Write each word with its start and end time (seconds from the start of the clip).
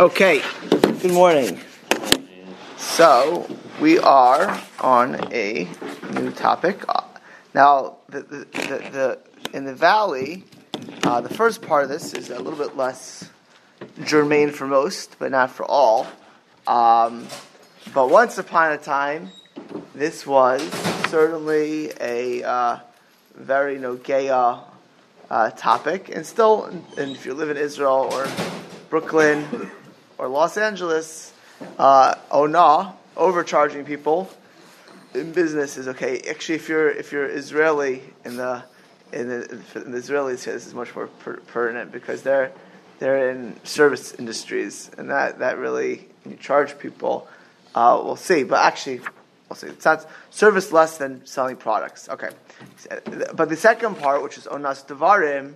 Okay, 0.00 0.40
good 1.02 1.12
morning. 1.12 1.60
So, 2.78 3.46
we 3.82 3.98
are 3.98 4.58
on 4.80 5.30
a 5.30 5.68
new 6.14 6.30
topic. 6.30 6.82
Uh, 6.88 7.02
Now, 7.52 7.98
the, 8.08 8.22
the, 8.22 8.36
the, 8.36 8.78
the, 8.92 9.18
in 9.52 9.66
the 9.66 9.74
valley, 9.74 10.44
uh, 11.02 11.20
the 11.20 11.28
first 11.28 11.60
part 11.60 11.82
of 11.82 11.90
this 11.90 12.14
is 12.14 12.30
a 12.30 12.38
little 12.38 12.58
bit 12.58 12.78
less 12.78 13.28
germane 14.02 14.52
for 14.52 14.66
most, 14.66 15.16
but 15.18 15.32
not 15.32 15.50
for 15.50 15.66
all. 15.66 16.06
Um, 16.66 17.28
but 17.92 18.08
once 18.08 18.38
upon 18.38 18.72
a 18.72 18.78
time, 18.78 19.28
this 19.94 20.26
was 20.26 20.62
certainly 21.10 21.92
a 22.00 22.42
uh, 22.42 22.78
very 23.34 23.76
Nogea 23.76 24.60
uh, 25.28 25.50
topic, 25.50 26.08
and 26.08 26.24
still, 26.24 26.64
and 26.96 27.14
if 27.14 27.26
you 27.26 27.34
live 27.34 27.50
in 27.50 27.58
Israel 27.58 28.08
or 28.10 28.26
Brooklyn 28.88 29.70
or 30.20 30.28
Los 30.28 30.58
Angeles, 30.58 31.32
uh, 31.78 32.14
Ona, 32.30 32.94
overcharging 33.16 33.86
people 33.86 34.30
in 35.14 35.32
business 35.32 35.78
is 35.78 35.88
okay. 35.88 36.20
Actually, 36.28 36.56
if 36.56 36.68
you're 36.68 36.90
if 36.90 37.10
you're 37.10 37.26
Israeli 37.26 38.02
in 38.26 38.36
the 38.36 38.62
in 39.12 39.28
the, 39.28 39.62
in 39.76 39.92
the 39.92 39.98
Israelis, 39.98 40.44
this 40.44 40.66
is 40.66 40.74
much 40.74 40.94
more 40.94 41.06
per, 41.06 41.38
pertinent 41.38 41.90
because 41.90 42.20
they're 42.20 42.52
they're 42.98 43.30
in 43.30 43.56
service 43.64 44.12
industries, 44.12 44.90
and 44.98 45.08
that 45.08 45.38
that 45.38 45.56
really 45.56 46.06
you 46.28 46.36
charge 46.36 46.78
people. 46.78 47.26
Uh, 47.74 47.98
we'll 48.04 48.14
see, 48.14 48.42
but 48.42 48.62
actually, 48.62 49.00
we'll 49.48 49.56
see. 49.56 49.68
It's 49.68 49.86
not 49.86 50.06
service 50.28 50.70
less 50.70 50.98
than 50.98 51.24
selling 51.24 51.56
products. 51.56 52.10
Okay, 52.10 52.28
but 53.34 53.48
the 53.48 53.56
second 53.56 53.96
part, 53.96 54.22
which 54.22 54.36
is 54.36 54.44
onas 54.44 54.84
devarim, 54.86 55.54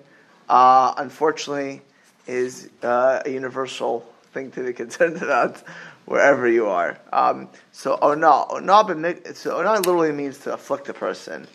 uh, 0.48 0.94
unfortunately, 0.96 1.82
is 2.26 2.70
uh, 2.82 3.20
a 3.26 3.30
universal 3.30 4.10
thing 4.34 4.50
to 4.50 4.64
be 4.64 4.72
concerned 4.72 5.16
about 5.22 5.62
wherever 6.04 6.46
you 6.46 6.66
are. 6.66 6.98
Um, 7.12 7.48
so 7.72 7.96
ona, 8.02 8.44
ona, 8.50 9.34
so 9.34 9.58
ona 9.58 9.76
literally 9.76 10.12
means 10.12 10.38
to 10.38 10.52
afflict 10.52 10.88
a 10.88 10.94
person. 10.94 11.46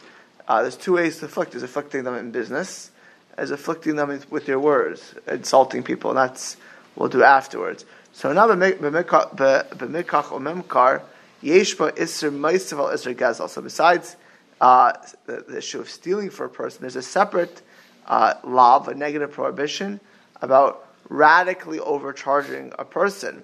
Uh, 0.48 0.64
there's 0.64 0.78
two 0.78 0.94
ways 0.94 1.20
to 1.20 1.26
afflict. 1.26 1.52
There's 1.52 1.64
afflicting 1.64 2.06
them 2.06 2.16
in 2.16 2.32
business, 2.32 2.90
as 3.38 3.52
afflicting 3.52 3.98
them 3.98 4.20
with 4.32 4.48
your 4.48 4.60
words, 4.60 5.14
insulting 5.28 5.84
people, 5.84 6.10
and 6.10 6.18
that's 6.18 6.58
we'll 6.96 7.10
do 7.10 7.24
afterwards. 7.24 7.86
So 8.14 8.34
now 8.34 8.48
b'mikach 8.48 10.32
or 10.32 10.40
memkar 10.40 11.04
yeshba 11.44 12.00
iser 12.00 12.32
meisav 12.32 12.92
iser 12.92 13.14
gazel. 13.14 13.48
So 13.48 13.62
besides 13.62 14.16
uh, 14.60 14.94
the, 15.26 15.46
the, 15.48 15.58
issue 15.60 15.80
of 15.80 15.90
stealing 15.90 16.32
for 16.32 16.46
a 16.46 16.50
person, 16.50 16.82
there's 16.82 16.96
a 16.96 17.02
separate 17.02 17.62
uh, 18.08 18.34
law, 18.44 18.84
a 18.86 18.96
negative 18.96 19.32
prohibition 19.32 20.00
about 20.42 20.89
radically 21.10 21.80
overcharging 21.80 22.72
a 22.80 22.86
person. 22.86 23.44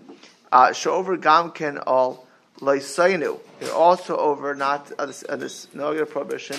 Uh, 0.52 0.72
Shover 0.72 1.18
gamken 1.18 1.84
all 1.86 2.26
loisainu. 2.60 3.40
You're 3.60 3.74
also 3.74 4.16
over 4.18 4.56
not 4.56 4.92
uh, 4.98 5.08
this, 5.08 5.24
uh, 5.28 5.36
this 5.36 5.68
negative 5.74 6.12
prohibition 6.12 6.58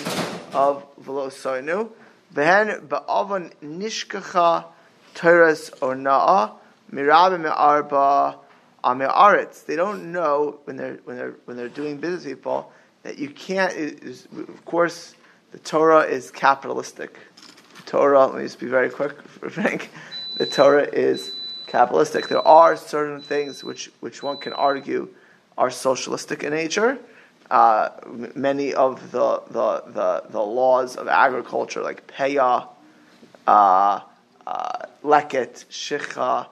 of 0.53 0.85
velosainu. 1.01 1.89
Behen 2.33 2.87
ba'avan 2.87 3.53
nishkacha 3.63 4.65
teres 5.15 5.71
onaa 5.81 6.51
mirabe 6.91 7.39
me'arba 7.39 8.37
ame'aretz. 8.83 9.65
They 9.65 9.75
don't 9.75 10.11
know 10.11 10.59
when 10.65 10.75
they're 10.77 10.99
when 11.05 11.17
they're 11.17 11.35
when 11.45 11.57
they're 11.57 11.69
doing 11.69 11.97
business 11.97 12.25
people 12.25 12.71
that 13.03 13.17
you 13.17 13.29
can't. 13.29 13.73
Of 14.03 14.65
course, 14.65 15.15
the 15.51 15.59
Torah 15.59 16.01
is 16.01 16.29
capitalistic. 16.31 17.17
The 17.77 17.83
Torah. 17.83 18.27
Let 18.27 18.35
me 18.35 18.43
just 18.43 18.59
be 18.59 18.67
very 18.67 18.89
quick, 18.89 19.21
Frank. 19.49 19.89
The 20.37 20.45
Torah 20.45 20.83
is 20.83 21.31
capitalistic. 21.65 22.27
There 22.27 22.47
are 22.47 22.77
certain 22.77 23.21
things 23.21 23.63
which 23.63 23.89
which 24.01 24.21
one 24.21 24.37
can 24.37 24.53
argue 24.53 25.09
are 25.57 25.71
socialistic 25.71 26.43
in 26.43 26.51
nature. 26.51 26.99
Uh, 27.49 27.89
many 28.35 28.73
of 28.73 29.11
the, 29.11 29.41
the, 29.49 29.81
the, 29.87 30.23
the, 30.31 30.41
laws 30.41 30.97
of 30.97 31.07
agriculture, 31.07 31.81
like 31.81 32.05
peya, 32.05 32.67
uh, 33.47 34.01
uh, 34.45 34.85
leket, 35.01 35.65
shicha, 35.69 36.45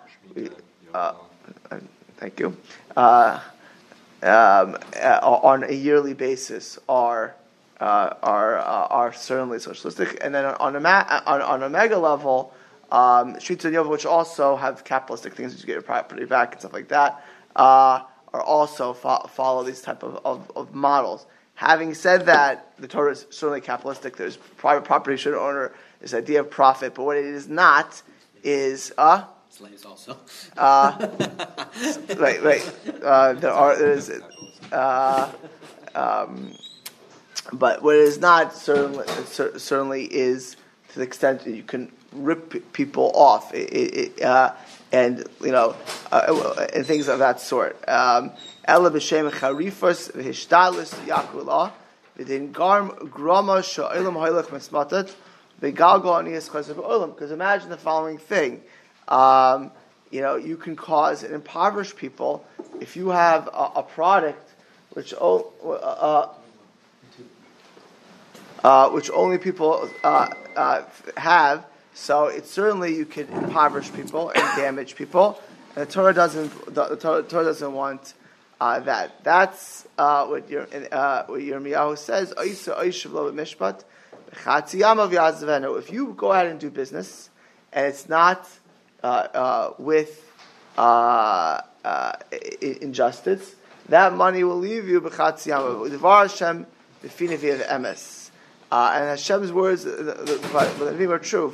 uh, 0.93 1.13
thank 2.15 2.39
you, 2.39 2.55
uh, 2.95 3.41
um, 4.23 4.77
uh, 4.95 5.19
on 5.21 5.65
a 5.65 5.73
yearly 5.73 6.13
basis 6.13 6.79
are 6.87 7.35
are 7.81 8.15
are 8.23 9.13
certainly 9.13 9.59
socialistic, 9.59 10.17
and 10.21 10.33
then 10.33 10.45
on 10.45 10.77
a 10.77 10.79
ma- 10.79 11.21
on, 11.27 11.41
on 11.41 11.61
a 11.61 11.69
mega 11.69 11.99
level, 11.99 12.53
um, 12.95 13.39
streets 13.39 13.65
and 13.65 13.89
which 13.89 14.05
also 14.05 14.55
have 14.55 14.83
capitalistic 14.83 15.33
things, 15.35 15.59
you 15.59 15.65
get 15.65 15.73
your 15.73 15.81
property 15.81 16.25
back 16.25 16.53
and 16.53 16.61
stuff 16.61 16.73
like 16.73 16.87
that 16.87 17.23
are 18.35 18.41
also 18.41 18.93
fo- 18.93 19.27
follow 19.27 19.63
these 19.63 19.81
type 19.81 20.03
of, 20.03 20.19
of, 20.25 20.51
of, 20.55 20.75
models. 20.75 21.25
Having 21.55 21.93
said 21.93 22.25
that, 22.25 22.73
the 22.77 22.87
Torah 22.87 23.13
is 23.13 23.25
certainly 23.29 23.61
capitalistic. 23.61 24.17
There's 24.17 24.35
private 24.35 24.83
property 24.83 25.15
should 25.15 25.33
owner. 25.33 25.73
This 26.01 26.13
idea 26.13 26.41
of 26.41 26.49
profit, 26.49 26.93
but 26.95 27.05
what 27.05 27.15
it 27.15 27.25
is 27.25 27.47
not 27.47 28.01
is 28.43 28.93
uh, 28.97 29.23
slaves 29.49 29.85
also. 29.85 30.17
Uh, 30.57 31.07
right, 32.17 32.43
right. 32.43 32.75
Uh, 33.01 33.33
there 33.33 33.51
are 33.51 33.77
there 33.77 33.93
is, 33.93 34.11
uh, 34.73 35.31
um, 35.95 36.51
but 37.53 37.81
what 37.81 37.95
it 37.95 38.01
is 38.01 38.19
not 38.19 38.53
certainly 38.53 39.07
certainly 39.57 40.13
is 40.13 40.57
to 40.89 40.99
the 40.99 41.05
extent 41.05 41.45
that 41.45 41.55
you 41.55 41.63
can 41.63 41.89
rip 42.15 42.73
people 42.73 43.11
off. 43.13 43.53
It, 43.53 43.69
it, 43.73 44.21
uh, 44.21 44.53
and 44.91 45.27
you 45.41 45.51
know, 45.51 45.75
uh, 46.11 46.67
and 46.73 46.85
things 46.85 47.07
of 47.07 47.19
that 47.19 47.39
sort. 47.39 47.77
Um, 47.87 48.31
Ella 48.65 48.91
b'shem 48.91 49.29
charifos 49.31 50.11
v'hishtalus 50.11 50.93
yakula 51.05 51.71
v'din 52.17 52.51
garm 52.51 53.09
grama 53.11 53.61
sha'olam 53.61 54.13
hoylech 54.13 54.47
mesmatat 54.47 55.13
v'galgal 55.61 56.23
aniyas 56.23 56.49
chasav 56.49 56.75
olam. 56.75 57.13
Because 57.13 57.31
imagine 57.31 57.69
the 57.69 57.77
following 57.77 58.17
thing. 58.17 58.61
Um, 59.07 59.71
you 60.11 60.21
know, 60.21 60.35
you 60.35 60.55
can 60.55 60.75
cause 60.75 61.23
and 61.23 61.33
impoverish 61.33 61.95
people 61.95 62.45
if 62.79 62.95
you 62.95 63.09
have 63.09 63.47
a, 63.47 63.71
a 63.75 63.83
product 63.83 64.51
which 64.91 65.13
uh, 65.13 65.37
uh, 65.37 66.29
uh, 68.63 68.89
which 68.89 69.09
only 69.11 69.37
people 69.37 69.89
uh, 70.03 70.27
uh, 70.55 70.83
have 71.17 71.65
so 71.95 72.27
it's 72.27 72.51
certainly 72.51 72.93
you 72.93 73.05
can 73.05 73.27
impoverish 73.29 73.91
people 73.93 74.29
and 74.29 74.43
damage 74.57 74.95
people. 74.97 75.41
And 75.75 75.87
the 75.87 75.91
Torah 75.91 76.13
doesn't. 76.13 76.75
The, 76.75 76.97
Torah, 76.97 77.23
doesn't 77.23 77.73
want 77.73 78.13
uh, 78.59 78.81
that. 78.81 79.23
That's 79.23 79.87
uh, 79.97 80.27
what 80.27 80.49
your 80.49 80.67
uh, 80.91 81.23
what 81.25 81.39
Yirmiyahu 81.39 81.97
says. 81.97 82.33
If 85.77 85.91
you 85.91 86.13
go 86.17 86.31
ahead 86.33 86.47
and 86.47 86.59
do 86.59 86.69
business, 86.69 87.29
and 87.71 87.87
it's 87.87 88.09
not 88.09 88.45
uh, 89.01 89.07
uh, 89.07 89.73
with 89.77 90.29
uh, 90.77 91.61
injustice, 92.61 93.55
that 93.87 94.13
money 94.13 94.43
will 94.43 94.59
leave 94.59 94.85
you. 94.89 94.99
Hashem, 94.99 96.65
the 97.01 97.07
emes. 97.69 98.24
Uh, 98.71 98.91
and 98.95 99.09
Hashem's 99.09 99.51
words, 99.51 99.83
the, 99.83 99.91
the, 99.91 100.13
the, 100.13 100.93
the 100.97 101.13
are 101.13 101.19
true. 101.19 101.51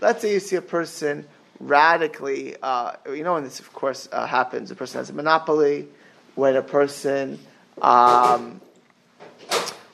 Let's 0.00 0.22
say 0.22 0.32
you 0.32 0.40
see 0.40 0.56
a 0.56 0.62
person 0.62 1.26
radically, 1.58 2.56
uh, 2.62 2.92
you 3.06 3.22
know 3.22 3.34
when 3.34 3.44
this 3.44 3.60
of 3.60 3.72
course 3.72 4.08
uh, 4.12 4.26
happens, 4.26 4.70
a 4.70 4.74
person 4.74 4.98
has 4.98 5.10
a 5.10 5.12
monopoly, 5.12 5.88
when 6.34 6.56
a 6.56 6.62
person, 6.62 7.38
um, 7.82 8.60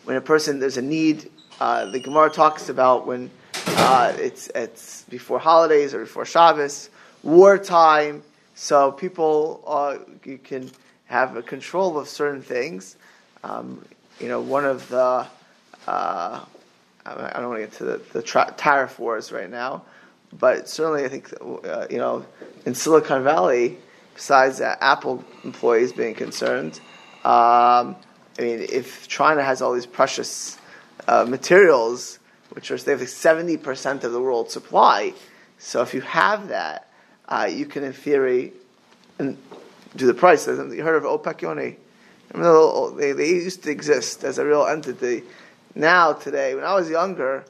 when 0.04 0.16
a 0.16 0.20
person, 0.20 0.60
there's 0.60 0.76
a 0.76 0.82
need, 0.82 1.30
uh, 1.60 1.86
the 1.86 1.98
Gemara 1.98 2.30
talks 2.30 2.68
about 2.68 3.06
when 3.06 3.30
uh, 3.66 4.12
it's, 4.16 4.48
it's 4.54 5.04
before 5.04 5.38
holidays 5.38 5.92
or 5.94 6.00
before 6.00 6.24
Shabbos, 6.24 6.88
wartime, 7.22 8.22
so 8.54 8.92
people, 8.92 9.62
uh, 9.66 9.98
you 10.24 10.38
can 10.38 10.70
have 11.06 11.36
a 11.36 11.42
control 11.42 11.98
of 11.98 12.08
certain 12.08 12.42
things. 12.42 12.96
Um, 13.46 13.84
you 14.18 14.28
know, 14.28 14.40
one 14.40 14.64
of 14.64 14.88
the, 14.88 15.26
uh, 15.86 16.44
I 17.06 17.32
don't 17.40 17.48
want 17.48 17.60
to 17.60 17.66
get 17.66 17.72
to 17.74 17.84
the, 17.84 18.00
the 18.12 18.22
tra- 18.22 18.52
tariff 18.56 18.98
wars 18.98 19.30
right 19.30 19.50
now, 19.50 19.84
but 20.32 20.68
certainly 20.68 21.04
I 21.04 21.08
think, 21.08 21.32
uh, 21.40 21.86
you 21.88 21.98
know, 21.98 22.26
in 22.64 22.74
Silicon 22.74 23.22
Valley, 23.22 23.78
besides 24.14 24.60
Apple 24.60 25.24
employees 25.44 25.92
being 25.92 26.14
concerned, 26.14 26.80
um, 27.24 27.96
I 28.38 28.42
mean, 28.42 28.66
if 28.68 29.06
China 29.06 29.42
has 29.42 29.62
all 29.62 29.72
these 29.72 29.86
precious 29.86 30.58
uh, 31.06 31.24
materials, 31.24 32.18
which 32.50 32.70
are 32.70 32.78
they 32.78 32.92
have 32.92 33.08
seventy 33.08 33.56
percent 33.56 34.04
of 34.04 34.12
the 34.12 34.20
world's 34.20 34.52
supply, 34.52 35.14
so 35.58 35.82
if 35.82 35.94
you 35.94 36.00
have 36.02 36.48
that, 36.48 36.90
uh, 37.28 37.48
you 37.50 37.66
can, 37.66 37.84
in 37.84 37.92
theory, 37.92 38.52
do 39.18 39.36
the 40.06 40.14
price. 40.14 40.46
You 40.46 40.82
heard 40.82 40.96
of 40.96 41.04
OPEC, 41.04 41.42
Yoni? 41.42 41.76
Remember, 42.32 42.90
they, 42.96 43.12
they 43.12 43.28
used 43.28 43.62
to 43.64 43.70
exist 43.70 44.24
as 44.24 44.38
a 44.38 44.44
real 44.44 44.66
entity. 44.66 45.22
Now, 45.74 46.12
today, 46.12 46.54
when 46.54 46.64
I 46.64 46.74
was 46.74 46.88
younger, 46.88 47.44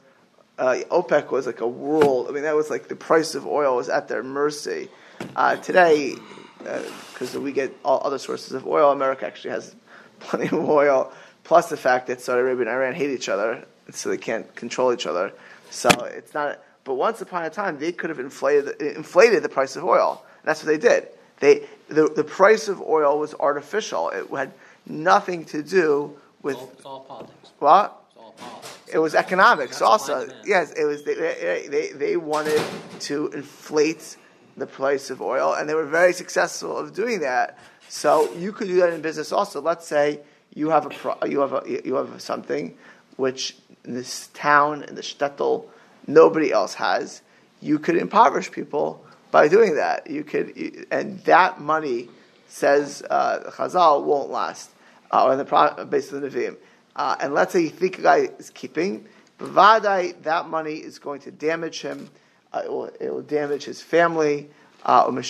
uh, 0.57 0.79
OPEC 0.89 1.31
was 1.31 1.45
like 1.45 1.61
a 1.61 1.67
world. 1.67 2.27
I 2.29 2.31
mean, 2.31 2.43
that 2.43 2.55
was 2.55 2.69
like 2.69 2.87
the 2.87 2.95
price 2.95 3.35
of 3.35 3.45
oil 3.45 3.75
was 3.75 3.89
at 3.89 4.07
their 4.07 4.23
mercy. 4.23 4.89
Uh, 5.35 5.55
today, 5.57 6.15
because 6.57 7.35
uh, 7.35 7.41
we 7.41 7.51
get 7.51 7.75
all 7.83 8.01
other 8.03 8.17
sources 8.17 8.53
of 8.53 8.67
oil, 8.67 8.91
America 8.91 9.25
actually 9.25 9.51
has 9.51 9.75
plenty 10.19 10.47
of 10.47 10.53
oil. 10.53 11.11
Plus 11.43 11.69
the 11.69 11.77
fact 11.77 12.07
that 12.07 12.21
Saudi 12.21 12.41
Arabia 12.41 12.67
and 12.67 12.69
Iran 12.69 12.93
hate 12.93 13.11
each 13.11 13.29
other, 13.29 13.65
so 13.91 14.09
they 14.09 14.17
can't 14.17 14.53
control 14.55 14.93
each 14.93 15.07
other. 15.07 15.31
So 15.69 15.89
it's 16.05 16.33
not. 16.33 16.59
But 16.83 16.95
once 16.95 17.21
upon 17.21 17.43
a 17.45 17.49
time, 17.49 17.79
they 17.79 17.91
could 17.91 18.09
have 18.09 18.19
inflated 18.19 18.81
inflated 18.81 19.43
the 19.43 19.49
price 19.49 19.75
of 19.75 19.83
oil. 19.83 20.23
That's 20.43 20.63
what 20.63 20.67
they 20.67 20.77
did. 20.77 21.07
They 21.39 21.67
the, 21.87 22.07
the 22.07 22.23
price 22.23 22.67
of 22.67 22.81
oil 22.81 23.19
was 23.19 23.33
artificial. 23.33 24.09
It 24.09 24.27
had 24.29 24.51
nothing 24.89 25.45
to 25.45 25.61
do 25.61 26.17
with. 26.41 26.55
It's 26.55 26.63
all, 26.63 26.71
it's 26.73 26.85
all 26.85 26.99
politics. 27.01 27.51
What? 27.59 28.03
It's 28.09 28.17
all 28.17 28.31
politics. 28.31 28.77
It 28.93 28.99
was 28.99 29.15
economics 29.15 29.81
also. 29.81 30.29
Yes, 30.45 30.71
it 30.73 30.85
was. 30.85 31.03
They, 31.03 31.67
they, 31.69 31.91
they 31.93 32.17
wanted 32.17 32.61
to 33.01 33.27
inflate 33.29 34.17
the 34.55 34.67
price 34.67 35.09
of 35.09 35.21
oil, 35.21 35.53
and 35.53 35.69
they 35.69 35.75
were 35.75 35.85
very 35.85 36.13
successful 36.13 36.77
of 36.77 36.93
doing 36.93 37.19
that. 37.21 37.57
So 37.89 38.33
you 38.33 38.51
could 38.51 38.67
do 38.67 38.77
that 38.77 38.93
in 38.93 39.01
business 39.01 39.31
also. 39.31 39.61
Let's 39.61 39.87
say 39.87 40.19
you 40.53 40.69
have 40.69 40.85
a 40.85 41.29
you 41.29 41.39
have 41.41 41.53
a, 41.53 41.81
you 41.85 41.95
have 41.95 42.21
something 42.21 42.77
which 43.15 43.57
in 43.85 43.93
this 43.93 44.27
town 44.33 44.83
in 44.83 44.95
the 44.95 45.01
shtetl 45.01 45.65
nobody 46.07 46.51
else 46.51 46.75
has. 46.75 47.21
You 47.61 47.79
could 47.79 47.95
impoverish 47.95 48.51
people 48.51 49.03
by 49.31 49.47
doing 49.47 49.75
that. 49.75 50.09
You 50.09 50.23
could, 50.23 50.87
and 50.91 51.19
that 51.21 51.59
money 51.59 52.09
says 52.47 53.03
uh, 53.09 53.51
Chazal 53.51 54.03
won't 54.03 54.29
last, 54.29 54.71
uh, 55.11 55.25
or 55.25 55.35
the 55.35 55.85
based 55.89 56.13
on 56.13 56.21
the 56.21 56.29
Nevi'im. 56.29 56.57
Uh, 56.95 57.15
and 57.19 57.33
let's 57.33 57.53
say 57.53 57.61
you 57.61 57.69
think 57.69 57.99
a 57.99 58.01
guy 58.01 58.17
is 58.39 58.49
keeping, 58.49 59.07
Bavadai, 59.39 60.21
that 60.23 60.49
money 60.49 60.75
is 60.75 60.97
going 60.99 61.21
to 61.21 61.31
damage 61.31 61.81
him. 61.81 62.09
Uh, 62.51 62.61
it, 62.63 62.71
will, 62.71 62.85
it, 62.85 63.13
will, 63.13 63.21
damage 63.21 63.65
his 63.65 63.81
family. 63.81 64.49
Uh, 64.83 65.05
it 65.09 65.23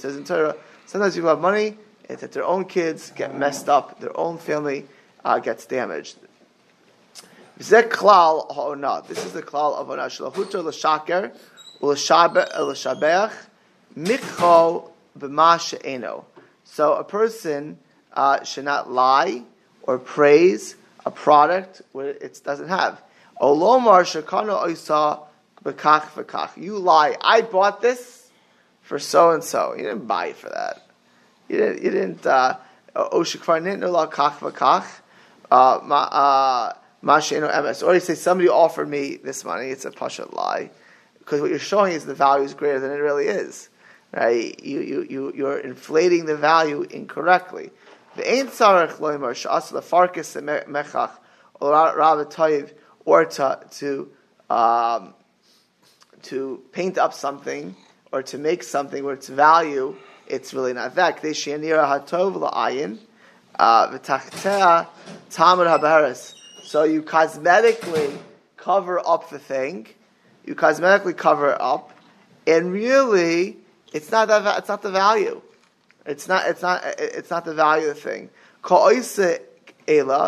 says 0.00 0.16
in 0.16 0.24
Torah, 0.24 0.56
sometimes 0.86 1.14
people 1.14 1.28
have 1.28 1.40
money, 1.40 1.76
it's 2.08 2.20
that 2.20 2.32
their 2.32 2.44
own 2.44 2.64
kids 2.64 3.10
get 3.10 3.36
messed 3.36 3.68
up, 3.68 4.00
their 4.00 4.16
own 4.18 4.38
family 4.38 4.86
uh, 5.24 5.38
gets 5.40 5.66
damaged. 5.66 6.16
This 7.58 7.66
is 7.66 7.70
the 7.70 7.82
klal 7.82 8.46
of 8.50 9.90
ona. 9.90 10.06
Shalahuto 10.06 10.62
l'shaker. 10.62 11.32
So 16.68 16.94
a 16.94 17.04
person 17.04 17.78
uh, 18.12 18.44
should 18.44 18.64
not 18.64 18.90
lie 18.90 19.44
or 19.82 19.98
praise 19.98 20.74
a 21.06 21.10
product 21.10 21.80
where 21.92 22.10
it 22.10 22.40
doesn't 22.44 22.68
have. 22.68 23.00
Olomar 23.40 24.02
shekano 24.04 24.62
oisa 24.66 25.20
b'kach 25.64 26.02
v'kach. 26.10 26.56
You 26.56 26.78
lie. 26.78 27.16
I 27.20 27.40
bought 27.40 27.80
this 27.80 28.30
for 28.82 28.98
so 28.98 29.30
and 29.30 29.42
so. 29.42 29.74
You 29.74 29.84
didn't 29.84 30.06
buy 30.06 30.26
it 30.26 30.36
for 30.36 30.50
that. 30.50 30.86
You 31.48 31.56
didn't. 31.56 31.82
You 31.82 31.90
didn't. 31.90 32.26
Uh, 32.26 32.56
Oshikvar 32.94 33.62
nitnu 33.62 33.90
la 33.90 34.06
kach 34.06 34.38
v'kach. 34.38 34.86
Uh, 35.50 36.72
Masheno 37.04 37.52
emes. 37.52 37.86
Or 37.86 37.94
you 37.94 38.00
say 38.00 38.14
somebody 38.14 38.48
offered 38.48 38.88
me 38.88 39.16
this 39.16 39.44
money. 39.44 39.68
It's 39.68 39.84
a 39.84 39.92
pasha 39.92 40.26
lie, 40.34 40.70
because 41.20 41.40
what 41.40 41.50
you're 41.50 41.58
showing 41.58 41.92
is 41.92 42.04
the 42.04 42.14
value 42.14 42.44
is 42.44 42.54
greater 42.54 42.80
than 42.80 42.90
it 42.90 42.96
really 42.96 43.26
is. 43.26 43.68
Right? 44.12 44.62
You 44.64 44.80
you 44.80 45.06
you 45.08 45.32
you're 45.34 45.58
inflating 45.58 46.26
the 46.26 46.36
value 46.36 46.82
incorrectly. 46.82 47.70
The 48.16 48.30
ain't 48.30 48.50
sarach 48.50 48.94
loimer 48.94 49.32
shas 49.32 49.70
the 49.70 50.42
mechach 50.66 51.10
or 51.60 51.72
rabbi 51.72 52.72
or 53.04 53.24
to 53.24 53.60
to 53.70 54.10
um, 54.48 55.14
to 56.22 56.62
paint 56.72 56.98
up 56.98 57.12
something 57.12 57.76
or 58.12 58.22
to 58.22 58.38
make 58.38 58.62
something 58.62 59.04
where 59.04 59.14
its 59.14 59.28
value 59.28 59.96
it's 60.26 60.52
really 60.54 60.72
not 60.72 60.94
that. 60.96 61.22
They 61.22 61.30
shenira 61.30 61.84
hatov 61.84 62.50
la'ayin 62.50 62.98
uh, 63.58 63.88
v'tachtea 63.88 64.86
tamar 65.30 65.66
habaris. 65.66 66.34
So 66.62 66.82
you 66.84 67.02
cosmetically 67.02 68.16
cover 68.56 69.00
up 69.06 69.30
the 69.30 69.38
thing, 69.38 69.86
you 70.44 70.54
cosmetically 70.54 71.16
cover 71.16 71.52
it 71.52 71.60
up, 71.60 71.92
and 72.46 72.72
really, 72.72 73.58
it's 73.92 74.10
not 74.10 74.28
that. 74.28 74.58
It's 74.58 74.68
not 74.68 74.82
the 74.82 74.90
value. 74.90 75.40
It's 76.04 76.28
not. 76.28 76.46
It's 76.46 76.62
not. 76.62 76.82
It's 76.98 77.30
not 77.30 77.44
the 77.44 77.54
value 77.54 77.88
of 77.88 77.96
the 77.96 78.00
thing. 78.00 78.30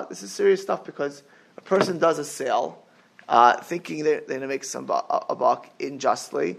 This 0.08 0.22
is 0.22 0.32
serious 0.32 0.62
stuff 0.62 0.84
because 0.84 1.22
a 1.56 1.60
person 1.60 1.98
does 1.98 2.18
a 2.18 2.24
sale, 2.24 2.82
uh, 3.28 3.56
thinking 3.60 4.04
they're, 4.04 4.20
they're 4.20 4.38
going 4.38 4.40
to 4.42 4.46
make 4.46 4.64
some 4.64 4.86
bu- 4.86 4.94
a 5.08 5.34
buck 5.34 5.68
unjustly. 5.80 6.56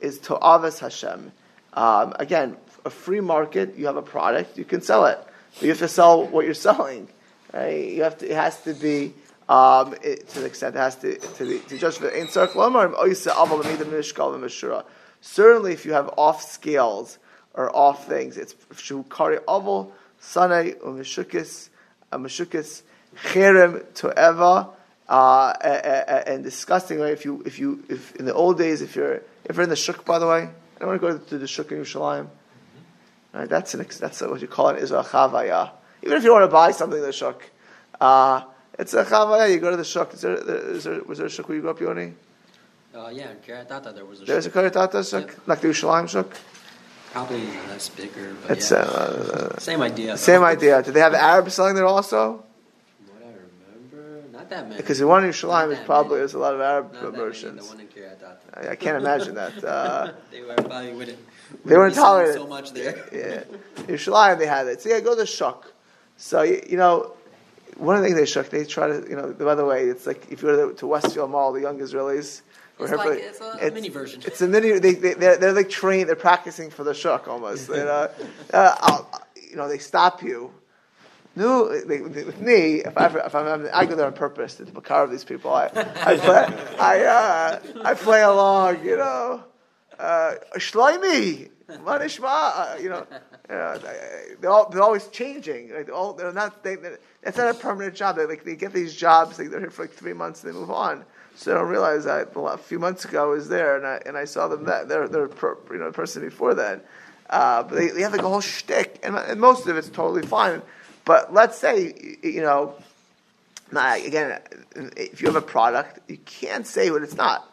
is 0.00 0.18
to 0.18 0.38
aves 0.42 0.78
Hashem. 0.78 1.32
Um, 1.74 2.14
again, 2.18 2.56
a 2.84 2.90
free 2.90 3.20
market. 3.20 3.76
You 3.76 3.86
have 3.86 3.96
a 3.96 4.02
product, 4.02 4.58
you 4.58 4.64
can 4.64 4.82
sell 4.82 5.06
it. 5.06 5.18
But 5.54 5.62
you 5.62 5.68
have 5.68 5.78
to 5.78 5.88
sell 5.88 6.26
what 6.26 6.44
you're 6.44 6.54
selling. 6.54 7.08
Right? 7.52 7.88
You 7.88 8.02
have 8.04 8.18
to. 8.18 8.30
It 8.30 8.34
has 8.34 8.60
to 8.62 8.74
be 8.74 9.14
um, 9.48 9.94
it, 10.02 10.28
to 10.28 10.40
the 10.40 10.46
extent 10.46 10.76
it 10.76 10.78
has 10.78 10.96
to 10.96 11.16
to, 11.18 11.44
be, 11.44 11.58
to 11.60 11.78
judge 11.78 11.98
for 11.98 12.08
in 12.08 12.28
Certainly, 15.24 15.72
if 15.72 15.84
you 15.84 15.92
have 15.92 16.10
off 16.16 16.42
scales 16.42 17.18
or 17.54 17.76
off 17.76 18.08
things, 18.08 18.36
it's 18.36 18.54
shukari 18.74 19.38
aval 19.44 19.92
sanay 20.20 20.76
umeshukis 20.80 21.68
ameshukis 22.12 22.82
cherem 23.16 23.84
toeva. 23.94 24.70
Uh, 25.08 25.52
and 26.26 26.42
disgusting, 26.42 26.98
right? 26.98 27.12
If 27.12 27.26
you, 27.26 27.42
if 27.44 27.58
you, 27.58 27.84
if 27.90 28.16
in 28.16 28.24
the 28.24 28.32
old 28.32 28.56
days, 28.56 28.80
if 28.80 28.96
you're, 28.96 29.20
if 29.44 29.56
you're 29.56 29.64
in 29.64 29.68
the 29.68 29.76
shuk, 29.76 30.06
by 30.06 30.18
the 30.18 30.26
way, 30.26 30.48
I 30.76 30.78
don't 30.78 30.88
want 30.88 31.02
to 31.02 31.06
go 31.06 31.18
to 31.18 31.38
the 31.38 31.46
shuk 31.46 31.70
in 31.70 31.78
Yerushalayim. 31.78 32.28
Right, 33.34 33.48
that's 33.48 33.74
an, 33.74 33.86
that's 33.98 34.20
what 34.20 34.40
you 34.40 34.48
call 34.48 34.68
it 34.70 34.76
is 34.76 34.84
Israel 34.84 35.04
chavaya. 35.04 35.70
Even 36.02 36.18
if 36.18 36.24
you 36.24 36.32
want 36.32 36.44
to 36.44 36.48
buy 36.48 36.70
something 36.70 36.98
in 36.98 37.04
the 37.04 37.12
shuk, 37.12 37.42
uh, 38.00 38.42
it's 38.78 38.94
a 38.94 39.04
chavaya. 39.04 39.52
You 39.52 39.58
go 39.58 39.70
to 39.70 39.76
the 39.76 39.84
shuk. 39.84 40.14
Is 40.14 40.22
there, 40.22 40.34
is 40.34 40.84
there, 40.84 41.02
was 41.02 41.18
there 41.18 41.26
a 41.26 41.30
shuk 41.30 41.48
where 41.48 41.56
you 41.56 41.62
grew 41.62 41.70
up, 41.70 41.80
Yoni? 41.80 42.14
Uh, 42.94 43.08
yeah, 43.08 43.30
in 43.30 43.36
Kiryat 43.38 43.70
Ata 43.70 43.92
there 43.92 44.04
was 44.04 44.20
a 44.20 44.24
There's 44.24 44.44
shuk. 44.44 44.52
There's 44.52 44.70
a 44.70 44.78
Kiryat 44.78 44.82
Ata 44.82 45.04
shuk? 45.04 45.48
Like 45.48 45.60
the 45.60 45.68
Yerushalayim 45.68 46.08
shuk? 46.08 46.36
Probably 47.12 47.44
less 47.68 47.90
bigger, 47.90 48.34
but 48.42 48.56
it's, 48.56 48.70
yeah. 48.70 48.78
Uh, 48.78 49.58
same 49.58 49.82
idea. 49.82 50.16
Same 50.16 50.42
idea. 50.42 50.82
Did 50.82 50.94
they 50.94 51.00
have 51.00 51.12
Arabs 51.12 51.52
selling 51.54 51.74
there 51.74 51.84
also? 51.84 52.42
What 53.06 53.22
I 53.22 53.26
remember, 53.26 54.28
not 54.32 54.48
that 54.48 54.66
many. 54.66 54.76
Because 54.78 54.98
the 54.98 55.06
one 55.06 55.22
in 55.22 55.30
Yerushalayim 55.30 55.72
is 55.72 55.78
probably 55.80 56.20
there's 56.20 56.32
a 56.32 56.38
lot 56.38 56.54
of 56.54 56.60
Arab 56.62 56.94
not 56.94 57.12
merchants. 57.14 57.68
The 57.68 57.74
one 57.74 57.80
in 57.80 57.88
Kiryat 57.88 58.24
I, 58.54 58.70
I 58.70 58.76
can't 58.76 58.96
imagine 58.96 59.34
that. 59.34 59.62
Uh, 59.62 60.12
they 60.30 60.40
were 60.40 60.54
probably 60.54 60.94
wouldn't. 60.94 61.18
They 61.66 61.76
weren't 61.76 61.94
tolerated 61.94 62.34
so 62.34 62.46
much 62.46 62.72
there. 62.72 62.96
yeah, 63.12 63.84
Yerushalayim 63.84 64.38
they 64.38 64.46
had 64.46 64.66
it. 64.68 64.80
So 64.80 64.88
yeah, 64.88 65.00
go 65.00 65.10
to 65.10 65.20
the 65.20 65.26
shuk. 65.26 65.70
So 66.16 66.40
you, 66.42 66.62
you 66.68 66.76
know, 66.78 67.12
one 67.82 67.96
of 67.96 68.02
the 68.02 68.08
things 68.08 68.18
they 68.18 68.26
shuk, 68.26 68.48
they 68.48 68.64
try 68.64 68.86
to, 68.86 69.04
you 69.08 69.16
know. 69.16 69.32
By 69.32 69.54
the 69.54 69.64
way, 69.64 69.84
it's 69.84 70.06
like 70.06 70.30
if 70.30 70.42
you 70.42 70.48
go 70.48 70.72
to, 70.72 70.86
Westfield 70.86 71.30
Mall, 71.30 71.52
the 71.52 71.60
young 71.60 71.78
Israelis. 71.78 72.42
It's 72.78 72.90
like 72.90 73.18
it's 73.20 73.40
a 73.40 73.58
it's, 73.60 73.74
mini 73.74 73.88
version. 73.88 74.22
It's 74.24 74.40
a 74.40 74.48
mini. 74.48 74.78
They, 74.78 74.94
they 74.94 75.14
they're, 75.14 75.36
they're 75.36 75.52
like 75.52 75.68
trained. 75.68 76.08
They're 76.08 76.16
practicing 76.16 76.70
for 76.70 76.84
the 76.84 76.94
shuk 76.94 77.28
almost. 77.28 77.68
you 77.68 77.76
know, 77.76 78.08
uh, 78.52 79.02
you 79.50 79.56
know, 79.56 79.68
they 79.68 79.78
stop 79.78 80.22
you. 80.22 80.52
No, 81.34 81.64
with 81.64 82.40
me, 82.40 82.82
if 82.82 82.96
I 82.96 83.06
if 83.06 83.34
I'm, 83.34 83.68
I 83.72 83.86
go 83.86 83.96
there 83.96 84.06
on 84.06 84.12
purpose 84.12 84.54
to 84.56 84.94
of 84.94 85.10
these 85.10 85.24
people. 85.24 85.52
I 85.52 85.66
I 85.66 86.16
play, 86.16 86.46
I, 86.78 87.04
uh, 87.04 87.60
I 87.84 87.94
play 87.94 88.22
along. 88.22 88.84
You 88.84 88.96
know, 88.98 89.44
uh, 89.98 90.34
Shloimi, 90.56 91.50
Manishma. 91.84 92.24
Uh, 92.24 92.76
you 92.80 92.88
know, 92.88 93.06
uh, 93.50 93.78
they're, 94.40 94.50
all, 94.50 94.68
they're 94.70 94.82
always 94.82 95.06
changing. 95.08 95.70
Right? 95.70 95.86
They're, 95.86 95.94
all, 95.94 96.12
they're 96.12 96.32
not. 96.32 96.62
They, 96.62 96.76
they're, 96.76 96.98
it's 97.22 97.36
not 97.36 97.54
a 97.54 97.54
permanent 97.54 97.94
job. 97.94 98.16
They 98.16 98.26
like 98.26 98.44
they 98.44 98.56
get 98.56 98.72
these 98.72 98.94
jobs. 98.94 99.36
They, 99.36 99.46
they're 99.46 99.60
here 99.60 99.70
for 99.70 99.82
like 99.82 99.92
three 99.92 100.12
months 100.12 100.42
and 100.42 100.52
they 100.52 100.58
move 100.58 100.70
on. 100.70 101.04
So 101.34 101.50
they 101.50 101.56
don't 101.56 101.68
realize 101.68 102.04
that 102.04 102.32
a 102.36 102.58
few 102.58 102.78
months 102.78 103.04
ago 103.04 103.24
I 103.24 103.34
was 103.34 103.48
there 103.48 103.76
and 103.76 103.86
I 103.86 104.00
and 104.04 104.16
I 104.16 104.24
saw 104.24 104.48
them 104.48 104.64
that 104.64 104.88
they're 104.88 105.08
they're 105.08 105.28
per, 105.28 105.56
you 105.70 105.78
know 105.78 105.86
a 105.86 105.92
person 105.92 106.22
before 106.22 106.54
that. 106.54 106.84
Uh, 107.30 107.62
but 107.62 107.76
they, 107.76 107.88
they 107.88 108.02
have 108.02 108.12
like 108.12 108.22
a 108.22 108.28
whole 108.28 108.42
shtick, 108.42 109.00
and, 109.02 109.16
and 109.16 109.40
most 109.40 109.66
of 109.66 109.76
it's 109.76 109.88
totally 109.88 110.26
fine. 110.26 110.60
But 111.04 111.32
let's 111.32 111.56
say 111.56 112.16
you 112.22 112.42
know, 112.42 112.74
again, 113.70 114.40
if 114.74 115.22
you 115.22 115.28
have 115.28 115.36
a 115.36 115.40
product, 115.40 116.00
you 116.10 116.18
can't 116.18 116.66
say 116.66 116.90
what 116.90 117.02
it's 117.02 117.16
not. 117.16 117.50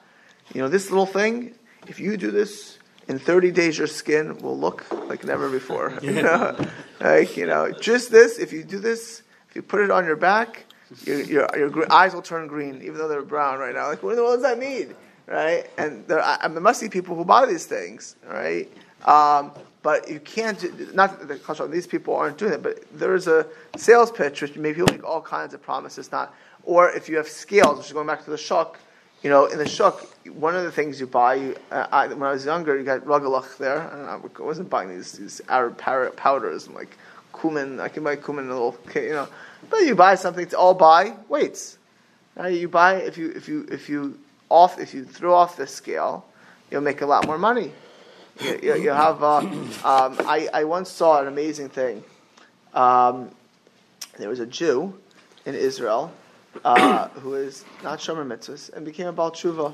You 0.53 0.61
know, 0.61 0.67
this 0.67 0.89
little 0.89 1.05
thing. 1.05 1.53
If 1.88 1.99
you 1.99 2.17
do 2.17 2.29
this 2.29 2.78
in 3.09 3.17
30 3.17 3.51
days 3.51 3.77
your 3.77 3.87
skin 3.87 4.37
will 4.37 4.57
look 4.57 4.85
like 5.09 5.25
never 5.25 5.49
before. 5.49 5.97
you 6.01 6.21
know, 6.21 6.55
like 7.01 7.35
you 7.35 7.45
know, 7.45 7.71
just 7.71 8.11
this. 8.11 8.37
If 8.37 8.53
you 8.53 8.63
do 8.63 8.79
this, 8.79 9.23
if 9.49 9.55
you 9.55 9.61
put 9.61 9.81
it 9.81 9.91
on 9.91 10.05
your 10.05 10.15
back, 10.15 10.65
your 11.03 11.21
your, 11.21 11.47
your 11.57 11.91
eyes 11.91 12.13
will 12.13 12.21
turn 12.21 12.47
green, 12.47 12.81
even 12.81 12.97
though 12.97 13.07
they're 13.07 13.23
brown 13.23 13.59
right 13.59 13.75
now. 13.75 13.87
Like, 13.87 14.03
what, 14.03 14.15
what 14.17 14.35
does 14.35 14.43
that 14.43 14.59
mean, 14.59 14.95
right? 15.25 15.69
And 15.77 16.07
there, 16.07 16.21
I, 16.23 16.47
there 16.47 16.61
must 16.61 16.81
be 16.81 16.87
people 16.87 17.15
who 17.15 17.25
buy 17.25 17.45
these 17.45 17.65
things, 17.65 18.15
right? 18.27 18.71
Um, 19.05 19.51
but 19.81 20.09
you 20.09 20.19
can't. 20.19 20.93
Not 20.93 21.27
that 21.27 21.71
these 21.71 21.87
people 21.87 22.15
aren't 22.15 22.37
doing 22.37 22.53
it, 22.53 22.61
but 22.61 22.83
there 22.97 23.15
is 23.15 23.27
a 23.27 23.47
sales 23.75 24.11
pitch 24.11 24.41
which 24.41 24.55
maybe 24.55 24.81
people 24.81 24.93
make 24.93 25.03
all 25.03 25.21
kinds 25.21 25.53
of 25.55 25.61
promises. 25.63 26.11
Not 26.11 26.33
Or 26.63 26.91
if 26.91 27.09
you 27.09 27.17
have 27.17 27.27
scales, 27.27 27.77
which 27.77 27.87
is 27.87 27.93
going 27.93 28.07
back 28.07 28.23
to 28.25 28.29
the 28.29 28.37
shuk, 28.37 28.77
you 29.21 29.29
know, 29.29 29.45
in 29.47 29.57
the 29.57 29.67
shuk, 29.67 30.01
one 30.27 30.55
of 30.55 30.63
the 30.63 30.71
things 30.71 30.99
you 30.99 31.07
buy, 31.07 31.35
you, 31.35 31.55
uh, 31.71 31.88
I, 31.91 32.07
when 32.07 32.23
I 32.23 32.31
was 32.31 32.45
younger, 32.45 32.77
you 32.77 32.83
got 32.83 33.01
ragalach 33.01 33.57
there. 33.57 33.81
I, 33.81 34.17
know, 34.17 34.29
I 34.38 34.41
wasn't 34.41 34.69
buying 34.69 34.89
these, 34.89 35.13
these 35.13 35.41
Arab 35.49 35.77
powders 35.77 36.67
and 36.67 36.75
like 36.75 36.97
cumin. 37.39 37.79
I 37.79 37.89
can 37.89 38.03
buy 38.03 38.15
cumin 38.15 38.45
in 38.45 38.51
a 38.51 38.53
little, 38.53 38.77
you 38.95 39.09
know. 39.11 39.27
But 39.69 39.79
you 39.79 39.95
buy 39.95 40.15
something 40.15 40.47
to 40.47 40.57
all 40.57 40.73
buy 40.73 41.15
weights. 41.27 41.77
You 42.49 42.69
buy 42.69 42.95
if 42.95 43.17
you 43.17 43.31
if 43.31 43.49
you 43.49 43.67
if 43.69 43.89
you 43.89 44.17
off 44.47 44.79
if 44.79 44.93
you 44.93 45.03
throw 45.03 45.33
off 45.35 45.57
the 45.57 45.67
scale, 45.67 46.25
you'll 46.71 46.79
make 46.79 47.01
a 47.01 47.05
lot 47.05 47.27
more 47.27 47.38
money. 47.38 47.73
You, 48.39 48.59
you, 48.63 48.75
you 48.75 48.89
have. 48.91 49.21
Uh, 49.21 49.39
um, 49.39 49.75
I 49.83 50.47
I 50.53 50.63
once 50.63 50.89
saw 50.89 51.19
an 51.19 51.27
amazing 51.27 51.67
thing. 51.67 52.01
Um, 52.73 53.31
there 54.17 54.29
was 54.29 54.39
a 54.39 54.45
Jew 54.45 54.97
in 55.45 55.55
Israel 55.55 56.13
uh, 56.63 57.07
who 57.09 57.35
is 57.35 57.65
not 57.83 57.99
shomer 57.99 58.25
mitzvahs 58.25 58.71
and 58.73 58.85
became 58.85 59.07
a 59.07 59.11
Baal 59.11 59.31
Tshuva. 59.31 59.73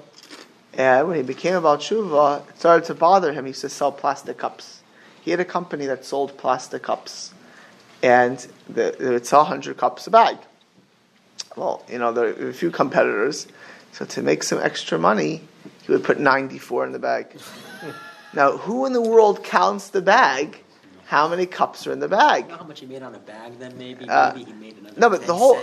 And 0.74 1.08
when 1.08 1.18
he 1.18 1.24
became 1.24 1.56
a 1.56 1.62
Baal 1.62 1.78
Tshuva, 1.78 2.48
it 2.50 2.60
started 2.60 2.86
to 2.88 2.94
bother 2.94 3.34
him. 3.34 3.46
He 3.46 3.50
used 3.50 3.62
to 3.62 3.70
sell 3.70 3.92
plastic 3.92 4.38
cups. 4.38 4.82
He 5.22 5.32
had 5.32 5.40
a 5.40 5.46
company 5.46 5.86
that 5.88 6.06
sold 6.06 6.38
plastic 6.38 6.84
cups. 6.84 7.34
And 8.04 8.46
the, 8.70 8.96
they 9.00 9.10
would 9.10 9.26
sell 9.26 9.42
100 9.42 9.78
cups 9.78 10.06
a 10.08 10.12
bag. 10.12 10.38
Well, 11.56 11.84
you 11.90 11.98
know, 11.98 12.12
there 12.12 12.28
are 12.28 12.50
a 12.50 12.54
few 12.54 12.70
competitors. 12.70 13.48
So 13.94 14.06
to 14.06 14.22
make 14.22 14.44
some 14.44 14.60
extra 14.60 15.00
money, 15.00 15.42
he 15.84 15.92
would 15.92 16.04
put 16.04 16.20
94 16.20 16.86
in 16.86 16.92
the 16.92 17.00
bag. 17.00 17.28
now, 18.34 18.58
who 18.58 18.86
in 18.86 18.94
the 18.94 19.02
world 19.02 19.44
counts 19.44 19.90
the 19.90 20.02
bag 20.02 20.62
how 21.06 21.28
many 21.28 21.46
cups 21.46 21.86
are 21.86 21.92
in 21.92 22.00
the 22.00 22.08
bag? 22.08 22.46
You 22.46 22.52
know 22.52 22.58
how 22.58 22.64
much 22.64 22.80
he 22.80 22.88
made 22.88 23.04
on 23.04 23.14
a 23.14 23.20
bag 23.20 23.60
then 23.60 23.78
maybe? 23.78 24.10
Uh, 24.10 24.34
maybe 24.34 24.46
he 24.46 24.54
made 24.54 24.78
another 24.78 25.00
No, 25.00 25.10
but 25.10 25.26
the 25.26 25.36
whole 25.36 25.56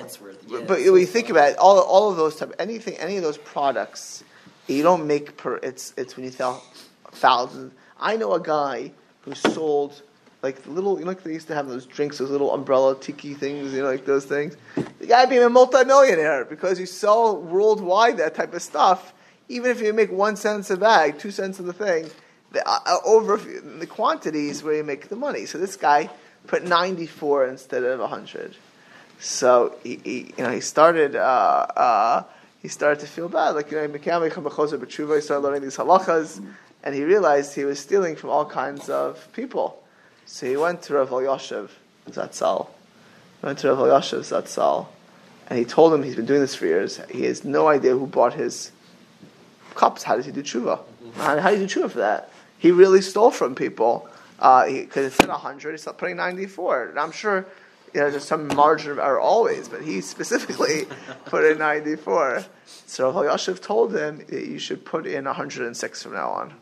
yeah, 0.53 0.65
but 0.67 0.79
when 0.79 1.01
you 1.01 1.07
think 1.07 1.31
about 1.31 1.51
it, 1.51 1.59
all, 1.59 1.79
all 1.81 2.11
of 2.11 2.17
those 2.17 2.37
type 2.37 2.55
anything 2.59 2.97
any 2.99 3.17
of 3.17 3.23
those 3.23 3.39
products 3.39 4.25
you 4.67 4.83
don't 4.83 5.07
make 5.07 5.37
per 5.37 5.57
it's 5.57 5.93
it's 5.97 6.17
when 6.17 6.25
you 6.25 6.31
sell 6.31 6.65
thousands. 7.13 7.73
I 8.01 8.17
know 8.17 8.33
a 8.33 8.41
guy 8.41 8.93
who 9.23 9.35
sold 9.35 10.03
like 10.43 10.67
little 10.67 10.99
you 10.99 11.05
know 11.05 11.11
like 11.11 11.23
they 11.23 11.33
used 11.33 11.49
to 11.49 11.55
have 11.55 11.69
those 11.69 11.87
drinks, 11.87 12.19
those 12.19 12.31
little 12.31 12.53
umbrella 12.53 12.99
tiki 12.99 13.35
things, 13.35 13.73
you 13.73 13.83
know, 13.83 13.89
like 13.89 14.05
those 14.05 14.25
things. 14.25 14.57
The 14.99 15.07
guy 15.07 15.27
became 15.27 15.43
a 15.43 15.51
multimillionaire 15.51 16.45
because 16.45 16.79
you 16.81 16.87
sell 16.87 17.37
worldwide 17.37 18.19
that 18.19 18.35
type 18.35 18.55
of 18.55 18.63
stuff. 18.63 19.13
Even 19.49 19.71
if 19.71 19.81
you 19.81 19.93
make 19.93 20.11
one 20.11 20.37
cent 20.37 20.71
a 20.71 20.77
bag, 20.77 21.19
two 21.19 21.31
cents 21.31 21.59
of 21.59 21.67
the 21.67 21.73
thing, 21.73 22.09
the, 22.53 22.67
uh, 22.67 22.79
uh 22.87 22.99
over 23.05 23.37
the 23.37 23.87
quantities 23.87 24.63
where 24.63 24.75
you 24.75 24.85
make 24.85 25.09
the 25.09 25.17
money. 25.17 25.47
So 25.47 25.59
this 25.59 25.77
guy 25.77 26.11
put 26.47 26.65
94 26.65 27.47
instead 27.47 27.85
of 27.85 28.01
100. 28.01 28.57
So 29.23 29.77
he, 29.83 30.01
he 30.03 30.35
you 30.37 30.45
know, 30.45 30.51
he 30.51 30.61
started, 30.61 31.17
uh, 31.17 31.67
uh, 31.77 32.25
he 32.61 32.69
started 32.69 33.01
to 33.01 33.07
feel 33.07 33.29
bad. 33.29 33.51
Like, 33.51 33.71
you 33.71 33.77
know, 33.77 33.89
he 33.89 34.01
started 34.01 35.39
learning 35.39 35.63
these 35.63 35.77
halachas, 35.77 36.45
and 36.83 36.95
he 36.95 37.05
realized 37.05 37.55
he 37.55 37.65
was 37.65 37.79
stealing 37.79 38.17
from 38.17 38.31
all 38.31 38.45
kinds 38.45 38.89
of 38.89 39.33
people. 39.33 39.83
So 40.27 40.47
he 40.47 40.57
went 40.57 40.83
to 40.83 40.95
Rav 40.95 41.11
Elyashiv 41.11 41.71
Zatzal. 42.11 42.69
He 43.41 43.47
went 43.47 43.61
to 43.61 43.69
Rav 43.69 43.79
Elyashiv 43.79 44.21
Zatzal, 44.21 44.89
and 45.49 45.59
he 45.59 45.65
told 45.65 45.95
him 45.95 46.03
he's 46.03 46.17
been 46.17 46.27
doing 46.27 46.41
this 46.41 46.55
for 46.55 46.67
years. 46.67 47.01
He 47.11 47.23
has 47.25 47.45
no 47.45 47.69
idea 47.69 47.93
who 47.93 48.07
bought 48.07 48.35
his 48.35 48.73
cups. 49.77 50.03
How 50.03 50.17
does 50.17 50.27
he 50.27 50.33
do 50.33 50.43
tshuva? 50.43 50.81
How, 51.15 51.39
how 51.39 51.51
do 51.51 51.61
you 51.61 51.67
do 51.67 51.81
tshuva 51.81 51.91
for 51.91 51.99
that? 51.99 52.33
he 52.63 52.71
really 52.71 53.03
stole 53.03 53.33
from 53.33 53.57
people 53.57 54.09
because 54.37 54.97
uh, 54.97 55.01
it 55.01 55.13
said 55.13 55.29
100, 55.29 55.73
he's 55.73 55.85
putting 55.99 56.17
94. 56.17 56.91
And 56.91 56.99
I'm 56.99 57.11
sure 57.11 57.45
you 57.95 58.01
know, 58.01 58.11
there's 58.11 58.25
some 58.25 58.49
margin 58.49 58.91
of 58.91 58.99
error 58.99 59.21
always, 59.21 59.69
but 59.69 59.83
he 59.83 60.01
specifically 60.01 60.87
put 61.25 61.45
in 61.45 61.59
94. 61.59 62.45
So 62.87 63.13
Yashiv 63.13 63.61
told 63.61 63.95
him 63.95 64.19
that 64.29 64.47
you 64.47 64.59
should 64.59 64.85
put 64.85 65.07
in 65.07 65.25
106 65.25 66.03
from 66.03 66.13
now 66.13 66.31
on. 66.31 66.55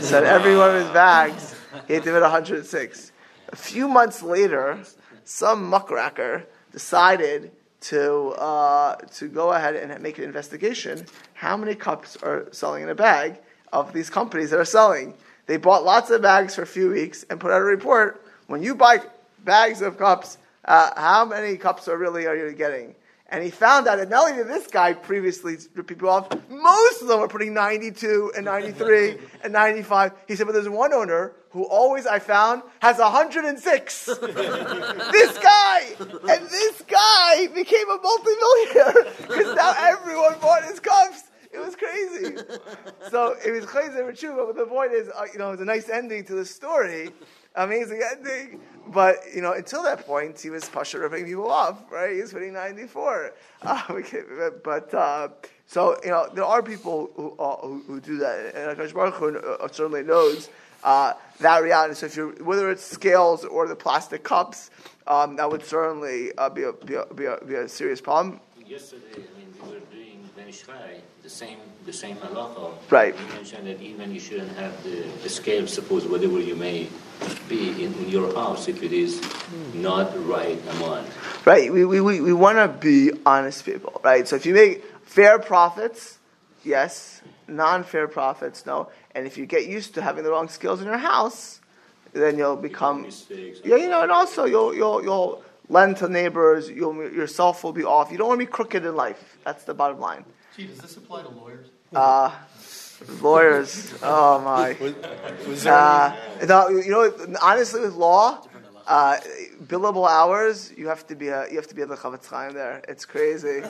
Said 0.00 0.24
every 0.24 0.56
one 0.56 0.70
of 0.70 0.82
his 0.82 0.92
bags, 0.92 1.54
he 1.86 1.94
had 1.94 2.02
to 2.04 2.10
put 2.10 2.22
106. 2.22 3.12
A 3.50 3.56
few 3.56 3.88
months 3.88 4.22
later, 4.22 4.80
some 5.24 5.68
muckraker 5.68 6.46
decided 6.72 7.52
to 7.80 8.30
uh, 8.30 8.96
to 8.96 9.28
go 9.28 9.52
ahead 9.52 9.76
and 9.76 10.02
make 10.02 10.18
an 10.18 10.24
investigation. 10.24 11.06
How 11.34 11.56
many 11.56 11.76
cups 11.76 12.16
are 12.16 12.48
selling 12.50 12.82
in 12.82 12.88
a 12.88 12.94
bag? 12.94 13.38
of 13.72 13.92
these 13.92 14.10
companies 14.10 14.50
that 14.50 14.58
are 14.58 14.64
selling. 14.64 15.14
They 15.46 15.56
bought 15.56 15.84
lots 15.84 16.10
of 16.10 16.22
bags 16.22 16.54
for 16.54 16.62
a 16.62 16.66
few 16.66 16.90
weeks 16.90 17.24
and 17.28 17.40
put 17.40 17.50
out 17.50 17.60
a 17.60 17.64
report. 17.64 18.24
When 18.46 18.62
you 18.62 18.74
buy 18.74 19.00
bags 19.48 19.80
of 19.80 19.96
cups, 19.96 20.36
uh, 20.66 20.90
how 20.94 21.24
many 21.24 21.56
cups 21.56 21.88
are 21.88 21.96
really 21.96 22.26
are 22.26 22.36
you 22.36 22.52
getting? 22.52 22.94
And 23.30 23.42
he 23.42 23.50
found 23.50 23.88
out 23.88 23.96
that 23.96 24.10
not 24.10 24.28
only 24.30 24.42
did 24.42 24.46
this 24.48 24.66
guy 24.66 24.92
previously 24.92 25.56
rip 25.74 25.86
people 25.86 26.10
off, 26.10 26.28
most 26.50 27.00
of 27.00 27.08
them 27.08 27.18
were 27.18 27.28
putting 27.28 27.54
92 27.54 28.32
and 28.36 28.44
93 28.44 29.16
and 29.44 29.52
95. 29.54 30.12
He 30.26 30.36
said, 30.36 30.44
but 30.44 30.52
there's 30.52 30.68
one 30.68 30.92
owner 30.92 31.32
who 31.50 31.64
always 31.64 32.06
I 32.06 32.18
found 32.18 32.62
has 32.80 32.98
106. 32.98 34.04
this 34.06 35.38
guy! 35.38 35.80
And 35.98 36.46
this 36.46 36.82
guy 36.82 37.46
became 37.54 37.88
a 37.88 37.98
multimillionaire 38.02 39.14
because 39.22 39.56
now 39.56 39.72
everyone 39.78 40.38
bought 40.40 40.64
his 40.64 40.78
cups. 40.78 41.24
It 41.50 41.58
was 41.58 41.74
crazy. 41.74 42.36
so 43.10 43.34
it 43.44 43.50
was 43.50 43.64
crazy 43.64 43.96
but 43.96 44.56
the 44.56 44.66
point 44.68 44.92
is, 44.92 45.08
uh, 45.08 45.24
you 45.32 45.38
know, 45.38 45.48
it 45.48 45.52
was 45.52 45.60
a 45.62 45.64
nice 45.64 45.88
ending 45.88 46.24
to 46.26 46.34
the 46.34 46.44
story, 46.44 47.10
amazing 47.54 48.02
ending. 48.12 48.60
But 48.92 49.18
you 49.34 49.42
know, 49.42 49.52
until 49.52 49.82
that 49.82 50.06
point, 50.06 50.40
he 50.40 50.50
was 50.50 50.68
Pasha 50.68 50.98
ripping 50.98 51.26
people 51.26 51.50
off, 51.50 51.76
right? 51.90 52.14
He 52.14 52.20
was 52.20 52.32
putting 52.32 52.52
ninety 52.52 52.86
four. 52.86 53.32
Uh, 53.62 54.00
but 54.64 54.94
uh, 54.94 55.28
so 55.66 55.98
you 56.02 56.10
know, 56.10 56.28
there 56.32 56.44
are 56.44 56.62
people 56.62 57.10
who 57.14 57.34
uh, 57.38 57.56
who, 57.56 57.82
who, 57.86 58.00
do 58.00 58.18
that, 58.18 58.54
and 58.54 58.78
Akash 58.78 58.94
Baruch 58.94 59.14
Hu 59.14 59.38
uh, 59.38 59.68
certainly 59.68 60.02
knows. 60.02 60.48
Uh, 60.84 61.12
that 61.40 61.62
reality. 61.62 61.94
So 61.94 62.06
if 62.06 62.16
you 62.16 62.36
whether 62.40 62.70
it's 62.70 62.84
scales 62.84 63.44
or 63.44 63.66
the 63.66 63.76
plastic 63.76 64.22
cups, 64.22 64.70
um, 65.06 65.36
that 65.36 65.50
would 65.50 65.64
certainly 65.64 66.30
be 66.54 66.62
a, 66.62 66.72
be, 66.72 66.94
a, 66.94 67.04
be, 67.06 67.24
a, 67.24 67.36
be 67.44 67.54
a 67.54 67.68
serious 67.68 68.00
problem. 68.00 68.40
Yesterday, 68.64 69.02
I 69.16 69.38
mean, 69.38 69.82
were 70.66 70.74
the 71.22 71.30
same 71.30 71.58
the 71.86 71.92
same 71.92 72.16
halacha. 72.16 72.72
Right. 72.90 73.14
You 73.18 73.34
mentioned 73.34 73.66
that 73.66 73.80
even 73.80 74.12
you 74.12 74.20
shouldn't 74.20 74.56
have 74.56 74.82
the, 74.84 75.04
the 75.22 75.28
scale, 75.28 75.66
suppose 75.66 76.06
whatever 76.06 76.40
you 76.40 76.56
may 76.56 76.88
be 77.48 77.84
in, 77.84 77.94
in 77.94 78.08
your 78.08 78.32
house 78.34 78.68
if 78.68 78.82
it 78.82 78.92
is 78.92 79.20
not 79.74 80.12
right 80.26 80.60
amount. 80.72 81.08
Right. 81.44 81.72
We, 81.72 81.84
we, 81.84 82.00
we, 82.00 82.20
we 82.20 82.32
want 82.32 82.58
to 82.58 82.68
be 82.68 83.12
honest 83.24 83.64
people, 83.64 84.00
right? 84.04 84.26
So 84.28 84.36
if 84.36 84.44
you 84.46 84.54
make 84.54 84.84
fair 85.04 85.38
profits, 85.38 86.18
yes. 86.64 87.22
Non-fair 87.50 88.08
profits, 88.08 88.66
no. 88.66 88.90
And 89.14 89.26
if 89.26 89.38
you 89.38 89.46
get 89.46 89.66
used 89.66 89.94
to 89.94 90.02
having 90.02 90.22
the 90.22 90.30
wrong 90.30 90.48
skills 90.48 90.82
in 90.82 90.86
your 90.86 90.98
house, 90.98 91.62
then 92.12 92.36
you'll 92.36 92.56
become 92.56 93.02
mistakes. 93.02 93.60
Yeah, 93.64 93.76
you 93.76 93.88
know, 93.88 94.02
and 94.02 94.12
also 94.12 94.44
you'll 94.44 94.74
you'll 94.74 95.02
you'll 95.02 95.42
lend 95.70 95.96
to 95.98 96.08
neighbors. 96.10 96.68
You'll 96.68 96.94
yourself 96.94 97.64
will 97.64 97.72
be 97.72 97.84
off. 97.84 98.12
You 98.12 98.18
don't 98.18 98.28
want 98.28 98.38
to 98.38 98.46
be 98.46 98.52
crooked 98.52 98.84
in 98.84 98.94
life. 98.94 99.38
That's 99.44 99.64
the 99.64 99.72
bottom 99.72 99.98
line. 99.98 100.26
Gee, 100.58 100.66
does 100.66 100.78
this 100.78 100.96
apply 100.96 101.22
to 101.22 101.28
lawyers? 101.28 101.68
Uh, 101.94 102.34
lawyers. 103.20 103.94
Oh 104.02 104.40
my. 104.40 104.76
Was, 104.80 105.46
was 105.46 105.66
uh, 105.68 106.16
no, 106.48 106.68
you 106.68 106.90
know, 106.90 107.12
honestly, 107.40 107.80
with 107.80 107.94
law, 107.94 108.44
uh, 108.88 109.18
billable 109.66 110.08
hours, 110.08 110.72
you 110.76 110.88
have 110.88 111.06
to 111.06 111.14
be 111.14 111.28
a, 111.28 111.48
you 111.48 111.54
have 111.54 111.68
to 111.68 111.76
be 111.76 111.82
a 111.82 111.86
Chofetz 111.86 112.26
Chaim 112.26 112.54
there. 112.54 112.82
It's 112.88 113.04
crazy. 113.04 113.60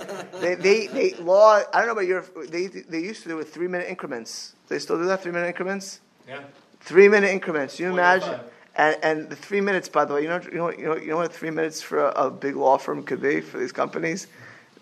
they, 0.40 0.54
they, 0.54 0.86
they, 0.86 1.12
law. 1.16 1.60
I 1.74 1.78
don't 1.80 1.88
know 1.88 1.92
about 1.92 2.06
your. 2.06 2.24
They, 2.48 2.68
they 2.68 3.00
used 3.00 3.22
to 3.24 3.28
do 3.28 3.36
with 3.36 3.52
three 3.52 3.68
minute 3.68 3.90
increments. 3.90 4.54
They 4.68 4.78
still 4.78 4.96
do 4.96 5.04
that 5.08 5.22
three 5.22 5.32
minute 5.32 5.48
increments. 5.48 6.00
Yeah. 6.26 6.40
Three 6.80 7.10
minute 7.10 7.28
increments. 7.28 7.78
You 7.78 7.92
imagine. 7.92 8.40
And, 8.76 8.96
and 9.02 9.28
the 9.28 9.36
three 9.36 9.60
minutes, 9.60 9.90
by 9.90 10.06
the 10.06 10.14
way, 10.14 10.22
you 10.22 10.28
know, 10.28 10.40
you 10.40 10.56
know, 10.56 10.70
you 10.70 10.84
know, 10.86 10.96
you 10.96 11.08
know 11.08 11.16
what 11.18 11.34
three 11.34 11.50
minutes 11.50 11.82
for 11.82 11.98
a, 11.98 12.28
a 12.28 12.30
big 12.30 12.56
law 12.56 12.78
firm 12.78 13.02
could 13.02 13.20
be 13.20 13.42
for 13.42 13.58
these 13.58 13.72
companies 13.72 14.26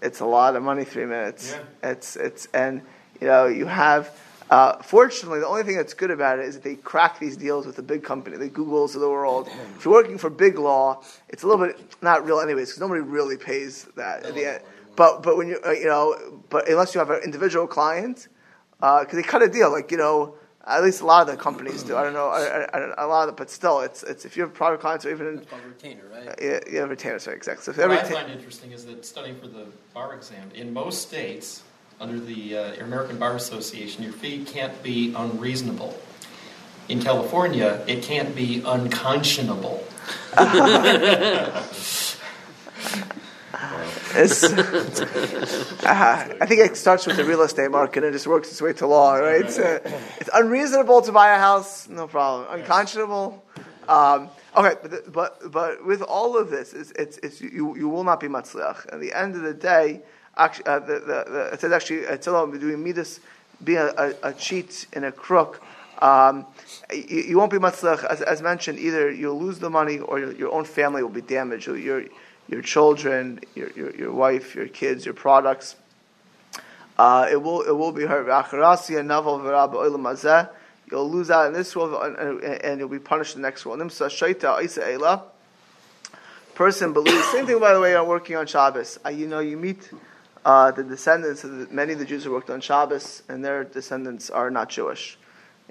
it's 0.03 0.21
a 0.21 0.27
lot 0.27 0.57
of 0.57 0.63
money. 0.63 0.85
Three 0.85 1.07
minutes. 1.07 1.53
Yeah. 1.53 1.91
It's 1.91 2.17
it's 2.17 2.47
and 2.55 2.83
you 3.21 3.27
know 3.27 3.47
you 3.47 3.67
have. 3.67 4.11
Uh, 4.49 4.81
fortunately, 4.81 5.41
the 5.41 5.47
only 5.47 5.65
thing 5.65 5.77
that's 5.77 5.93
good 5.93 6.13
about 6.13 6.39
it 6.39 6.45
is 6.45 6.55
that 6.55 6.63
they 6.63 6.77
crack 6.77 7.19
these 7.19 7.37
deals 7.37 7.67
with 7.67 7.75
the 7.75 7.83
big 7.83 8.05
company, 8.05 8.37
the 8.37 8.49
Googles 8.49 8.95
of 8.95 9.01
the 9.01 9.11
world. 9.11 9.49
If 9.77 9.85
you're 9.85 9.93
working 9.93 10.19
for 10.19 10.31
big 10.31 10.57
law, 10.57 11.03
it's 11.29 11.43
a 11.43 11.49
little 11.49 11.67
bit 11.67 11.81
not 12.01 12.25
real, 12.25 12.39
anyways, 12.39 12.69
because 12.69 12.81
nobody 12.81 13.01
really 13.01 13.37
pays 13.37 13.89
that 13.97 14.23
at 14.25 14.35
the 14.35 14.53
end. 14.53 14.63
But 14.95 15.25
but 15.25 15.37
when 15.37 15.49
you 15.49 15.59
uh, 15.67 15.73
you 15.73 15.87
know, 15.87 16.41
but 16.49 16.69
unless 16.69 16.95
you 16.95 17.01
have 17.01 17.11
an 17.11 17.23
individual 17.25 17.67
client, 17.67 18.29
because 18.79 19.07
uh, 19.13 19.17
they 19.17 19.23
cut 19.23 19.43
a 19.43 19.49
deal, 19.49 19.73
like 19.73 19.91
you 19.91 19.97
know, 19.97 20.37
at 20.67 20.83
least 20.83 21.01
a 21.01 21.07
lot 21.07 21.29
of 21.29 21.29
the 21.29 21.41
companies 21.41 21.83
do. 21.83 21.97
I 21.97 22.03
don't 22.03 22.13
know, 22.13 22.29
I, 22.29 22.67
I, 22.73 23.05
a 23.05 23.07
lot 23.07 23.29
of, 23.29 23.35
the, 23.35 23.39
but 23.39 23.51
still, 23.51 23.81
it's 23.81 24.03
it's 24.03 24.25
if 24.25 24.37
you 24.37 24.43
have 24.43 24.53
private 24.53 24.81
clients 24.81 25.07
or 25.07 25.11
even 25.11 25.39
it's 25.39 25.51
called 25.51 25.63
retainer, 25.65 26.03
right? 26.13 26.35
Yeah, 26.41 26.61
yeah, 26.71 26.81
retainer, 26.81 27.19
sorry, 27.19 27.37
exactly. 27.37 27.73
So 27.73 27.89
what 27.89 27.99
I 27.99 28.03
find 28.05 28.31
interesting 28.31 28.73
is 28.73 28.85
that 28.87 29.05
studying 29.05 29.37
for 29.37 29.47
the 29.47 29.67
bar 29.95 30.15
exam 30.15 30.51
in 30.55 30.73
most 30.73 31.03
states 31.03 31.63
under 32.01 32.19
the 32.19 32.57
uh, 32.57 32.85
American 32.85 33.19
Bar 33.19 33.37
Association, 33.37 34.03
your 34.03 34.13
fee 34.13 34.45
can't 34.45 34.83
be 34.83 35.15
unreasonable. 35.15 35.99
In 36.89 37.01
California, 37.03 37.83
it 37.87 38.03
can't 38.03 38.35
be 38.35 38.63
unconscionable. 38.65 39.83
Uh, 45.87 46.27
I 46.41 46.47
think 46.47 46.61
it 46.61 46.77
starts 46.77 47.07
with 47.07 47.17
the 47.17 47.25
real 47.25 47.43
estate 47.43 47.71
market 47.71 48.03
and 48.03 48.07
it 48.07 48.13
just 48.13 48.27
works 48.27 48.51
its 48.51 48.61
way 48.61 48.73
to 48.75 48.87
law, 48.87 49.15
right? 49.15 49.45
It's, 49.45 49.59
uh, 49.59 49.79
it's 50.19 50.31
unreasonable 50.33 51.03
to 51.03 51.13
buy 51.13 51.35
a 51.35 51.39
house, 51.39 51.89
no 51.89 52.09
problem. 52.09 52.47
Unconscionable. 52.51 53.45
Um, 53.89 54.31
okay, 54.57 54.75
but, 54.83 55.13
but 55.13 55.53
but 55.53 55.87
with 55.87 56.03
all 56.03 56.37
of 56.37 56.51
this, 56.51 56.73
it's, 56.73 56.91
it's, 56.93 57.19
it's 57.19 57.41
you, 57.41 57.77
you 57.77 57.89
will 57.89 58.05
not 58.05 58.21
be 58.21 58.27
matzliach. 58.27 58.93
At 58.93 59.01
the 59.01 59.13
end 59.13 59.37
of 59.37 59.43
the 59.43 59.55
day, 59.55 60.01
actually, 60.37 60.67
uh, 60.67 60.79
the, 60.81 60.95
the, 60.95 61.25
the, 61.31 61.51
it 61.53 61.61
says 61.61 61.73
actually, 61.73 62.01
it's 62.01 62.27
doing 62.27 62.83
midas, 62.83 63.21
being 63.63 63.79
a, 63.79 63.93
a, 63.97 64.31
a 64.31 64.33
cheat 64.33 64.87
and 64.93 65.05
a 65.05 65.13
crook. 65.13 65.63
Um, 66.03 66.47
you, 66.93 67.23
you, 67.23 67.39
won't 67.39 67.51
be 67.51 67.59
matzliach, 67.59 68.05
as, 68.05 68.21
as 68.23 68.43
mentioned. 68.43 68.79
Either 68.79 69.11
you'll 69.11 69.41
lose 69.41 69.61
the 69.61 69.71
money, 69.71 69.99
or 69.99 70.19
your, 70.19 70.33
your 70.33 70.53
own 70.53 70.65
family 70.65 71.03
will 71.03 71.11
be 71.11 71.23
damaged. 71.23 71.69
Your 71.69 72.05
your 72.49 72.63
children, 72.63 73.41
your, 73.55 73.71
your, 73.71 73.95
your 73.95 74.13
wife, 74.13 74.55
your 74.55 74.69
kids, 74.69 75.05
your 75.05 75.15
products. 75.15 75.77
Uh, 76.99 77.29
it 77.31 77.43
will 77.43 77.63
it 77.63 77.73
will 77.73 77.93
be 77.93 78.05
hurt. 78.05 78.27
You'll 80.91 81.11
lose 81.11 81.31
out 81.31 81.47
in 81.49 81.53
this 81.53 81.75
world, 81.75 82.17
and, 82.19 82.43
and 82.43 82.79
you'll 82.79 82.89
be 82.89 83.01
punished 83.01 83.35
in 83.35 83.43
the 83.43 83.49
next 83.49 83.67
world. 83.67 83.81
Person 86.55 86.93
believes. 86.95 87.25
Same 87.33 87.45
thing, 87.45 87.59
by 87.59 87.75
the 87.75 87.81
way. 87.81 87.95
I'm 87.95 88.07
working 88.07 88.37
on 88.37 88.47
Shabbos. 88.47 88.99
Uh, 89.05 89.11
you 89.11 89.27
know, 89.27 89.41
you 89.41 89.59
meet 89.59 89.91
uh, 90.45 90.71
the 90.71 90.85
descendants 90.85 91.45
of 91.45 91.51
the, 91.51 91.75
many 91.75 91.93
of 91.93 91.99
the 91.99 92.07
Jews 92.07 92.25
who 92.25 92.31
worked 92.31 92.49
on 92.49 92.63
Shabbos, 92.63 93.23
and 93.29 93.45
their 93.45 93.65
descendants 93.65 94.31
are 94.31 94.51
not 94.51 94.71
Jewish. 94.71 95.19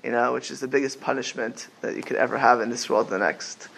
You 0.04 0.12
know, 0.12 0.34
which 0.34 0.52
is 0.52 0.60
the 0.60 0.68
biggest 0.68 1.02
punishment 1.02 1.70
that 1.82 1.96
you 1.96 2.04
could 2.04 2.18
ever 2.18 2.38
have 2.38 2.62
in 2.62 2.70
this 2.70 2.88
world. 2.88 3.10
The 3.10 3.18
next, 3.18 3.70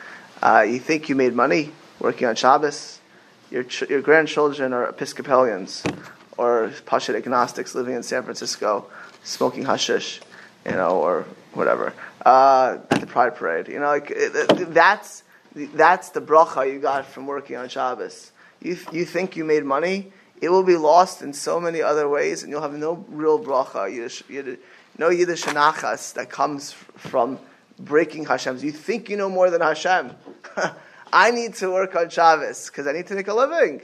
uh, 0.42 0.66
you 0.68 0.80
think 0.80 1.08
you 1.08 1.16
made 1.16 1.34
money 1.34 1.72
working 2.00 2.28
on 2.28 2.36
Shabbos. 2.36 3.00
Your, 3.50 3.64
ch- 3.64 3.90
your 3.90 4.02
grandchildren 4.02 4.74
are 4.74 4.90
Episcopalians 4.90 5.84
or 6.38 6.72
Pashit 6.86 7.16
agnostics 7.16 7.76
living 7.76 7.96
in 7.96 8.04
San 8.04 8.24
Francisco, 8.24 8.88
smoking 9.24 9.66
hashish, 9.66 10.22
you 10.66 10.72
know, 10.74 11.00
or 11.00 11.26
whatever 11.54 11.94
uh, 12.26 12.78
at 12.92 13.02
the 13.02 13.08
Pride 13.08 13.36
Parade. 13.36 13.68
You 13.68 13.80
know, 13.80 13.88
like 13.88 14.14
that's 14.74 15.24
that's 15.56 16.10
the 16.10 16.22
bracha 16.22 16.72
you 16.72 16.80
got 16.80 17.06
from 17.06 17.26
working 17.26 17.56
on 17.56 17.70
Shabbos. 17.70 18.32
You 18.62 18.78
you 18.92 19.06
think 19.06 19.36
you 19.36 19.46
made 19.46 19.64
money? 19.64 20.12
It 20.40 20.50
will 20.50 20.64
be 20.64 20.76
lost 20.76 21.22
in 21.24 21.34
so 21.34 21.60
many 21.60 21.82
other 21.82 22.08
ways, 22.08 22.44
and 22.44 22.52
you'll 22.52 22.62
have 22.62 22.74
no 22.74 23.06
real 23.10 23.40
bracha. 23.44 23.92
Yiddish, 23.92 24.24
Yiddish, 24.30 24.60
no 24.98 25.10
Yiddish 25.10 25.44
anachas 25.46 26.14
that 26.14 26.30
comes 26.30 26.74
from 26.74 27.40
breaking 27.80 28.26
Hashem's. 28.26 28.64
You 28.64 28.72
think 28.72 29.10
you 29.10 29.18
know 29.18 29.30
more 29.30 29.50
than 29.50 29.62
Hashem. 29.62 30.12
I 31.12 31.32
need 31.32 31.56
to 31.56 31.72
work 31.72 31.96
on 31.96 32.10
Shabbos 32.10 32.68
because 32.68 32.88
I 32.88 32.92
need 32.92 33.08
to 33.08 33.16
make 33.16 33.28
a 33.28 33.34
living. 33.34 33.82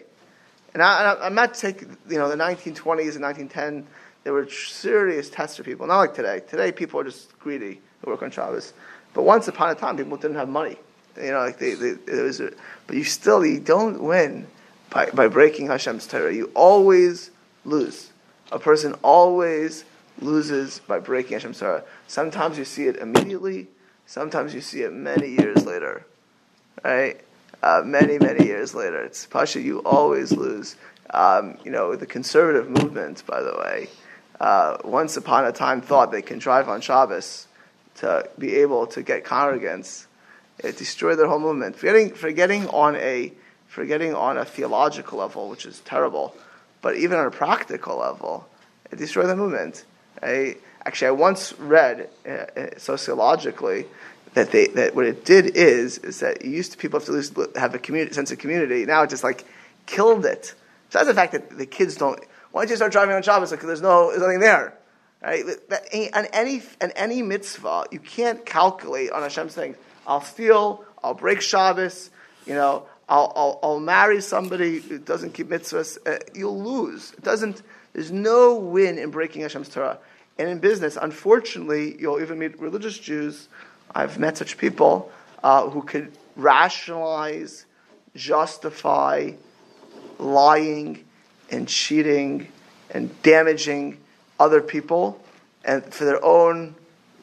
And 0.73 0.81
I, 0.81 1.25
am 1.25 1.35
not 1.35 1.53
taking, 1.53 1.95
you 2.09 2.17
know, 2.17 2.29
the 2.29 2.35
1920s 2.35 3.15
and 3.15 3.23
1910, 3.23 3.87
there 4.23 4.33
were 4.33 4.49
serious 4.49 5.29
tests 5.29 5.57
for 5.57 5.63
people. 5.63 5.85
Not 5.85 5.97
like 5.97 6.15
today. 6.15 6.41
Today, 6.47 6.71
people 6.71 6.99
are 6.99 7.03
just 7.03 7.37
greedy 7.39 7.79
to 8.03 8.09
work 8.09 8.23
on 8.23 8.31
Shabbos. 8.31 8.73
But 9.13 9.23
once 9.23 9.47
upon 9.47 9.69
a 9.69 9.75
time, 9.75 9.97
people 9.97 10.17
didn't 10.17 10.37
have 10.37 10.49
money. 10.49 10.77
You 11.17 11.31
know, 11.31 11.39
like 11.39 11.59
they, 11.59 11.75
they 11.75 11.89
it 11.89 12.23
was, 12.23 12.41
but 12.87 12.95
you 12.95 13.03
still, 13.03 13.45
you 13.45 13.59
don't 13.59 14.01
win 14.01 14.47
by, 14.89 15.11
by 15.11 15.27
breaking 15.27 15.67
Hashem's 15.67 16.07
Torah. 16.07 16.33
You 16.33 16.51
always 16.55 17.29
lose. 17.65 18.11
A 18.51 18.57
person 18.57 18.95
always 19.03 19.85
loses 20.19 20.79
by 20.79 20.97
breaking 20.97 21.33
Hashem's 21.33 21.59
Torah. 21.59 21.83
Sometimes 22.07 22.57
you 22.57 22.65
see 22.65 22.85
it 22.85 22.95
immediately, 22.95 23.67
sometimes 24.07 24.55
you 24.55 24.61
see 24.61 24.81
it 24.81 24.91
many 24.91 25.29
years 25.29 25.65
later 25.67 26.05
right? 26.83 27.19
Uh, 27.61 27.81
many, 27.85 28.19
many 28.19 28.45
years 28.45 28.75
later. 28.75 29.01
It's 29.03 29.25
Pasha, 29.25 29.61
you 29.61 29.79
always 29.79 30.31
lose. 30.31 30.75
Um, 31.11 31.57
you 31.63 31.71
know, 31.71 31.95
the 31.95 32.05
conservative 32.05 32.69
movement, 32.69 33.23
by 33.25 33.41
the 33.41 33.53
way, 33.57 33.87
uh, 34.39 34.77
once 34.83 35.15
upon 35.15 35.45
a 35.45 35.51
time 35.51 35.81
thought 35.81 36.11
they 36.11 36.21
can 36.21 36.39
drive 36.39 36.67
on 36.67 36.81
Shabbos 36.81 37.47
to 37.95 38.27
be 38.37 38.55
able 38.55 38.87
to 38.87 39.01
get 39.01 39.23
congregants. 39.23 40.07
It 40.59 40.77
destroyed 40.77 41.19
their 41.19 41.27
whole 41.27 41.39
movement. 41.39 41.75
Forgetting, 41.75 42.13
forgetting 42.13 42.67
on 42.69 42.95
a 42.95 43.31
forgetting 43.67 44.13
on 44.13 44.37
a 44.37 44.45
theological 44.45 45.17
level, 45.19 45.49
which 45.49 45.65
is 45.65 45.79
terrible, 45.81 46.35
but 46.81 46.95
even 46.95 47.17
on 47.17 47.25
a 47.25 47.31
practical 47.31 47.97
level, 47.97 48.47
it 48.91 48.97
destroyed 48.97 49.27
the 49.27 49.35
movement. 49.35 49.85
I, 50.21 50.57
actually, 50.85 51.07
I 51.07 51.11
once 51.11 51.53
read 51.57 52.09
uh, 52.25 52.29
uh 52.29 52.67
sociologically 52.77 53.85
that 54.33 54.51
they 54.51 54.67
that 54.67 54.95
what 54.95 55.05
it 55.05 55.25
did 55.25 55.55
is 55.55 55.97
is 55.99 56.19
that 56.19 56.43
used 56.43 56.71
to 56.73 56.77
people 56.77 56.99
have 56.99 57.05
to 57.05 57.11
lose, 57.11 57.31
have 57.55 57.75
a 57.75 57.79
community 57.79 58.13
sense 58.13 58.31
of 58.31 58.39
community. 58.39 58.85
Now 58.85 59.03
it 59.03 59.09
just 59.09 59.23
like 59.23 59.45
killed 59.85 60.25
it. 60.25 60.55
Besides 60.87 61.07
the 61.07 61.13
fact 61.13 61.33
that 61.33 61.57
the 61.57 61.65
kids 61.65 61.95
don't. 61.95 62.19
Why 62.51 62.61
don't 62.61 62.69
you 62.69 62.75
start 62.75 62.91
driving 62.91 63.15
on 63.15 63.23
Shabbos? 63.23 63.51
Because 63.51 63.67
there's 63.67 63.81
no 63.81 64.09
there's 64.09 64.21
nothing 64.21 64.39
there, 64.39 64.77
right? 65.21 65.43
On 66.13 66.25
any 66.33 66.61
on 66.81 66.91
any 66.91 67.21
mitzvah, 67.21 67.85
you 67.91 67.99
can't 67.99 68.45
calculate 68.45 69.11
on 69.11 69.21
Hashem's 69.21 69.55
things. 69.55 69.77
I'll 70.05 70.21
steal. 70.21 70.83
I'll 71.03 71.13
break 71.13 71.41
Shabbos. 71.41 72.11
You 72.45 72.53
know, 72.53 72.85
I'll, 73.07 73.31
I'll, 73.35 73.59
I'll 73.63 73.79
marry 73.79 74.21
somebody 74.21 74.79
who 74.79 74.99
doesn't 74.99 75.33
keep 75.33 75.47
mitzvahs. 75.47 75.97
Uh, 76.05 76.19
you'll 76.33 76.61
lose. 76.61 77.13
It 77.13 77.23
doesn't. 77.23 77.61
There's 77.93 78.11
no 78.11 78.55
win 78.55 78.97
in 78.97 79.11
breaking 79.11 79.43
Hashem's 79.43 79.69
Torah. 79.69 79.99
And 80.37 80.49
in 80.49 80.59
business, 80.59 80.97
unfortunately, 80.99 81.95
you'll 81.99 82.21
even 82.21 82.39
meet 82.39 82.59
religious 82.59 82.97
Jews 82.97 83.49
I've 83.95 84.19
met 84.19 84.37
such 84.37 84.57
people 84.57 85.11
uh, 85.43 85.69
who 85.69 85.83
could 85.83 86.11
rationalize, 86.35 87.65
justify 88.15 89.31
lying 90.19 91.03
and 91.49 91.67
cheating 91.67 92.47
and 92.89 93.21
damaging 93.21 93.97
other 94.39 94.61
people 94.61 95.21
and 95.63 95.83
for 95.93 96.05
their 96.05 96.23
own 96.23 96.75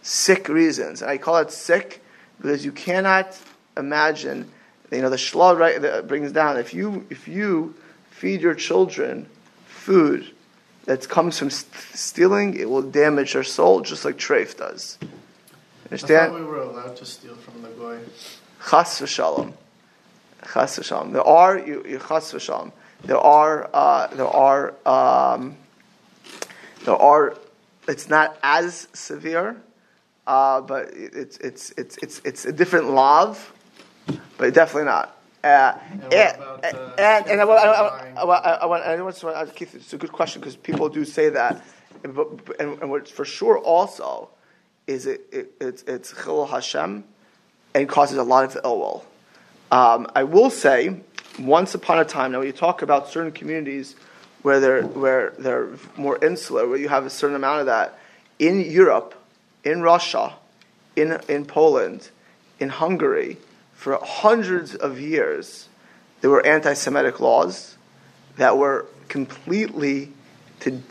sick 0.02 0.48
reasons. 0.48 1.02
And 1.02 1.10
I 1.10 1.18
call 1.18 1.38
it 1.38 1.50
sick 1.50 2.02
because 2.38 2.64
you 2.64 2.72
cannot 2.72 3.38
imagine, 3.76 4.50
you 4.90 5.02
know, 5.02 5.10
the 5.10 5.16
Shlah 5.16 5.58
right, 5.58 6.06
brings 6.06 6.32
down, 6.32 6.56
if 6.56 6.72
you, 6.72 7.06
if 7.10 7.28
you 7.28 7.74
feed 8.10 8.40
your 8.40 8.54
children 8.54 9.28
food 9.66 10.30
that 10.84 11.08
comes 11.08 11.38
from 11.38 11.50
stealing, 11.50 12.58
it 12.58 12.68
will 12.68 12.82
damage 12.82 13.34
their 13.34 13.44
soul 13.44 13.80
just 13.80 14.04
like 14.04 14.16
treif 14.16 14.56
does. 14.56 14.98
Understand? 15.90 16.20
I 16.20 16.26
thought 16.26 16.38
we 16.38 16.46
were 16.46 16.62
allowed 16.62 16.96
to 16.96 17.04
steal 17.04 17.34
from 17.34 17.62
the 17.62 17.68
goy. 17.70 17.98
Chas 18.70 19.00
v'shalom. 19.00 19.52
Chas 20.52 20.78
v'shalom. 20.78 21.12
There 21.12 21.26
are 21.26 21.58
you, 21.58 21.84
you 21.84 21.98
chas 21.98 22.32
v'shalom. 22.32 22.70
There 23.04 23.18
are 23.18 23.68
uh, 23.74 24.06
there 24.08 24.28
are 24.28 24.74
um, 24.86 25.56
there 26.84 26.94
are. 26.94 27.36
It's 27.88 28.08
not 28.08 28.38
as 28.42 28.86
severe, 28.92 29.60
uh, 30.28 30.60
but 30.60 30.90
it's 30.92 31.38
it's 31.38 31.72
it's 31.76 31.98
it's 31.98 32.20
it's 32.24 32.44
a 32.44 32.52
different 32.52 32.90
love, 32.90 33.52
but 34.38 34.54
definitely 34.54 34.84
not. 34.84 35.16
Uh, 35.42 35.72
and, 36.12 36.12
and, 36.12 36.76
and, 36.98 37.26
and, 37.26 37.40
I, 37.40 37.44
want, 37.46 37.64
I, 37.64 38.24
want, 38.24 38.44
I, 38.44 38.66
want, 38.66 38.84
I 38.84 39.02
want, 39.02 39.56
Keith, 39.56 39.74
it's 39.74 39.94
a 39.94 39.96
good 39.96 40.12
question 40.12 40.38
because 40.38 40.54
people 40.54 40.90
do 40.90 41.02
say 41.06 41.30
that, 41.30 41.64
and, 42.04 42.14
and, 42.60 42.82
and 42.82 43.08
for 43.08 43.24
sure 43.24 43.58
also 43.58 44.28
is 44.90 45.06
it, 45.06 45.20
it 45.30 45.52
it's 45.60 45.82
it's 45.84 46.12
chil 46.22 46.46
Hashem 46.46 47.04
and 47.74 47.88
causes 47.88 48.18
a 48.18 48.24
lot 48.24 48.44
of 48.44 48.58
ill 48.64 48.78
will. 48.78 49.06
Um, 49.70 50.08
I 50.16 50.24
will 50.24 50.50
say, 50.50 51.00
once 51.38 51.76
upon 51.76 52.00
a 52.00 52.04
time, 52.04 52.32
now 52.32 52.40
you 52.40 52.52
talk 52.52 52.82
about 52.82 53.08
certain 53.08 53.30
communities 53.30 53.94
where 54.42 54.58
they're 54.58 54.82
where 54.82 55.32
they're 55.38 55.68
more 55.96 56.22
insular, 56.24 56.66
where 56.68 56.78
you 56.78 56.88
have 56.88 57.06
a 57.06 57.10
certain 57.10 57.36
amount 57.36 57.60
of 57.60 57.66
that 57.66 57.98
in 58.40 58.60
Europe, 58.60 59.14
in 59.62 59.80
Russia, 59.80 60.34
in 60.96 61.20
in 61.28 61.44
Poland, 61.44 62.10
in 62.58 62.68
Hungary, 62.68 63.38
for 63.74 63.96
hundreds 64.02 64.74
of 64.74 64.98
years, 64.98 65.68
there 66.20 66.30
were 66.30 66.44
anti-Semitic 66.44 67.20
laws 67.20 67.76
that 68.36 68.58
were 68.58 68.86
completely 69.08 70.10
to 70.60 70.82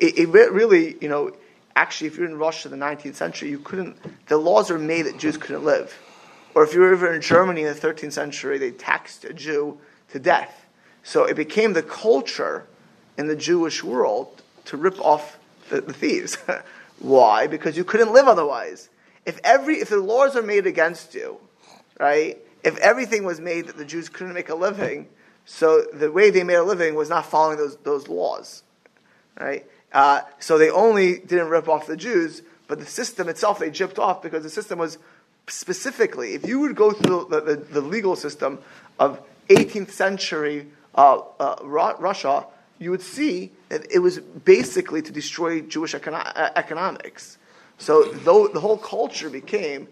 it, 0.00 0.18
it 0.18 0.28
really 0.30 0.96
you 1.02 1.08
know 1.08 1.32
actually, 1.76 2.08
if 2.08 2.16
you're 2.16 2.26
in 2.26 2.38
Russia 2.38 2.70
in 2.70 2.78
the 2.78 2.84
19th 2.84 3.14
century, 3.14 3.50
you 3.50 3.58
couldn't, 3.58 3.96
the 4.26 4.36
laws 4.36 4.70
were 4.70 4.78
made 4.78 5.02
that 5.02 5.18
Jews 5.18 5.36
couldn't 5.36 5.64
live. 5.64 5.98
Or 6.54 6.64
if 6.64 6.74
you 6.74 6.80
were 6.80 6.92
ever 6.92 7.12
in 7.14 7.20
Germany 7.20 7.62
in 7.62 7.74
the 7.74 7.80
13th 7.80 8.12
century, 8.12 8.58
they 8.58 8.70
taxed 8.70 9.24
a 9.24 9.32
Jew 9.32 9.78
to 10.10 10.18
death. 10.18 10.66
So 11.02 11.24
it 11.24 11.34
became 11.34 11.72
the 11.72 11.82
culture 11.82 12.66
in 13.16 13.26
the 13.26 13.36
Jewish 13.36 13.82
world 13.82 14.42
to 14.66 14.76
rip 14.76 15.00
off 15.00 15.38
the, 15.70 15.80
the 15.80 15.92
thieves. 15.92 16.36
Why? 16.98 17.46
Because 17.46 17.76
you 17.76 17.84
couldn't 17.84 18.12
live 18.12 18.28
otherwise. 18.28 18.88
If 19.24 19.40
every 19.44 19.76
if 19.76 19.88
the 19.88 19.98
laws 19.98 20.36
are 20.36 20.42
made 20.42 20.66
against 20.66 21.14
you, 21.14 21.38
right? 21.98 22.38
If 22.64 22.76
everything 22.78 23.24
was 23.24 23.40
made 23.40 23.66
that 23.66 23.76
the 23.76 23.84
Jews 23.84 24.08
couldn't 24.08 24.34
make 24.34 24.48
a 24.48 24.54
living, 24.54 25.08
so 25.44 25.82
the 25.92 26.10
way 26.10 26.30
they 26.30 26.44
made 26.44 26.56
a 26.56 26.62
living 26.62 26.94
was 26.94 27.08
not 27.08 27.26
following 27.26 27.58
those 27.58 27.76
those 27.78 28.08
laws, 28.08 28.62
right? 29.38 29.66
Uh, 29.92 30.22
so 30.38 30.58
they 30.58 30.70
only 30.70 31.18
didn't 31.18 31.48
rip 31.48 31.68
off 31.68 31.86
the 31.86 31.96
Jews, 31.96 32.42
but 32.66 32.78
the 32.78 32.86
system 32.86 33.28
itself 33.28 33.58
they 33.58 33.70
gypped 33.70 33.98
off 33.98 34.22
because 34.22 34.42
the 34.42 34.50
system 34.50 34.78
was 34.78 34.98
specifically, 35.48 36.34
if 36.34 36.46
you 36.46 36.60
would 36.60 36.76
go 36.76 36.92
through 36.92 37.26
the, 37.30 37.40
the, 37.40 37.56
the 37.56 37.80
legal 37.80 38.16
system 38.16 38.58
of 38.98 39.20
18th 39.48 39.90
century 39.90 40.68
uh, 40.94 41.20
uh, 41.38 41.56
Russia, 41.62 42.46
you 42.78 42.90
would 42.90 43.02
see 43.02 43.50
that 43.68 43.90
it 43.90 43.98
was 43.98 44.18
basically 44.18 45.02
to 45.02 45.12
destroy 45.12 45.60
Jewish 45.60 45.94
econo- 45.94 46.32
uh, 46.34 46.50
economics. 46.56 47.38
So 47.78 48.04
though 48.04 48.48
the 48.48 48.60
whole 48.60 48.78
culture 48.78 49.30
became, 49.30 49.88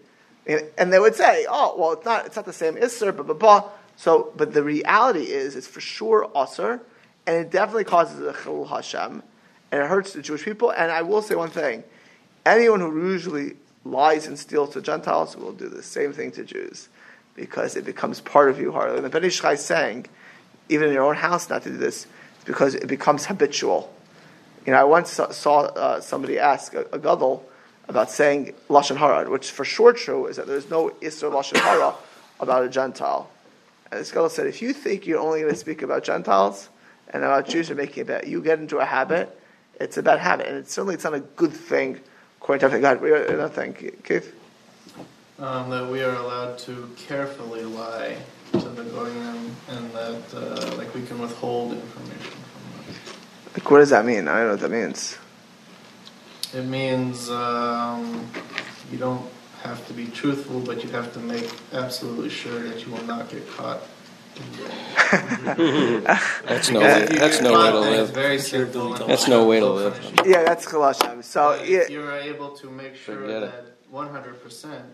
and 0.47 0.91
they 0.91 0.99
would 0.99 1.15
say, 1.15 1.45
"Oh, 1.47 1.75
well, 1.77 1.91
it's 1.91 2.05
not, 2.05 2.25
it's 2.25 2.35
not 2.35 2.45
the 2.45 2.53
same 2.53 2.75
Isser, 2.75 3.15
but 3.15 3.27
blah, 3.27 3.35
blah. 3.35 3.69
So, 3.95 4.33
but 4.35 4.53
the 4.53 4.63
reality 4.63 5.25
is, 5.25 5.55
it's 5.55 5.67
for 5.67 5.81
sure 5.81 6.29
Asr, 6.35 6.79
and 7.27 7.35
it 7.35 7.51
definitely 7.51 7.83
causes 7.83 8.19
a 8.25 8.33
Chilul 8.33 8.67
Hashem, 8.67 9.21
and 9.71 9.81
it 9.81 9.87
hurts 9.87 10.13
the 10.13 10.21
Jewish 10.21 10.43
people. 10.43 10.71
And 10.71 10.91
I 10.91 11.01
will 11.01 11.21
say 11.21 11.35
one 11.35 11.49
thing: 11.49 11.83
anyone 12.45 12.79
who 12.79 13.09
usually 13.09 13.55
lies 13.83 14.27
and 14.27 14.37
steals 14.37 14.73
to 14.73 14.81
Gentiles 14.81 15.35
will 15.35 15.53
do 15.53 15.67
the 15.67 15.81
same 15.81 16.13
thing 16.13 16.31
to 16.33 16.43
Jews, 16.43 16.89
because 17.35 17.75
it 17.75 17.85
becomes 17.85 18.21
part 18.21 18.49
of 18.49 18.59
you. 18.59 18.75
And 18.75 19.03
the 19.03 19.09
Ben 19.09 19.23
Ish 19.23 19.41
Chai 19.41 19.53
is 19.53 19.65
saying, 19.65 20.05
even 20.69 20.89
in 20.89 20.93
your 20.93 21.03
own 21.03 21.15
house, 21.15 21.49
not 21.49 21.63
to 21.63 21.69
do 21.69 21.77
this, 21.77 22.05
because 22.45 22.75
it 22.75 22.87
becomes 22.87 23.25
habitual. 23.25 23.91
You 24.65 24.73
know, 24.73 24.79
I 24.79 24.83
once 24.83 25.09
saw, 25.09 25.61
uh, 25.61 26.01
somebody 26.01 26.37
ask 26.37 26.75
a, 26.75 26.85
a 26.93 26.99
gadol 26.99 27.43
about 27.87 28.11
saying 28.11 28.53
lashon 28.69 28.97
hara, 28.97 29.27
which 29.29 29.49
for 29.49 29.65
sure 29.65 29.93
true 29.93 30.27
is 30.27 30.37
that 30.37 30.45
there's 30.45 30.69
no 30.69 30.89
isser 31.01 31.31
lashon 31.31 31.57
hara 31.57 31.95
about 32.39 32.63
a 32.63 32.69
Gentile. 32.69 33.29
And 33.91 33.99
this 33.99 34.11
gadol 34.11 34.29
said, 34.29 34.45
if 34.45 34.61
you 34.61 34.73
think 34.73 35.07
you're 35.07 35.19
only 35.19 35.41
going 35.41 35.51
to 35.51 35.59
speak 35.59 35.81
about 35.81 36.03
Gentiles 36.03 36.69
and 37.09 37.23
about 37.23 37.47
Jews, 37.47 37.69
you're 37.69 37.75
making 37.75 38.03
a 38.03 38.05
bet. 38.05 38.27
You 38.27 38.41
get 38.41 38.59
into 38.59 38.77
a 38.77 38.85
habit. 38.85 39.35
It's 39.81 39.97
a 39.97 40.03
bad 40.03 40.19
habit, 40.19 40.47
and 40.47 40.57
it's 40.57 40.71
certainly 40.71 40.93
it's 40.93 41.03
not 41.03 41.15
a 41.15 41.21
good 41.21 41.53
thing. 41.53 41.99
According 42.39 42.59
to 42.59 42.65
everything, 42.67 42.81
God, 42.83 43.01
we 43.01 43.11
are 43.11 43.35
nothing. 43.35 43.73
Keith. 44.03 44.35
Um, 45.39 45.71
that 45.71 45.89
we 45.89 46.03
are 46.03 46.15
allowed 46.15 46.59
to 46.59 46.87
carefully 46.97 47.63
lie 47.63 48.17
to 48.51 48.59
the 48.59 48.83
goyim, 48.83 49.55
and 49.69 49.91
that 49.91 50.21
uh, 50.35 50.75
like 50.77 50.93
we 50.93 51.01
can 51.03 51.17
withhold 51.19 51.73
information 51.73 52.15
from 52.19 52.83
them. 52.85 52.95
Like, 53.55 53.71
what 53.71 53.79
does 53.79 53.89
that 53.89 54.05
mean? 54.05 54.27
I 54.27 54.37
don't 54.37 54.45
know 54.45 54.51
what 54.51 54.59
that 54.59 54.71
means. 54.71 55.17
It 56.53 56.65
means 56.65 57.31
um, 57.31 58.29
you 58.91 58.99
don't 58.99 59.27
have 59.63 59.87
to 59.87 59.93
be 59.93 60.05
truthful, 60.07 60.59
but 60.59 60.83
you 60.83 60.91
have 60.91 61.11
to 61.13 61.19
make 61.19 61.49
absolutely 61.73 62.29
sure 62.29 62.59
that 62.59 62.85
you 62.85 62.91
will 62.91 63.03
not 63.05 63.29
get 63.29 63.49
caught. 63.49 63.81
That's 66.45 66.69
no. 66.71 66.79
Way, 66.79 67.05
that's 67.09 67.41
no 67.41 67.51
way 67.59 67.71
to 67.71 67.79
live. 67.79 68.13
Very 68.13 68.39
simple. 68.39 68.93
That's 68.93 69.27
no 69.27 69.45
way 69.45 69.59
to 69.59 69.67
live. 69.67 69.99
Yeah, 70.25 70.43
that's 70.43 70.65
Chalashim. 70.65 71.23
So 71.23 71.61
yeah, 71.63 71.87
you 71.89 72.01
are 72.03 72.17
able 72.17 72.51
to 72.57 72.69
make 72.69 72.95
sure 72.95 73.27
that 73.27 73.75
one 73.89 74.09
hundred 74.09 74.41
percent. 74.41 74.85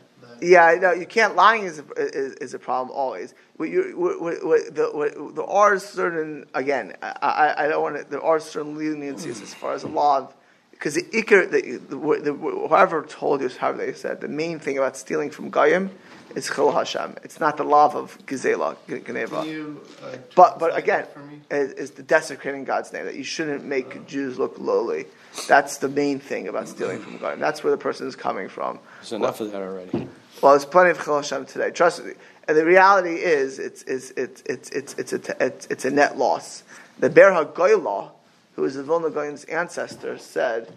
Yeah, 0.41 0.77
no, 0.79 0.91
you 0.91 1.05
can't. 1.05 1.35
Lying 1.35 1.63
is 1.63 1.79
a, 1.79 1.83
is, 1.97 2.33
is 2.35 2.53
a 2.53 2.59
problem 2.59 2.95
always. 2.95 3.33
What 3.55 3.69
you, 3.69 3.93
what, 3.95 4.21
what, 4.21 4.45
what, 4.45 4.75
the, 4.75 4.89
what, 4.93 5.35
there 5.35 5.45
are 5.45 5.79
certain 5.79 6.45
again. 6.53 6.95
I, 7.01 7.07
I, 7.21 7.65
I 7.65 7.67
don't 7.67 7.81
want 7.81 7.97
to. 7.97 8.03
There 8.03 8.21
are 8.21 8.39
certain 8.39 8.75
leniencies 8.75 9.41
as 9.41 9.53
far 9.53 9.73
as 9.73 9.81
the 9.81 9.87
law 9.87 10.17
of 10.17 10.35
because 10.77 10.93
the 10.93 11.03
ikar, 11.03 11.49
the, 11.49 11.77
the, 11.89 12.21
the, 12.21 12.33
whoever 12.33 13.03
told 13.03 13.41
you, 13.41 13.49
however 13.49 13.83
they 13.83 13.93
said, 13.93 14.21
the 14.21 14.27
main 14.27 14.59
thing 14.59 14.77
about 14.77 14.95
stealing 14.95 15.31
from 15.31 15.49
Goyim 15.49 15.89
is 16.35 16.51
Chil 16.53 16.71
Hashem. 16.71 17.15
It's 17.23 17.39
not 17.39 17.57
the 17.57 17.63
love 17.63 17.95
of 17.95 18.15
Gezeilah, 18.27 18.77
Geneivah. 18.87 19.75
Uh, 20.03 20.17
but, 20.35 20.59
but 20.59 20.77
again, 20.77 21.07
is, 21.49 21.71
is, 21.73 21.91
the 21.91 22.03
desecrating 22.03 22.63
God's 22.63 22.93
name, 22.93 23.05
that 23.05 23.15
you 23.15 23.23
shouldn't 23.23 23.65
make 23.65 23.95
uh, 23.95 23.99
Jews 24.01 24.37
look 24.37 24.59
lowly. 24.59 25.07
That's 25.47 25.77
the 25.77 25.89
main 25.89 26.19
thing 26.19 26.47
about 26.47 26.67
stealing 26.67 26.99
from 26.99 27.17
Goyim. 27.17 27.39
That's 27.39 27.63
where 27.63 27.71
the 27.71 27.77
person 27.77 28.07
is 28.07 28.15
coming 28.15 28.47
from. 28.47 28.79
There's 28.99 29.13
enough 29.13 29.41
of 29.41 29.51
that 29.53 29.61
already. 29.61 30.07
Well, 30.43 30.51
there's 30.51 30.65
plenty 30.65 30.91
of 30.91 31.03
Chil 31.03 31.15
Hashem 31.15 31.47
today. 31.47 31.71
Trust 31.71 32.05
me. 32.05 32.13
And 32.47 32.55
the 32.55 32.65
reality 32.65 33.15
is, 33.15 33.57
it's, 33.57 33.81
it's, 33.83 34.11
it's, 34.11 34.43
it's, 34.45 34.69
it's, 34.69 34.93
it's, 34.93 35.13
a, 35.13 35.43
it's, 35.43 35.65
it's 35.71 35.85
a 35.85 35.91
net 35.91 36.19
loss. 36.19 36.63
The 36.99 37.09
Ber 37.09 37.31
HaGoylah, 37.31 38.11
who 38.57 38.63
was 38.63 38.73
the 38.73 38.83
Vilna 38.83 39.11
Gaon's 39.11 39.43
ancestor, 39.45 40.17
said, 40.17 40.73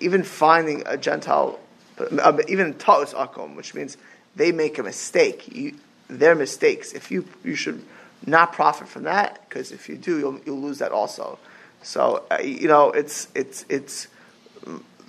even 0.00 0.22
finding 0.22 0.84
a 0.86 0.96
Gentile, 0.96 1.58
uh, 1.98 2.38
even 2.46 2.72
Ta'us 2.74 3.12
Akum, 3.14 3.56
which 3.56 3.74
means 3.74 3.96
they 4.36 4.52
make 4.52 4.78
a 4.78 4.82
mistake, 4.84 5.48
you, 5.52 5.74
their 6.08 6.36
mistakes, 6.36 6.92
if 6.92 7.10
you, 7.10 7.26
you 7.42 7.56
should 7.56 7.84
not 8.24 8.52
profit 8.52 8.86
from 8.86 9.02
that, 9.02 9.40
because 9.48 9.72
if 9.72 9.88
you 9.88 9.96
do, 9.96 10.20
you'll, 10.20 10.40
you'll 10.46 10.60
lose 10.60 10.78
that 10.78 10.92
also. 10.92 11.40
So, 11.82 12.24
uh, 12.30 12.38
you 12.38 12.68
know, 12.68 12.92
it's, 12.92 13.26
it's, 13.34 13.64
it's, 13.68 14.06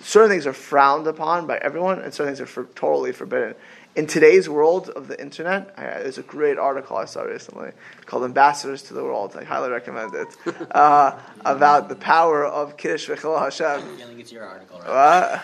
certain 0.01 0.31
things 0.31 0.47
are 0.47 0.53
frowned 0.53 1.05
upon 1.05 1.45
by 1.45 1.59
everyone, 1.59 1.99
and 1.99 2.11
certain 2.11 2.33
things 2.33 2.41
are 2.41 2.47
for, 2.47 2.63
totally 2.73 3.11
forbidden 3.11 3.53
in 3.97 4.05
today's 4.05 4.47
world 4.47 4.89
of 4.89 5.07
the 5.07 5.19
internet, 5.19 5.73
I, 5.75 5.81
there's 6.03 6.19
a 6.19 6.23
great 6.23 6.59
article 6.59 6.97
I 6.97 7.05
saw 7.05 7.23
recently 7.23 7.71
called 8.05 8.23
"Ambassadors 8.25 8.83
to 8.83 8.93
the 8.93 9.03
World." 9.03 9.35
I 9.35 9.43
highly 9.43 9.71
recommend 9.71 10.13
it 10.13 10.27
uh, 10.71 11.19
about 11.43 11.89
the 11.89 11.95
power 11.95 12.45
of 12.45 12.77
Kiddush 12.77 13.09
V'Chil 13.09 13.39
Hashem. 13.39 14.19
It's 14.19 14.31
your 14.31 14.45
article, 14.45 14.79
right? 14.81 15.41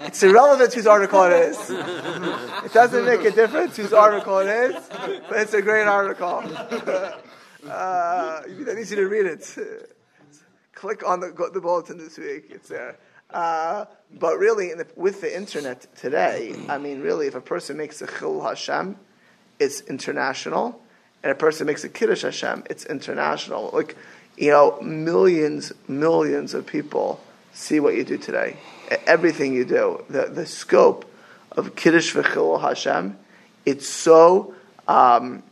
it's 0.00 0.22
irrelevant 0.22 0.72
whose 0.72 0.86
article 0.86 1.22
it 1.24 1.32
is. 1.32 1.58
It 2.64 2.72
doesn't 2.72 3.04
make 3.04 3.24
a 3.24 3.30
difference 3.30 3.76
whose 3.76 3.92
article 3.92 4.38
it 4.38 4.48
is, 4.48 4.88
but 5.28 5.40
it's 5.40 5.52
a 5.52 5.60
great 5.60 5.86
article. 5.86 6.42
uh, 7.68 8.42
that 8.42 8.74
needs 8.74 8.90
you 8.90 8.96
to 8.96 9.06
read 9.06 9.26
it. 9.26 9.58
Click 10.72 11.06
on 11.06 11.20
the, 11.20 11.50
the 11.52 11.60
bulletin 11.60 11.98
this 11.98 12.16
week; 12.16 12.46
it's 12.48 12.70
there. 12.70 12.96
Uh, 13.32 13.84
but 14.18 14.38
really, 14.38 14.74
the, 14.74 14.86
with 14.96 15.20
the 15.20 15.34
internet 15.34 15.86
today, 15.96 16.54
I 16.68 16.78
mean, 16.78 17.00
really, 17.00 17.26
if 17.26 17.34
a 17.34 17.40
person 17.40 17.76
makes 17.76 18.02
a 18.02 18.06
Chil 18.06 18.42
Hashem, 18.42 18.96
it's 19.58 19.82
international, 19.82 20.80
and 21.22 21.30
a 21.30 21.34
person 21.34 21.66
makes 21.66 21.84
a 21.84 21.88
Kiddush 21.88 22.22
Hashem, 22.22 22.64
it's 22.68 22.84
international. 22.86 23.70
Like, 23.72 23.96
you 24.36 24.50
know, 24.50 24.80
millions, 24.80 25.72
millions 25.86 26.54
of 26.54 26.66
people 26.66 27.20
see 27.52 27.78
what 27.78 27.94
you 27.94 28.04
do 28.04 28.18
today. 28.18 28.56
Everything 29.06 29.54
you 29.54 29.64
do, 29.64 30.04
the, 30.08 30.26
the 30.26 30.46
scope 30.46 31.04
of 31.52 31.76
Kiddush 31.76 32.14
v'Chil 32.14 32.60
Hashem, 32.60 33.16
it's 33.66 33.88
so. 33.88 34.54
Um, 34.88 35.42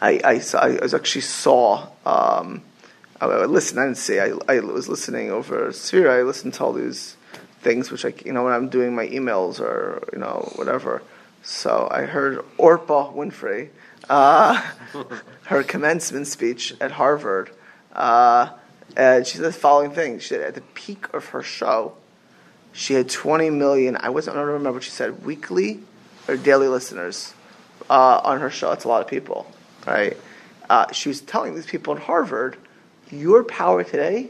I, 0.00 0.20
I, 0.24 0.42
I, 0.54 0.78
actually 0.94 1.22
saw. 1.22 1.88
Um, 2.06 2.62
I, 3.20 3.26
I 3.26 3.44
listened. 3.46 3.80
I 3.80 3.84
didn't 3.84 3.98
see. 3.98 4.20
I, 4.20 4.32
I 4.48 4.60
was 4.60 4.88
listening 4.88 5.30
over 5.30 5.72
Sphere. 5.72 6.10
I 6.10 6.22
listened 6.22 6.54
to 6.54 6.64
all 6.64 6.72
these 6.72 7.16
things, 7.60 7.90
which 7.90 8.04
I, 8.04 8.12
you 8.24 8.32
know, 8.32 8.44
when 8.44 8.52
I'm 8.52 8.68
doing 8.68 8.94
my 8.94 9.06
emails 9.08 9.60
or 9.60 10.08
you 10.12 10.18
know 10.18 10.52
whatever. 10.56 11.02
So 11.42 11.88
I 11.90 12.02
heard 12.02 12.38
Oprah 12.58 13.14
Winfrey, 13.14 13.70
uh, 14.08 14.62
her 15.44 15.62
commencement 15.62 16.26
speech 16.26 16.74
at 16.80 16.92
Harvard, 16.92 17.50
uh, 17.92 18.50
and 18.96 19.26
she 19.26 19.36
said 19.36 19.46
the 19.46 19.52
following 19.52 19.92
thing. 19.92 20.18
She 20.18 20.28
said 20.28 20.42
at 20.42 20.54
the 20.54 20.60
peak 20.60 21.12
of 21.14 21.26
her 21.26 21.42
show, 21.42 21.94
she 22.72 22.94
had 22.94 23.08
20 23.08 23.50
million. 23.50 23.96
I 23.96 24.10
wasn't. 24.10 24.36
I 24.36 24.40
don't 24.40 24.48
remember 24.48 24.72
what 24.74 24.84
she 24.84 24.90
said. 24.90 25.24
Weekly 25.24 25.80
or 26.28 26.36
daily 26.36 26.68
listeners 26.68 27.34
uh, 27.88 28.20
on 28.22 28.40
her 28.40 28.50
show. 28.50 28.72
It's 28.72 28.84
a 28.84 28.88
lot 28.88 29.02
of 29.02 29.08
people, 29.08 29.50
right? 29.86 30.16
Uh, 30.68 30.92
she 30.92 31.08
was 31.08 31.20
telling 31.22 31.54
these 31.54 31.66
people 31.66 31.94
in 31.94 32.02
Harvard 32.02 32.58
your 33.10 33.44
power 33.44 33.84
today 33.84 34.28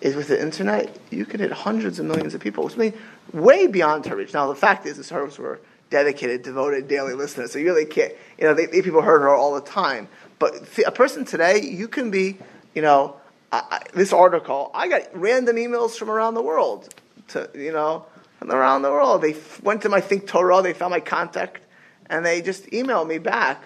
is 0.00 0.14
with 0.14 0.28
the 0.28 0.40
internet, 0.40 0.96
you 1.10 1.24
can 1.24 1.40
hit 1.40 1.50
hundreds 1.50 1.98
of 1.98 2.06
millions 2.06 2.34
of 2.34 2.40
people, 2.40 2.64
which 2.64 2.76
means 2.76 2.94
way 3.32 3.66
beyond 3.66 4.06
her 4.06 4.16
reach. 4.16 4.32
Now, 4.32 4.46
the 4.46 4.54
fact 4.54 4.86
is, 4.86 4.96
the 4.96 5.04
servers 5.04 5.38
were 5.38 5.60
dedicated, 5.90 6.42
devoted 6.42 6.88
daily 6.88 7.14
listeners, 7.14 7.52
so 7.52 7.58
you 7.58 7.66
really 7.66 7.86
can't, 7.86 8.12
you 8.38 8.44
know, 8.44 8.54
they, 8.54 8.66
they 8.66 8.82
people 8.82 9.02
heard 9.02 9.22
her 9.22 9.34
all 9.34 9.54
the 9.54 9.60
time. 9.60 10.08
But 10.38 10.54
a 10.86 10.92
person 10.92 11.24
today, 11.24 11.62
you 11.62 11.88
can 11.88 12.10
be, 12.10 12.38
you 12.74 12.82
know, 12.82 13.16
I, 13.50 13.80
this 13.94 14.12
article, 14.12 14.70
I 14.74 14.88
got 14.88 15.02
random 15.14 15.56
emails 15.56 15.96
from 15.96 16.10
around 16.10 16.34
the 16.34 16.42
world, 16.42 16.94
to, 17.28 17.50
you 17.54 17.72
know, 17.72 18.06
from 18.38 18.52
around 18.52 18.82
the 18.82 18.90
world. 18.90 19.22
They 19.22 19.34
went 19.62 19.82
to 19.82 19.88
my 19.88 20.00
Think 20.00 20.26
Torah, 20.26 20.62
they 20.62 20.74
found 20.74 20.90
my 20.90 21.00
contact, 21.00 21.62
and 22.06 22.24
they 22.24 22.42
just 22.42 22.66
emailed 22.66 23.08
me 23.08 23.18
back 23.18 23.64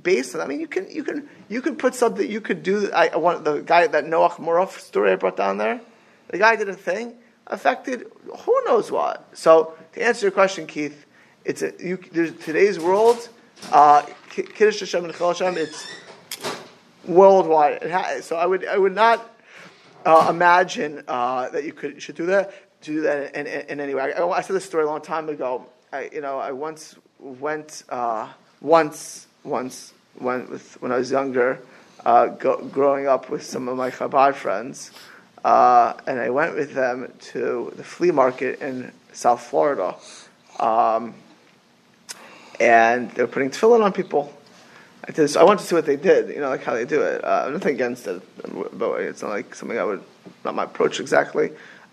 based 0.00 0.34
on. 0.34 0.40
I 0.40 0.46
mean, 0.46 0.60
you 0.60 0.68
can 0.68 0.90
you 0.90 1.04
can 1.04 1.28
you 1.48 1.60
can 1.60 1.76
put 1.76 1.94
something. 1.94 2.28
You 2.30 2.40
could 2.40 2.62
do. 2.62 2.90
I, 2.92 3.08
I 3.08 3.16
want 3.16 3.44
the 3.44 3.60
guy 3.60 3.86
that 3.86 4.04
Noach 4.04 4.36
Morof 4.36 4.78
story 4.78 5.12
I 5.12 5.16
brought 5.16 5.36
down 5.36 5.58
there. 5.58 5.80
The 6.28 6.38
guy 6.38 6.56
did 6.56 6.68
a 6.68 6.74
thing 6.74 7.14
affected 7.46 8.06
who 8.40 8.64
knows 8.64 8.90
what. 8.90 9.28
So 9.32 9.74
to 9.92 10.04
answer 10.04 10.26
your 10.26 10.32
question, 10.32 10.66
Keith, 10.66 11.06
it's 11.44 11.62
a, 11.62 11.72
you, 11.78 11.96
today's 11.96 12.78
world. 12.78 13.28
Uh, 13.70 14.02
Kiddush 14.30 14.80
Hashem 14.80 15.04
and 15.04 15.14
Chil 15.14 15.28
Hashem. 15.28 15.56
It's 15.56 15.86
worldwide. 17.06 17.82
It 17.82 17.90
has, 17.90 18.24
so 18.24 18.36
I 18.36 18.46
would 18.46 18.66
I 18.66 18.78
would 18.78 18.94
not 18.94 19.28
uh, 20.04 20.26
imagine 20.30 21.04
uh, 21.06 21.48
that 21.50 21.64
you 21.64 21.72
could 21.72 22.02
should 22.02 22.16
do 22.16 22.26
that 22.26 22.52
do 22.80 23.02
that 23.02 23.34
in, 23.36 23.46
in, 23.46 23.60
in 23.68 23.80
any 23.80 23.94
way. 23.94 24.12
I, 24.12 24.26
I, 24.26 24.40
said 24.40 24.56
this 24.56 24.64
story 24.64 24.84
a 24.84 24.86
long 24.86 25.00
time 25.00 25.28
ago. 25.28 25.66
I 25.92 26.10
you 26.12 26.20
know 26.20 26.38
I 26.38 26.52
once 26.52 26.96
went 27.18 27.84
uh, 27.88 28.28
once 28.60 29.26
once 29.44 29.92
when, 30.18 30.48
with, 30.50 30.80
when 30.80 30.92
I 30.92 30.96
was 30.96 31.10
younger, 31.10 31.60
uh, 32.04 32.26
go, 32.26 32.56
growing 32.64 33.06
up 33.06 33.30
with 33.30 33.42
some 33.42 33.68
of 33.68 33.76
my 33.76 33.90
Chabad 33.90 34.34
friends, 34.34 34.90
uh, 35.44 35.94
and 36.06 36.20
I 36.20 36.30
went 36.30 36.54
with 36.54 36.74
them 36.74 37.12
to 37.32 37.72
the 37.76 37.84
flea 37.84 38.10
market 38.10 38.60
in 38.60 38.92
South 39.12 39.42
Florida. 39.42 39.96
Um, 40.58 41.14
and 42.60 43.10
they 43.10 43.22
were 43.22 43.28
putting 43.28 43.50
tefillin 43.50 43.82
on 43.82 43.92
people. 43.92 44.32
I 45.06 45.10
did. 45.10 45.28
So 45.28 45.40
I 45.40 45.44
wanted 45.44 45.60
to 45.60 45.66
see 45.66 45.74
what 45.74 45.86
they 45.86 45.96
did. 45.96 46.28
You 46.28 46.40
know, 46.40 46.48
like 46.48 46.62
how 46.62 46.74
they 46.74 46.84
do 46.84 47.02
it. 47.02 47.24
Uh, 47.24 47.50
nothing 47.50 47.74
against 47.74 48.06
it, 48.06 48.22
but 48.78 49.00
it's 49.00 49.22
not 49.22 49.30
like 49.30 49.54
something 49.54 49.78
I 49.78 49.84
would 49.84 50.02
not 50.44 50.54
my 50.54 50.64
approach 50.64 51.00
exactly. 51.00 51.50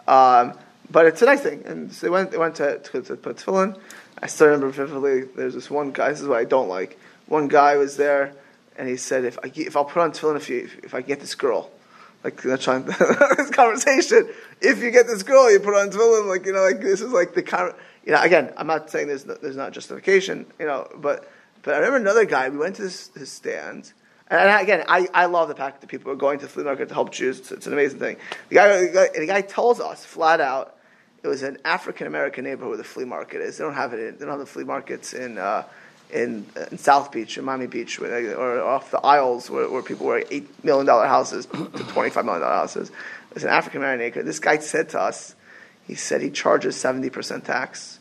Um, 0.08 0.54
but 0.92 1.06
it's 1.08 1.22
a 1.22 1.26
nice 1.26 1.42
thing. 1.42 1.64
And 1.66 1.92
so 1.92 2.06
they 2.06 2.12
went. 2.12 2.32
They 2.32 2.38
went 2.38 2.56
to 2.56 2.78
to, 2.78 3.02
to 3.02 3.16
put 3.16 3.38
tefillin. 3.38 3.80
I 4.22 4.28
still 4.28 4.48
remember 4.48 4.70
vividly. 4.70 5.22
There's 5.22 5.56
this 5.56 5.72
one 5.72 5.92
guy. 5.92 6.10
This 6.10 6.22
is 6.22 6.28
what 6.28 6.40
I 6.40 6.44
don't 6.44 6.70
like. 6.70 7.00
One 7.30 7.48
guy 7.48 7.78
was 7.78 7.96
there, 7.96 8.34
and 8.76 8.90
he 8.90 8.98
said, 8.98 9.24
"If 9.24 9.40
I 9.44 9.52
if 9.56 9.78
I'll 9.78 9.86
put 9.86 10.02
on 10.02 10.12
tefillin 10.12 10.36
if 10.36 10.50
you 10.50 10.70
if 10.84 10.94
I 10.94 11.02
get 11.02 11.20
this 11.20 11.36
girl." 11.36 11.72
Like 12.24 12.44
know, 12.44 12.58
trying 12.58 12.84
this 13.38 13.50
conversation. 13.52 14.30
If 14.60 14.84
you 14.84 14.92
get 14.92 15.08
this 15.08 15.24
girl, 15.24 15.50
you 15.50 15.60
put 15.62 15.74
on 15.74 15.90
tefillin. 15.90 16.28
Like 16.28 16.46
you 16.46 16.54
know, 16.54 16.62
like 16.62 16.82
this 16.82 17.02
is 17.02 17.14
like 17.14 17.34
the 17.34 17.44
kind. 17.44 17.74
You 18.06 18.14
know, 18.14 18.22
again, 18.22 18.52
I'm 18.58 18.68
not 18.68 18.90
saying 18.90 19.08
there's 19.08 19.26
no, 19.26 19.36
there's 19.36 19.56
not 19.56 19.72
justification. 19.72 20.48
You 20.60 20.66
know, 20.66 20.90
but 20.98 21.32
but 21.62 21.76
I 21.76 21.78
remember 21.78 21.98
another 21.98 22.26
guy. 22.26 22.50
We 22.50 22.58
went 22.58 22.76
to 22.78 22.82
this 22.82 23.10
his 23.16 23.32
stand, 23.32 23.94
and 24.28 24.62
again, 24.62 24.84
I, 24.88 25.08
I 25.14 25.28
love 25.28 25.48
the 25.48 25.56
fact 25.56 25.82
that 25.82 25.88
people 25.88 26.12
are 26.12 26.16
going 26.16 26.40
to 26.40 26.48
flea 26.48 26.64
market 26.64 26.90
to 26.90 26.94
help 26.94 27.12
Jews. 27.12 27.40
It's, 27.40 27.52
it's 27.52 27.68
an 27.68 27.74
amazing 27.74 28.00
thing. 28.00 28.18
The 28.50 28.56
guy, 28.56 28.86
the 28.86 28.92
guy, 28.92 29.20
the 29.20 29.28
guy 29.28 29.42
tells 29.42 29.80
us 29.80 30.04
flat 30.04 30.42
out 30.42 30.76
it 31.24 31.28
was 31.28 31.44
an 31.44 31.58
African 31.66 32.08
American 32.08 32.44
neighborhood 32.44 32.70
where 32.70 32.78
the 32.78 32.84
flea 32.84 33.06
market 33.06 33.42
is. 33.42 33.58
They 33.58 33.64
don't 33.64 33.74
have 33.74 33.94
it. 33.94 34.00
In, 34.00 34.14
they 34.18 34.26
don't 34.26 34.30
have 34.30 34.40
the 34.40 34.46
flea 34.46 34.64
markets 34.64 35.14
in 35.14 35.38
uh, 35.38 35.64
in, 36.12 36.46
in, 36.72 36.78
South 36.78 37.12
Beach, 37.12 37.38
in 37.38 37.46
Miami 37.46 37.68
Beach, 37.68 37.98
they, 37.98 38.34
or 38.34 38.62
off 38.62 38.92
the 38.92 39.00
aisles 39.00 39.50
where, 39.50 39.70
where 39.70 39.84
people 39.84 40.06
were 40.06 40.24
eight 40.32 40.64
million 40.64 40.86
dollar 40.86 41.08
houses 41.08 41.46
to 41.46 41.84
twenty 41.90 42.10
five 42.10 42.26
million 42.26 42.42
dollar 42.42 42.56
houses. 42.56 42.92
It's 43.32 43.44
an 43.44 43.50
African 43.50 43.82
American 43.82 44.06
neighborhood. 44.06 44.28
This 44.28 44.40
guy 44.40 44.58
said 44.58 44.90
to 44.90 45.00
us, 45.00 45.36
he 45.88 45.96
said 45.96 46.22
he 46.22 46.30
charges 46.30 46.76
seventy 46.76 47.10
percent 47.10 47.46
tax. 47.46 48.00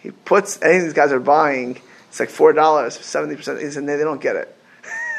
He 0.00 0.10
puts 0.10 0.60
anything 0.62 0.84
these 0.84 0.92
guys 0.92 1.12
are 1.12 1.20
buying. 1.20 1.80
It's 2.08 2.20
like 2.20 2.30
four 2.30 2.52
dollars, 2.52 2.94
seventy 2.98 3.36
percent. 3.36 3.60
He 3.60 3.70
said 3.70 3.86
they 3.86 3.98
don't 3.98 4.20
get 4.20 4.36
it. 4.36 4.56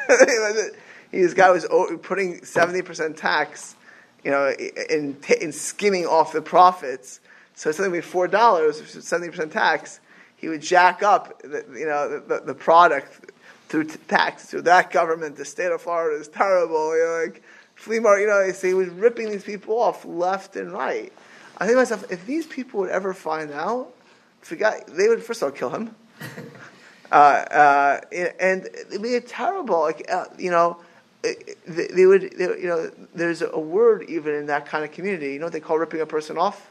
this 1.12 1.34
guy 1.34 1.50
was 1.52 1.66
putting 2.02 2.44
seventy 2.44 2.82
percent 2.82 3.18
tax, 3.18 3.76
you 4.24 4.32
know, 4.32 4.54
in, 4.90 5.18
in 5.42 5.52
skimming 5.52 6.06
off 6.06 6.34
the 6.34 6.42
profits 6.42 7.20
so 7.56 7.72
something 7.72 7.94
like 7.94 8.04
four 8.04 8.28
dollars, 8.28 8.82
seventy 9.04 9.32
percent 9.32 9.54
tax, 9.54 10.00
he 10.36 10.50
would 10.50 10.62
jack 10.62 11.04
up, 11.04 11.42
the, 11.42 11.66
you 11.78 11.86
know, 11.86 12.20
the, 12.20 12.42
the, 12.42 12.54
product 12.54 13.32
through 13.70 13.86
tax 13.86 14.46
through 14.46 14.64
that 14.64 14.92
government. 14.92 15.36
The 15.36 15.46
state 15.46 15.72
of 15.72 15.82
Florida 15.82 16.20
is 16.20 16.28
terrible. 16.28 16.96
You 16.96 17.04
know, 17.04 17.26
like 17.26 17.44
flea 17.76 18.00
market. 18.00 18.22
You 18.22 18.28
know, 18.28 18.52
so 18.52 18.68
he 18.68 18.74
was 18.74 18.90
ripping 18.90 19.32
these 19.32 19.44
people 19.44 19.80
off 19.80 20.06
left 20.06 20.56
and 20.56 20.72
right. 20.72 21.12
I 21.58 21.66
think 21.66 21.76
to 21.76 21.82
myself, 21.82 22.12
if 22.12 22.26
these 22.26 22.46
people 22.46 22.82
would 22.82 22.90
ever 22.90 23.14
find 23.14 23.52
out, 23.52 23.94
forget 24.42 24.88
they 24.88 25.08
would 25.08 25.24
first 25.24 25.42
of 25.42 25.48
all 25.48 25.52
kill 25.52 25.70
him. 25.70 25.96
uh, 27.12 27.16
uh, 27.16 28.02
and 28.12 28.66
it'd 28.66 29.02
be 29.02 29.20
terrible. 29.22 29.82
Like 29.82 30.06
uh, 30.12 30.26
you 30.38 30.52
know, 30.52 30.78
they, 31.24 31.88
they 31.88 32.06
would. 32.06 32.34
They, 32.38 32.46
you 32.46 32.68
know, 32.68 32.92
there's 33.14 33.42
a 33.42 33.60
word 33.60 34.06
even 34.10 34.36
in 34.36 34.46
that 34.48 34.66
kind 34.66 34.84
of 34.84 34.92
community. 34.92 35.34
You 35.34 35.40
know 35.40 35.46
what 35.46 35.54
they 35.54 35.60
call 35.60 35.80
ripping 35.80 36.02
a 36.02 36.06
person 36.06 36.38
off? 36.38 36.70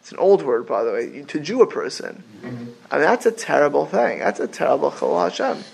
It's 0.00 0.12
an 0.12 0.18
old 0.18 0.42
word, 0.42 0.66
by 0.66 0.84
the 0.84 0.92
way, 0.92 1.22
to 1.22 1.40
Jew 1.40 1.62
a 1.62 1.66
person. 1.66 2.22
Mm-hmm. 2.42 2.64
I 2.90 2.96
mean, 2.96 3.04
that's 3.04 3.26
a 3.26 3.32
terrible 3.32 3.86
thing. 3.86 4.20
That's 4.20 4.40
a 4.40 4.48
terrible 4.48 4.90
chol 4.90 5.22
Hashem. 5.22 5.64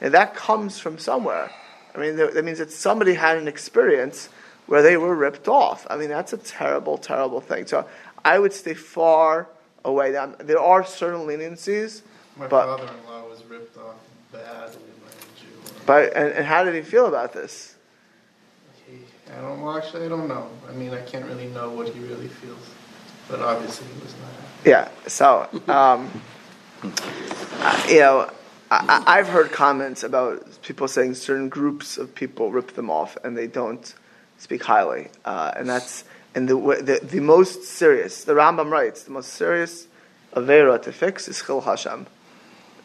And 0.00 0.14
that 0.14 0.34
comes 0.34 0.78
from 0.78 0.98
somewhere. 0.98 1.50
I 1.94 1.98
mean, 1.98 2.16
that 2.16 2.44
means 2.44 2.58
that 2.58 2.72
somebody 2.72 3.14
had 3.14 3.38
an 3.38 3.46
experience 3.46 4.28
where 4.66 4.82
they 4.82 4.96
were 4.96 5.14
ripped 5.14 5.46
off. 5.46 5.86
I 5.88 5.96
mean, 5.96 6.08
that's 6.08 6.32
a 6.32 6.38
terrible, 6.38 6.98
terrible 6.98 7.40
thing. 7.40 7.66
So 7.66 7.86
I 8.24 8.38
would 8.38 8.52
stay 8.52 8.74
far 8.74 9.48
away. 9.84 10.12
Now, 10.12 10.34
there 10.38 10.58
are 10.58 10.84
certain 10.84 11.20
leniencies. 11.20 12.02
My 12.36 12.48
but, 12.48 12.78
father-in-law 12.78 13.28
was 13.28 13.44
ripped 13.44 13.76
off 13.76 13.96
badly 14.32 14.82
by 15.04 15.10
a 15.10 15.40
Jew. 15.40 15.72
But 15.86 16.16
and, 16.16 16.32
and 16.32 16.46
how 16.46 16.64
did 16.64 16.74
he 16.74 16.82
feel 16.82 17.06
about 17.06 17.32
this? 17.32 17.76
He, 18.86 18.98
I 19.32 19.40
don't 19.40 19.62
well, 19.62 19.76
actually. 19.78 20.06
I 20.06 20.08
don't 20.08 20.26
know. 20.26 20.48
I 20.68 20.72
mean, 20.72 20.92
I 20.92 21.02
can't 21.02 21.26
really 21.26 21.46
know 21.48 21.70
what 21.70 21.90
he 21.90 22.00
really 22.00 22.28
feels 22.28 22.58
but 23.28 23.40
obviously 23.40 23.86
he 23.94 24.00
was 24.00 24.14
not. 24.14 24.30
Yeah. 24.64 24.88
So, 25.06 25.48
um, 25.68 26.10
you 27.88 28.00
know, 28.00 28.30
I, 28.70 29.16
have 29.18 29.28
heard 29.28 29.52
comments 29.52 30.02
about 30.02 30.62
people 30.62 30.88
saying 30.88 31.14
certain 31.14 31.48
groups 31.48 31.98
of 31.98 32.14
people 32.14 32.50
rip 32.50 32.72
them 32.72 32.90
off 32.90 33.16
and 33.22 33.36
they 33.36 33.46
don't 33.46 33.94
speak 34.38 34.64
highly, 34.64 35.08
uh, 35.24 35.52
and 35.56 35.68
that's 35.68 36.04
and 36.34 36.48
the, 36.48 36.56
the, 36.56 37.06
the 37.06 37.20
most 37.20 37.64
serious. 37.64 38.24
The 38.24 38.32
Rambam 38.32 38.70
writes 38.70 39.04
the 39.04 39.12
most 39.12 39.34
serious 39.34 39.86
avera 40.34 40.82
to 40.82 40.92
fix 40.92 41.28
is 41.28 41.40
chil 41.40 41.60
Hashem. 41.60 42.06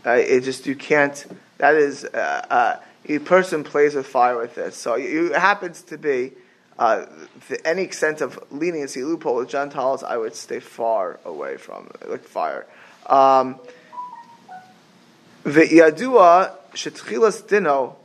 Uh, 0.06 0.12
it 0.12 0.42
just 0.42 0.68
you 0.68 0.76
can't. 0.76 1.26
That 1.58 1.76
is 1.76 2.06
uh, 2.06 2.46
uh, 2.50 2.80
a 3.06 3.20
person 3.20 3.64
plays 3.64 3.96
with 3.96 4.08
fire 4.08 4.38
with 4.38 4.56
this. 4.56 4.76
So 4.76 4.94
it 4.94 5.34
happens 5.34 5.82
to 5.84 5.98
be 5.98 6.34
uh, 6.80 7.06
any 7.66 7.84
extent 7.84 8.22
of 8.22 8.40
leniency 8.52 9.04
loophole 9.04 9.36
with 9.36 9.50
Gentiles, 9.50 10.02
I 10.02 10.16
would 10.16 10.34
stay 10.34 10.62
far 10.62 11.20
away 11.26 11.58
from, 11.58 11.92
like 12.08 12.24
fire. 12.24 12.66
Um, 13.06 13.60
the 15.44 15.66
Yadua 15.68 16.56
Shetchilas 16.74 17.48
Dino. 17.48 17.98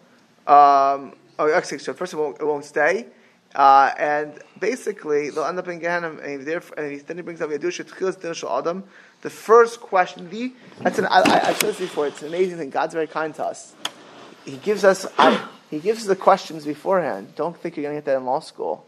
Um, 0.47 1.15
oh, 1.39 1.53
actually, 1.55 1.79
so 1.79 1.95
first 1.95 2.13
of 2.15 2.19
all, 2.19 2.35
it 2.35 2.45
won't 2.45 2.65
stay. 2.65 3.07
Uh, 3.55 3.93
and 3.97 4.41
basically, 4.59 5.31
they'll 5.31 5.45
end 5.45 5.61
up 5.61 5.69
in 5.69 5.79
Gehenna, 5.79 6.11
and, 6.11 6.49
and 6.49 7.01
then 7.07 7.17
he 7.17 7.23
brings 7.23 7.41
up 7.41 7.51
Yadua 7.51 7.71
Shetchilas 7.71 8.21
Dino 8.21 8.35
Shal 8.35 8.59
Adam. 8.59 8.83
The 9.23 9.31
first 9.31 9.81
question, 9.81 10.29
the, 10.29 10.53
that's 10.81 10.99
an, 10.99 11.07
I, 11.07 11.21
I, 11.21 11.49
I 11.49 11.53
said 11.53 11.71
this 11.71 11.79
before, 11.79 12.09
it's 12.09 12.23
an 12.23 12.29
amazing 12.29 12.59
thing. 12.59 12.71
God's 12.71 12.95
very 12.95 13.07
kind 13.07 13.33
to 13.37 13.45
us. 13.45 13.75
He 14.45 14.57
gives 14.57 14.83
us, 14.83 15.07
I, 15.17 15.49
he 15.75 15.81
gives 15.81 16.05
the 16.05 16.17
questions 16.17 16.65
beforehand. 16.65 17.35
Don't 17.37 17.57
think 17.57 17.77
you're 17.77 17.83
going 17.85 17.97
to 17.97 18.01
get 18.01 18.07
that 18.07 18.17
in 18.19 18.25
law 18.25 18.41
school. 18.41 18.87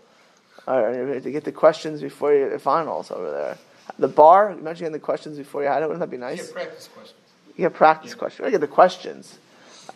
Or 0.66 1.20
to 1.20 1.30
get 1.30 1.44
the 1.44 1.52
questions 1.52 2.00
before 2.00 2.34
your 2.34 2.58
finals 2.58 3.10
over 3.10 3.30
there. 3.30 3.58
The 3.98 4.08
bar, 4.08 4.50
imagine 4.50 4.86
getting 4.86 4.92
the 4.92 4.98
questions 4.98 5.38
before 5.38 5.62
you 5.62 5.68
had 5.68 5.82
it. 5.82 5.86
Wouldn't 5.86 6.00
that 6.00 6.10
be 6.10 6.16
nice? 6.16 6.38
You 6.38 6.44
get 6.44 6.54
practice 6.54 6.88
questions. 6.88 7.20
You 7.56 7.64
get 7.64 7.74
practice 7.74 8.10
yeah. 8.10 8.16
questions. 8.16 8.46
You 8.46 8.50
get 8.50 8.60
the 8.60 8.66
questions. 8.66 9.38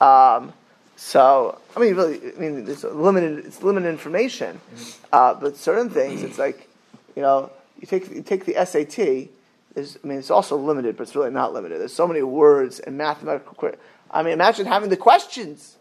Um, 0.00 0.52
so, 0.96 1.58
I 1.76 1.80
mean, 1.80 1.96
really, 1.96 2.20
I 2.36 2.38
mean, 2.38 2.68
it's 2.68 2.84
limited. 2.84 3.46
It's 3.46 3.62
limited 3.62 3.88
information, 3.88 4.60
mm-hmm. 4.74 5.06
uh, 5.12 5.34
but 5.34 5.56
certain 5.56 5.90
things, 5.90 6.22
it's 6.22 6.38
like, 6.38 6.68
you 7.16 7.22
know, 7.22 7.50
you 7.80 7.86
take 7.86 8.08
you 8.10 8.22
take 8.22 8.44
the 8.44 8.54
SAT. 8.64 9.30
There's, 9.74 9.98
I 10.02 10.06
mean, 10.06 10.18
it's 10.18 10.30
also 10.30 10.56
limited, 10.56 10.96
but 10.96 11.04
it's 11.04 11.16
really 11.16 11.30
not 11.30 11.52
limited. 11.52 11.80
There's 11.80 11.92
so 11.92 12.06
many 12.06 12.22
words 12.22 12.80
and 12.80 12.98
mathematical. 12.98 13.72
I 14.10 14.22
mean, 14.22 14.34
imagine 14.34 14.66
having 14.66 14.90
the 14.90 14.96
questions. 14.96 15.76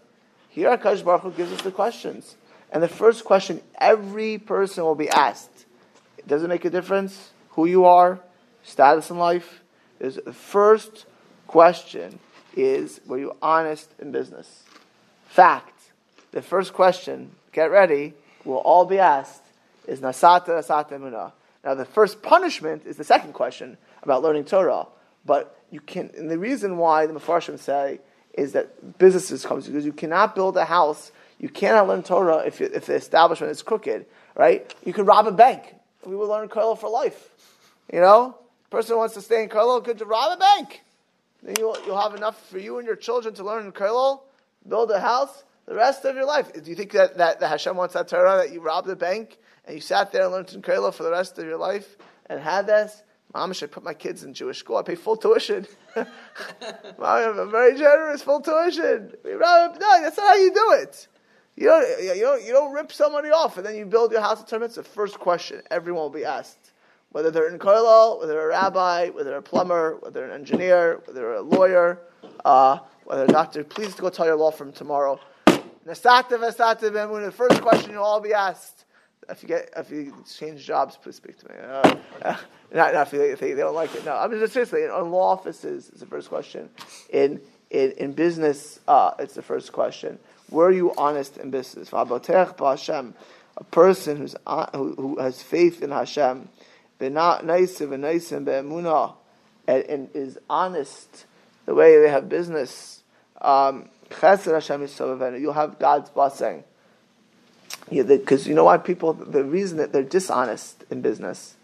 Here, 0.59 0.75
Akash 0.75 1.05
Baruch 1.05 1.21
Hu 1.21 1.31
gives 1.31 1.53
us 1.53 1.61
the 1.61 1.71
questions. 1.71 2.35
And 2.69 2.83
the 2.83 2.89
first 2.89 3.23
question 3.23 3.61
every 3.77 4.37
person 4.37 4.83
will 4.83 4.93
be 4.93 5.07
asked 5.07 5.65
it 6.17 6.27
doesn't 6.27 6.49
make 6.49 6.65
a 6.65 6.69
difference 6.69 7.29
who 7.51 7.65
you 7.65 7.85
are, 7.85 8.19
status 8.63 9.09
in 9.09 9.17
life? 9.17 9.61
Is 10.01 10.19
the 10.25 10.33
first 10.33 11.05
question 11.47 12.19
is 12.57 12.99
were 13.05 13.17
you 13.17 13.37
honest 13.41 13.89
in 13.99 14.11
business? 14.11 14.63
Fact. 15.29 15.79
The 16.33 16.41
first 16.41 16.73
question, 16.73 17.31
get 17.53 17.71
ready, 17.71 18.13
will 18.43 18.57
all 18.57 18.83
be 18.83 18.99
asked 18.99 19.43
is 19.87 20.01
Nasata 20.01 20.49
Nasata 20.49 20.91
Emunah. 20.91 21.31
Now, 21.63 21.73
the 21.73 21.85
first 21.85 22.21
punishment 22.21 22.83
is 22.85 22.97
the 22.97 23.05
second 23.05 23.31
question 23.31 23.77
about 24.03 24.23
learning 24.23 24.43
Torah. 24.43 24.87
But 25.25 25.57
you 25.71 25.79
can, 25.79 26.11
and 26.17 26.29
the 26.29 26.37
reason 26.37 26.75
why 26.75 27.05
the 27.05 27.13
Mepharshim 27.13 27.57
say 27.57 28.01
is 28.39 28.53
that 28.53 28.97
businesses 28.97 29.45
come 29.45 29.59
because 29.61 29.85
you 29.85 29.93
cannot 29.93 30.35
build 30.35 30.57
a 30.57 30.65
house, 30.65 31.11
you 31.39 31.49
cannot 31.49 31.87
learn 31.87 32.03
Torah 32.03 32.39
if, 32.45 32.61
if 32.61 32.85
the 32.85 32.95
establishment 32.95 33.51
is 33.51 33.61
crooked, 33.61 34.05
right? 34.35 34.73
You 34.85 34.93
could 34.93 35.07
rob 35.07 35.27
a 35.27 35.31
bank. 35.31 35.75
We 36.05 36.15
will 36.15 36.27
learn 36.27 36.47
Kollel 36.49 36.77
for 36.77 36.89
life. 36.89 37.29
You 37.91 37.99
know, 37.99 38.37
person 38.69 38.93
who 38.93 38.99
wants 38.99 39.15
to 39.15 39.21
stay 39.21 39.43
in 39.43 39.49
Kollel 39.49 39.83
could 39.83 40.01
rob 40.01 40.37
a 40.37 40.39
bank. 40.39 40.81
Then 41.43 41.55
you'll, 41.57 41.77
you'll 41.85 41.99
have 41.99 42.15
enough 42.15 42.49
for 42.49 42.59
you 42.59 42.77
and 42.77 42.85
your 42.85 42.95
children 42.95 43.33
to 43.35 43.43
learn 43.43 43.65
in 43.65 43.71
Kollel, 43.71 44.21
build 44.67 44.91
a 44.91 44.99
house, 44.99 45.43
the 45.65 45.75
rest 45.75 46.05
of 46.05 46.15
your 46.15 46.25
life. 46.25 46.51
Do 46.51 46.69
you 46.69 46.75
think 46.75 46.91
that, 46.91 47.17
that, 47.17 47.39
that 47.39 47.47
Hashem 47.47 47.75
wants 47.75 47.93
that 47.93 48.07
Torah 48.07 48.37
that 48.37 48.51
you 48.51 48.61
robbed 48.61 48.89
a 48.89 48.95
bank 48.95 49.37
and 49.65 49.75
you 49.75 49.81
sat 49.81 50.11
there 50.11 50.23
and 50.23 50.31
learned 50.31 50.53
in 50.53 50.61
Kollel 50.61 50.93
for 50.93 51.03
the 51.03 51.11
rest 51.11 51.37
of 51.37 51.45
your 51.45 51.57
life 51.57 51.97
and 52.25 52.41
had 52.41 52.67
this? 52.67 53.03
Mom, 53.33 53.53
should 53.53 53.69
I 53.69 53.73
put 53.73 53.83
my 53.83 53.93
kids 53.93 54.23
in 54.23 54.33
Jewish 54.33 54.57
school? 54.57 54.77
I 54.77 54.81
pay 54.81 54.95
full 54.95 55.15
tuition. 55.15 55.67
I'm 55.95 57.51
very 57.51 57.77
generous, 57.77 58.23
full 58.23 58.41
tuition. 58.41 59.13
No, 59.23 59.73
that's 59.79 60.17
not 60.17 60.27
how 60.27 60.35
you 60.35 60.51
do 60.51 60.71
it. 60.81 61.07
You 61.55 61.65
don't, 61.65 62.03
you 62.03 62.21
don't, 62.21 62.43
you 62.43 62.53
don't 62.53 62.73
rip 62.73 62.91
somebody 62.91 63.29
off 63.29 63.57
and 63.57 63.65
then 63.65 63.75
you 63.75 63.85
build 63.85 64.11
your 64.11 64.21
house 64.21 64.39
of 64.39 64.47
Torah. 64.47 64.65
It's 64.65 64.75
the 64.75 64.83
first 64.83 65.19
question 65.19 65.61
everyone 65.69 66.03
will 66.03 66.09
be 66.09 66.25
asked. 66.25 66.71
Whether 67.11 67.31
they're 67.31 67.49
in 67.49 67.59
kollel, 67.59 68.19
whether 68.19 68.33
they're 68.33 68.45
a 68.45 68.49
rabbi, 68.49 69.09
whether 69.09 69.31
they're 69.31 69.39
a 69.39 69.43
plumber, 69.43 69.97
whether 69.99 70.21
they're 70.21 70.29
an 70.29 70.39
engineer, 70.39 71.01
whether 71.05 71.19
they're 71.19 71.33
a 71.33 71.41
lawyer, 71.41 71.99
uh, 72.45 72.79
whether 73.03 73.25
a 73.25 73.27
doctor, 73.27 73.63
please 73.63 73.93
go 73.95 74.09
tell 74.09 74.25
your 74.25 74.35
law 74.35 74.51
firm 74.51 74.71
tomorrow. 74.71 75.19
The 75.83 77.33
first 77.35 77.61
question 77.61 77.91
you'll 77.91 78.03
all 78.03 78.21
be 78.21 78.33
asked 78.33 78.85
if 79.29 79.43
you 79.43 79.47
get 79.47 79.69
if 79.75 79.91
you 79.91 80.15
change 80.37 80.65
jobs, 80.65 80.97
please 80.97 81.15
speak 81.15 81.37
to 81.39 81.49
me. 81.49 81.55
Uh, 81.59 81.97
not, 82.73 82.93
not 82.93 83.07
if, 83.07 83.11
they, 83.11 83.31
if 83.31 83.39
they, 83.39 83.53
they, 83.53 83.61
don't 83.61 83.75
like 83.75 83.93
it. 83.95 84.05
No, 84.05 84.15
I 84.15 84.27
mean 84.27 84.39
just 84.39 84.53
seriously. 84.53 84.83
In 84.83 84.89
law 84.89 85.31
offices 85.31 85.89
it's 85.89 85.99
the 85.99 86.05
first 86.05 86.29
question. 86.29 86.69
In 87.11 87.41
in, 87.69 87.91
in 87.93 88.13
business, 88.13 88.79
uh, 88.87 89.11
it's 89.19 89.35
the 89.35 89.41
first 89.41 89.71
question. 89.71 90.19
Were 90.49 90.71
you 90.71 90.93
honest 90.97 91.37
in 91.37 91.51
business? 91.51 91.91
A 91.91 93.63
person 93.71 94.17
who's, 94.17 94.35
uh, 94.47 94.65
who, 94.75 94.95
who 94.95 95.19
has 95.19 95.43
faith 95.43 95.83
in 95.83 95.91
Hashem, 95.91 96.49
and, 96.99 97.17
and 99.67 100.09
is 100.13 100.39
honest 100.49 101.25
the 101.65 101.75
way 101.75 102.01
they 102.01 102.09
have 102.09 102.29
business, 102.29 103.03
um, 103.41 103.89
you'll 104.11 105.53
have 105.53 105.77
God's 105.77 106.09
blessing. 106.09 106.63
Because 107.89 108.45
yeah, 108.45 108.49
you 108.49 108.55
know 108.55 108.65
why 108.65 108.77
people, 108.77 109.13
the 109.13 109.43
reason 109.43 109.77
that 109.77 109.91
they're 109.91 110.03
dishonest 110.03 110.83
in 110.89 111.01
business, 111.01 111.55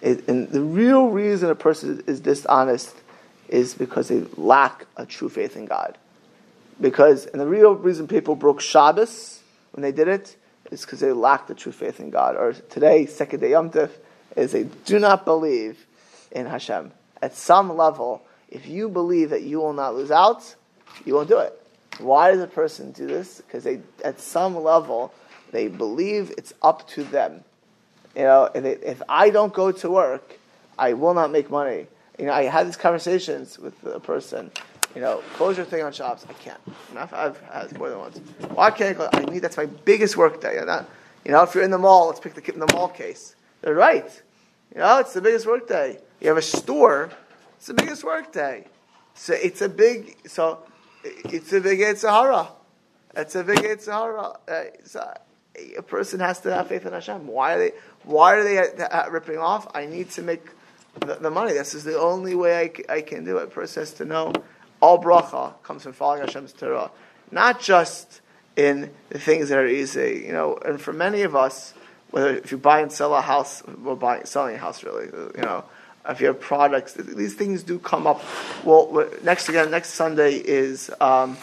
is, 0.00 0.26
and 0.28 0.48
the 0.50 0.60
real 0.60 1.08
reason 1.08 1.50
a 1.50 1.54
person 1.54 2.02
is 2.06 2.20
dishonest 2.20 2.94
is 3.48 3.74
because 3.74 4.08
they 4.08 4.20
lack 4.36 4.86
a 4.96 5.06
true 5.06 5.28
faith 5.28 5.56
in 5.56 5.66
God. 5.66 5.98
Because, 6.80 7.26
and 7.26 7.40
the 7.40 7.46
real 7.46 7.74
reason 7.74 8.08
people 8.08 8.34
broke 8.34 8.60
Shabbos 8.60 9.40
when 9.72 9.82
they 9.82 9.92
did 9.92 10.08
it 10.08 10.36
is 10.70 10.82
because 10.82 11.00
they 11.00 11.12
lacked 11.12 11.48
the 11.48 11.54
true 11.54 11.72
faith 11.72 12.00
in 12.00 12.10
God. 12.10 12.36
Or 12.36 12.52
today, 12.52 13.06
second 13.06 13.40
day 13.40 13.50
Yom 13.50 13.70
Tov, 13.70 13.90
is 14.36 14.52
they 14.52 14.64
do 14.84 14.98
not 14.98 15.24
believe 15.24 15.86
in 16.32 16.46
Hashem. 16.46 16.92
At 17.22 17.36
some 17.36 17.76
level, 17.76 18.22
if 18.48 18.66
you 18.66 18.88
believe 18.88 19.30
that 19.30 19.42
you 19.42 19.58
will 19.58 19.72
not 19.72 19.94
lose 19.94 20.10
out, 20.10 20.54
you 21.04 21.14
won't 21.14 21.28
do 21.28 21.38
it. 21.38 21.60
Why 21.98 22.32
does 22.32 22.40
a 22.40 22.46
person 22.46 22.90
do 22.92 23.06
this? 23.06 23.40
Because 23.40 23.64
they, 23.64 23.80
at 24.04 24.20
some 24.20 24.60
level, 24.62 25.12
they 25.54 25.68
believe 25.68 26.32
it's 26.36 26.52
up 26.62 26.88
to 26.88 27.04
them. 27.04 27.44
You 28.16 28.22
know, 28.22 28.50
if 28.54 29.00
I 29.08 29.30
don't 29.30 29.54
go 29.54 29.70
to 29.70 29.88
work, 29.88 30.36
I 30.76 30.94
will 30.94 31.14
not 31.14 31.30
make 31.30 31.48
money. 31.48 31.86
You 32.18 32.26
know, 32.26 32.32
I 32.32 32.42
had 32.42 32.66
these 32.66 32.76
conversations 32.76 33.56
with 33.56 33.74
a 33.84 34.00
person. 34.00 34.50
You 34.96 35.00
know, 35.00 35.22
close 35.34 35.56
your 35.56 35.64
thing 35.64 35.84
on 35.84 35.92
shops. 35.92 36.26
I 36.28 36.32
can't. 36.32 36.60
I've, 36.96 37.40
had 37.40 37.78
more 37.78 37.88
than 37.88 38.00
once. 38.00 38.18
Why 38.52 38.72
can't 38.72 38.98
I? 38.98 39.08
I 39.12 39.38
that's 39.38 39.56
my 39.56 39.66
biggest 39.66 40.16
work 40.16 40.40
day. 40.40 40.56
You 40.56 40.66
know, 40.66 40.84
you 41.24 41.30
know, 41.30 41.42
if 41.44 41.54
you're 41.54 41.62
in 41.62 41.70
the 41.70 41.78
mall, 41.78 42.08
let's 42.08 42.18
pick 42.18 42.34
the 42.34 42.52
in 42.52 42.58
the 42.58 42.72
mall 42.72 42.88
case. 42.88 43.36
They're 43.60 43.74
right. 43.74 44.10
You 44.74 44.80
know, 44.80 44.98
it's 44.98 45.12
the 45.12 45.22
biggest 45.22 45.46
work 45.46 45.68
day. 45.68 45.98
You 46.20 46.28
have 46.28 46.36
a 46.36 46.42
store. 46.42 47.10
It's 47.58 47.68
the 47.68 47.74
biggest 47.74 48.02
work 48.02 48.32
day. 48.32 48.66
So 49.14 49.34
it's 49.34 49.62
a 49.62 49.68
big. 49.68 50.16
So 50.26 50.64
it's 51.04 51.52
a 51.52 51.60
big 51.60 51.96
Sahara. 51.96 52.48
It's 53.16 53.36
a 53.36 53.44
big 53.44 53.80
Sahara. 53.80 54.36
Uh, 54.48 54.64
so 54.84 55.14
a 55.76 55.82
person 55.82 56.20
has 56.20 56.40
to 56.40 56.52
have 56.52 56.68
faith 56.68 56.86
in 56.86 56.92
Hashem. 56.92 57.26
Why 57.26 57.54
are 57.54 57.58
they? 57.58 57.72
Why 58.04 58.34
are 58.34 58.44
they 58.44 58.58
uh, 58.58 59.08
ripping 59.10 59.38
off? 59.38 59.68
I 59.74 59.86
need 59.86 60.10
to 60.10 60.22
make 60.22 60.46
the, 61.00 61.14
the, 61.14 61.30
money. 61.30 61.52
This 61.52 61.74
is 61.74 61.84
the 61.84 61.98
only 61.98 62.34
way 62.34 62.72
I, 62.88 62.94
I 62.94 63.00
can 63.00 63.24
do 63.24 63.38
it. 63.38 63.44
A 63.44 63.46
person 63.46 63.82
has 63.82 63.94
to 63.94 64.04
know 64.04 64.32
all 64.80 65.02
bracha 65.02 65.54
comes 65.62 65.84
from 65.84 65.92
following 65.92 66.22
Hashem's 66.22 66.52
Torah, 66.52 66.90
not 67.30 67.60
just 67.60 68.20
in 68.56 68.90
the 69.08 69.18
things 69.18 69.48
that 69.48 69.58
are 69.58 69.66
easy. 69.66 70.24
You 70.26 70.32
know, 70.32 70.56
and 70.56 70.80
for 70.80 70.92
many 70.92 71.22
of 71.22 71.34
us, 71.34 71.72
whether 72.10 72.36
if 72.36 72.52
you 72.52 72.58
buy 72.58 72.80
and 72.80 72.92
sell 72.92 73.14
a 73.14 73.20
house, 73.20 73.62
well, 73.78 73.96
buying 73.96 74.24
selling 74.24 74.56
a 74.56 74.58
house 74.58 74.82
really, 74.82 75.06
you 75.06 75.42
know, 75.42 75.64
if 76.06 76.20
you 76.20 76.26
have 76.26 76.40
products, 76.40 76.94
these 76.94 77.34
things 77.34 77.62
do 77.62 77.78
come 77.78 78.06
up. 78.06 78.22
Well, 78.64 79.08
next 79.22 79.48
again, 79.48 79.70
next 79.70 79.90
Sunday 79.90 80.34
is. 80.34 80.90
Um, 81.00 81.36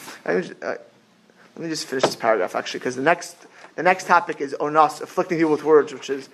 let, 1.56 1.64
me, 1.64 1.70
just 1.70 1.86
finish 1.86 2.04
this 2.04 2.16
paragraph 2.16 2.56
actually, 2.56 2.80
because 2.80 2.96
the 2.96 3.02
next 3.02 3.36
the 3.76 3.84
next 3.84 4.06
topic 4.08 4.42
is 4.42 4.54
onas, 4.60 5.02
afflicting 5.02 5.38
people 5.38 5.52
with 5.52 5.64
words, 5.64 5.94
which 5.94 6.10
is 6.10 6.30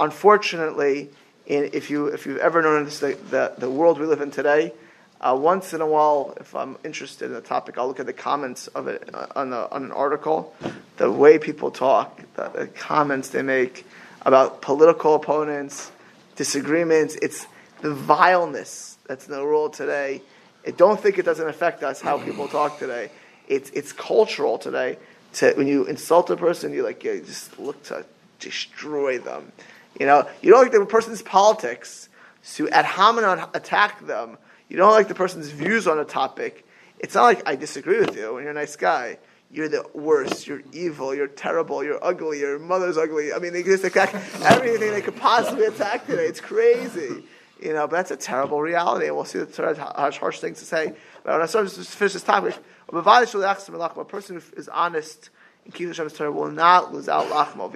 unfortunately 0.00 1.10
in, 1.46 1.70
if 1.72 1.90
you 1.90 2.06
if 2.06 2.26
you've 2.26 2.38
ever 2.38 2.62
noticed 2.62 3.00
the, 3.00 3.18
the, 3.30 3.54
the 3.58 3.70
world 3.70 3.98
we 3.98 4.06
live 4.06 4.20
in 4.20 4.30
today, 4.30 4.72
uh, 5.20 5.36
once 5.38 5.74
in 5.74 5.80
a 5.80 5.86
while, 5.86 6.34
if 6.38 6.54
I'm 6.54 6.76
interested 6.84 7.26
in 7.26 7.32
the 7.32 7.40
topic, 7.40 7.76
I'll 7.76 7.88
look 7.88 7.98
at 7.98 8.06
the 8.06 8.12
comments 8.12 8.68
of 8.68 8.86
it 8.86 9.10
uh, 9.12 9.26
on, 9.34 9.50
the, 9.50 9.68
on 9.70 9.84
an 9.84 9.92
article. 9.92 10.54
The 10.96 11.10
way 11.10 11.38
people 11.38 11.72
talk, 11.72 12.20
the, 12.34 12.48
the, 12.48 12.66
comments 12.68 13.30
they 13.30 13.42
make 13.42 13.84
about 14.22 14.62
political 14.62 15.16
opponents, 15.16 15.90
disagreements. 16.36 17.16
It's 17.16 17.46
the 17.80 17.92
vileness 17.92 18.96
that's 19.06 19.26
in 19.26 19.34
the 19.34 19.42
world 19.42 19.72
today. 19.72 20.22
I 20.64 20.70
don't 20.70 21.00
think 21.00 21.18
it 21.18 21.24
doesn't 21.24 21.48
affect 21.48 21.82
us 21.82 22.00
how 22.00 22.18
people 22.18 22.46
talk 22.46 22.78
today. 22.78 23.10
It's 23.48 23.70
it's 23.70 23.92
cultural 23.92 24.58
today. 24.58 24.98
To, 25.34 25.52
when 25.54 25.66
you 25.66 25.84
insult 25.84 26.30
a 26.30 26.36
person, 26.36 26.72
you 26.72 26.82
like 26.82 27.02
you 27.02 27.20
just 27.20 27.58
look 27.58 27.82
to 27.84 28.04
destroy 28.38 29.18
them. 29.18 29.52
You 29.98 30.06
know, 30.06 30.28
you 30.42 30.52
don't 30.52 30.62
like 30.62 30.72
the 30.72 30.84
person's 30.86 31.22
politics, 31.22 32.08
so 32.42 32.68
ad 32.68 32.84
hominem 32.84 33.46
attack 33.54 34.06
them. 34.06 34.38
You 34.68 34.76
don't 34.76 34.92
like 34.92 35.08
the 35.08 35.14
person's 35.14 35.48
views 35.48 35.88
on 35.88 35.98
a 35.98 36.04
topic. 36.04 36.66
It's 36.98 37.14
not 37.14 37.24
like 37.24 37.48
I 37.48 37.56
disagree 37.56 38.00
with 38.00 38.16
you 38.16 38.34
when 38.34 38.42
you're 38.42 38.52
a 38.52 38.54
nice 38.54 38.76
guy. 38.76 39.18
You're 39.50 39.68
the 39.68 39.84
worst. 39.94 40.46
You're 40.46 40.62
evil. 40.72 41.14
You're 41.14 41.26
terrible. 41.26 41.82
You're 41.82 42.02
ugly. 42.04 42.40
Your 42.40 42.58
mother's 42.58 42.98
ugly. 42.98 43.32
I 43.32 43.38
mean, 43.38 43.54
they 43.54 43.62
just 43.62 43.82
attack 43.82 44.14
everything 44.42 44.90
they 44.90 45.00
could 45.00 45.16
possibly 45.16 45.64
attack 45.64 46.06
today. 46.06 46.26
It's 46.26 46.40
crazy. 46.40 47.24
You 47.60 47.72
know, 47.72 47.88
but 47.88 47.96
that's 47.96 48.10
a 48.10 48.16
terrible 48.16 48.60
reality, 48.60 49.06
and 49.06 49.16
we'll 49.16 49.24
see 49.24 49.38
the 49.38 49.46
Torah 49.46 49.74
has 49.74 50.16
harsh 50.16 50.38
things 50.38 50.60
to 50.60 50.64
say. 50.64 50.92
But 51.24 51.32
when 51.32 51.42
I 51.42 51.46
start 51.46 51.66
to 51.66 51.82
finish 51.82 52.12
this 52.12 52.22
topic, 52.22 52.56
a 52.90 54.04
person 54.04 54.36
who 54.36 54.42
is 54.56 54.68
honest 54.68 55.30
and 55.64 55.74
keeps 55.74 55.90
Hashem's 55.90 56.14
Torah 56.14 56.32
will 56.32 56.50
not 56.50 56.94
lose 56.94 57.08
out 57.08 57.26
lachmo. 57.26 57.72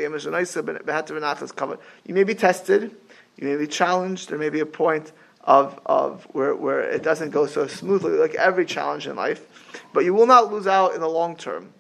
You 2.06 2.14
may 2.14 2.24
be 2.24 2.34
tested, 2.34 2.96
you 3.36 3.48
may 3.48 3.56
be 3.56 3.66
challenged, 3.66 4.30
there 4.30 4.38
may 4.38 4.50
be 4.50 4.60
a 4.60 4.66
point 4.66 5.12
of, 5.44 5.78
of 5.84 6.24
where, 6.32 6.54
where 6.54 6.80
it 6.80 7.02
doesn't 7.02 7.30
go 7.30 7.46
so 7.46 7.66
smoothly, 7.66 8.12
like 8.12 8.34
every 8.34 8.64
challenge 8.64 9.06
in 9.06 9.16
life, 9.16 9.46
but 9.92 10.04
you 10.04 10.14
will 10.14 10.26
not 10.26 10.52
lose 10.52 10.66
out 10.66 10.94
in 10.94 11.00
the 11.00 11.08
long 11.08 11.36
term. 11.36 11.72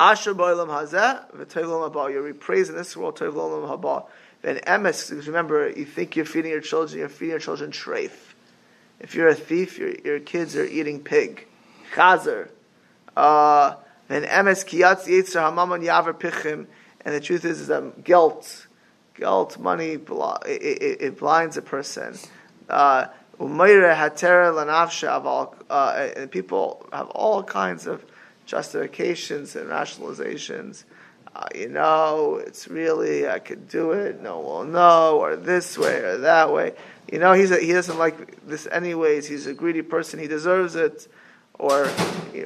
You're 0.00 0.34
praised 2.34 2.70
in 2.70 2.76
this 2.76 2.96
world. 2.96 3.18
Then 3.18 4.56
emes, 4.56 5.10
because 5.10 5.26
remember, 5.26 5.70
you 5.70 5.84
think 5.84 6.16
you're 6.16 6.24
feeding 6.24 6.50
your 6.50 6.60
children, 6.60 6.98
you're 6.98 7.08
feeding 7.08 7.30
your 7.30 7.38
children 7.38 7.70
treif. 7.70 8.12
If 9.00 9.14
you're 9.14 9.28
a 9.28 9.34
thief, 9.34 9.78
your, 9.78 9.90
your 10.04 10.20
kids 10.20 10.56
are 10.56 10.64
eating 10.64 11.00
pig. 11.00 11.46
Chazer. 11.94 12.50
Uh, 13.16 13.76
and 14.08 14.24
emes 14.24 14.64
kiyatz 14.64 15.06
hamaman 15.06 15.84
yaver 15.84 16.12
pichim. 16.12 16.66
And 17.04 17.14
the 17.14 17.20
truth 17.20 17.44
is, 17.44 17.60
is 17.60 17.66
that 17.68 18.02
guilt, 18.02 18.66
guilt, 19.14 19.58
money, 19.58 19.92
it, 19.92 20.02
it, 20.48 21.00
it 21.00 21.18
blinds 21.18 21.56
a 21.56 21.62
person. 21.62 22.16
Uh, 22.68 23.06
uh, 23.38 23.46
and 26.16 26.30
people 26.30 26.86
have 26.92 27.08
all 27.10 27.42
kinds 27.42 27.86
of 27.86 28.04
justifications 28.46 29.56
and 29.56 29.68
rationalizations. 29.68 30.84
Uh, 31.34 31.46
you 31.54 31.68
know, 31.68 32.40
it's 32.46 32.68
really 32.68 33.28
I 33.28 33.40
could 33.40 33.68
do 33.68 33.90
it. 33.90 34.22
No 34.22 34.38
one 34.38 34.66
will 34.68 34.72
know, 34.72 35.18
or 35.18 35.34
this 35.36 35.76
way 35.76 35.96
or 35.96 36.18
that 36.18 36.52
way. 36.52 36.74
You 37.10 37.18
know, 37.18 37.32
he's 37.32 37.50
a, 37.50 37.58
he 37.58 37.72
doesn't 37.72 37.98
like 37.98 38.46
this 38.46 38.68
anyways. 38.68 39.26
He's 39.26 39.46
a 39.46 39.52
greedy 39.52 39.82
person. 39.82 40.20
He 40.20 40.28
deserves 40.28 40.76
it 40.76 41.08
or 41.58 41.90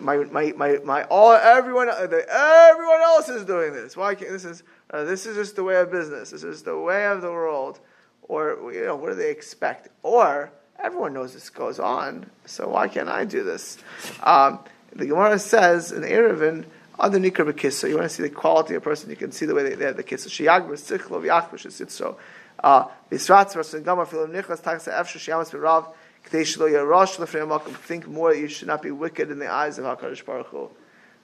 my 0.01 0.16
my 0.16 0.53
my, 0.57 0.79
my 0.85 1.05
all 1.05 1.33
everyone 1.33 1.88
everyone 1.88 3.01
else 3.01 3.29
is 3.29 3.44
doing 3.44 3.73
this. 3.73 3.97
Why 3.97 4.14
can't 4.14 4.31
this 4.31 4.44
is 4.44 4.62
uh, 4.90 5.05
this 5.05 5.27
is 5.27 5.37
just 5.37 5.57
the 5.57 5.64
way 5.64 5.77
of 5.77 5.90
business. 5.90 6.31
This 6.31 6.44
is 6.44 6.62
the 6.62 6.79
way 6.79 7.07
of 7.07 7.23
the 7.23 7.31
world. 7.31 7.81
Or 8.23 8.73
you 8.73 8.85
know 8.85 8.97
what 8.97 9.11
do 9.11 9.14
they 9.14 9.31
expect? 9.31 9.88
Or 10.03 10.51
everyone 10.79 11.14
knows 11.14 11.33
this 11.33 11.51
goes 11.51 11.79
on, 11.79 12.27
so 12.44 12.68
why 12.68 12.88
can't 12.88 13.09
I 13.09 13.25
do 13.25 13.42
this? 13.42 13.79
Um, 14.23 14.61
the 14.94 15.07
Gemara 15.07 15.38
says 15.38 15.92
in 15.92 16.03
Eruvin, 16.03 16.66
other 16.99 17.18
nikar 17.18 17.51
b'kissa. 17.51 17.88
You 17.88 17.97
want 17.97 18.09
to 18.09 18.14
see 18.14 18.23
the 18.23 18.31
quality 18.31 18.75
of 18.75 18.83
a 18.83 18.85
person. 18.85 19.09
You 19.09 19.16
can 19.16 19.33
see 19.33 19.47
the 19.47 19.55
way 19.55 19.62
they, 19.62 19.75
they 19.75 19.87
have 19.87 19.97
the 19.97 20.05
kissa. 20.05 20.29
Shiyag 20.29 20.68
b'sichlo 20.68 21.23
v'yachvish 21.23 21.66
sitzo. 21.66 22.16
Uh, 22.62 22.85
Bisratz 23.11 23.55
v'rasin 23.55 23.83
gamar 23.83 24.07
nichlas 24.07 24.61
taksa 24.61 24.92
efshu 24.92 25.18
shiyamas 25.18 25.51
b'rav. 25.51 25.92
Think 26.29 28.07
more 28.07 28.33
that 28.33 28.38
you 28.38 28.49
should 28.49 28.69
not 28.69 28.83
be 28.83 28.91
wicked 28.91 29.31
in 29.31 29.38
the 29.38 29.51
eyes 29.51 29.79
of 29.79 29.85
HaKadosh 29.85 30.25
Baruch 30.25 30.47
Hu. 30.49 30.71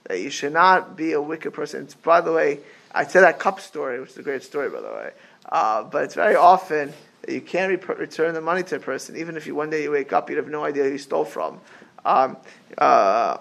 That 0.05 0.19
you 0.19 0.29
should 0.29 0.53
not 0.53 0.95
be 0.95 1.13
a 1.13 1.21
wicked 1.21 1.53
person. 1.53 1.83
It's, 1.83 1.95
by 1.95 2.21
the 2.21 2.31
way, 2.31 2.59
I 2.91 3.05
said 3.05 3.21
that 3.21 3.39
cup 3.39 3.59
story, 3.59 3.99
which 3.99 4.11
is 4.11 4.17
a 4.17 4.23
great 4.23 4.43
story, 4.43 4.69
by 4.69 4.81
the 4.81 4.87
way. 4.87 5.11
Uh, 5.47 5.83
but 5.83 6.03
it's 6.03 6.15
very 6.15 6.35
often 6.35 6.93
that 7.21 7.31
you 7.31 7.41
can't 7.41 7.69
re- 7.69 7.95
return 7.95 8.33
the 8.33 8.41
money 8.41 8.63
to 8.63 8.77
a 8.77 8.79
person, 8.79 9.15
even 9.15 9.37
if 9.37 9.45
you 9.45 9.55
one 9.55 9.69
day 9.69 9.83
you 9.83 9.91
wake 9.91 10.13
up, 10.13 10.29
you 10.29 10.37
have 10.37 10.47
no 10.47 10.63
idea 10.63 10.83
who 10.83 10.91
you 10.91 10.97
stole 10.97 11.25
from. 11.25 11.59
Um, 12.03 12.37
uh, 12.77 13.37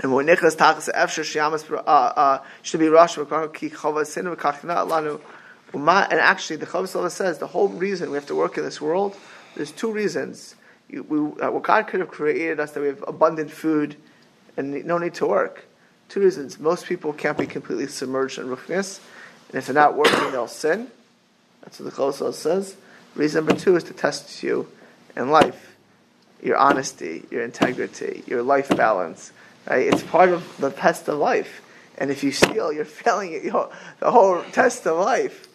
and 0.00 0.14
when 0.14 0.26
Nicholas 0.26 0.54
Tachas 0.54 0.88
Efsher 0.92 1.24
Shiamas 1.24 1.70
uh, 1.70 1.80
uh, 1.80 2.42
should 2.62 2.80
be 2.80 2.88
Rosh 2.88 3.16
Ki 3.16 3.20
Chavas 3.20 4.08
Sinu 4.14 4.36
Lanu. 4.36 5.20
And 5.74 6.20
actually, 6.20 6.56
the 6.56 6.66
Chavas 6.66 7.10
says 7.10 7.38
the 7.38 7.46
whole 7.46 7.68
reason 7.68 8.10
we 8.10 8.16
have 8.16 8.26
to 8.26 8.34
work 8.34 8.56
in 8.56 8.64
this 8.64 8.80
world 8.80 9.16
there's 9.54 9.72
two 9.72 9.92
reasons. 9.92 10.54
You, 10.88 11.02
we, 11.02 11.18
uh, 11.18 11.50
well, 11.50 11.60
God 11.60 11.86
could 11.86 12.00
have 12.00 12.10
created 12.10 12.60
us 12.60 12.72
that 12.72 12.80
we 12.80 12.86
have 12.86 13.04
abundant 13.06 13.50
food 13.50 13.96
and 14.56 14.84
no 14.84 14.98
need 14.98 15.14
to 15.14 15.26
work. 15.26 15.66
Two 16.08 16.20
reasons. 16.20 16.58
Most 16.58 16.86
people 16.86 17.12
can't 17.12 17.36
be 17.36 17.46
completely 17.46 17.86
submerged 17.86 18.38
in 18.38 18.46
ruchnis, 18.46 19.00
and 19.48 19.58
if 19.58 19.66
they're 19.66 19.74
not 19.74 19.96
working, 19.96 20.30
they'll 20.32 20.48
sin. 20.48 20.88
That's 21.62 21.78
what 21.78 21.90
the 21.90 21.96
Chosel 21.96 22.32
says. 22.32 22.76
Reason 23.14 23.44
number 23.44 23.60
two 23.60 23.76
is 23.76 23.84
to 23.84 23.92
test 23.92 24.42
you 24.42 24.68
in 25.16 25.30
life. 25.30 25.76
your 26.42 26.56
honesty, 26.56 27.24
your 27.30 27.42
integrity, 27.42 28.22
your 28.26 28.42
life 28.42 28.68
balance. 28.68 29.32
Right? 29.68 29.86
It's 29.92 30.02
part 30.02 30.30
of 30.30 30.56
the 30.58 30.70
test 30.70 31.08
of 31.08 31.18
life. 31.18 31.62
And 31.98 32.10
if 32.10 32.22
you 32.22 32.30
steal, 32.30 32.72
you're 32.72 32.84
failing 32.84 33.32
you 33.32 33.68
the 33.98 34.10
whole 34.10 34.42
test 34.52 34.86
of 34.86 34.98
life. 34.98 35.47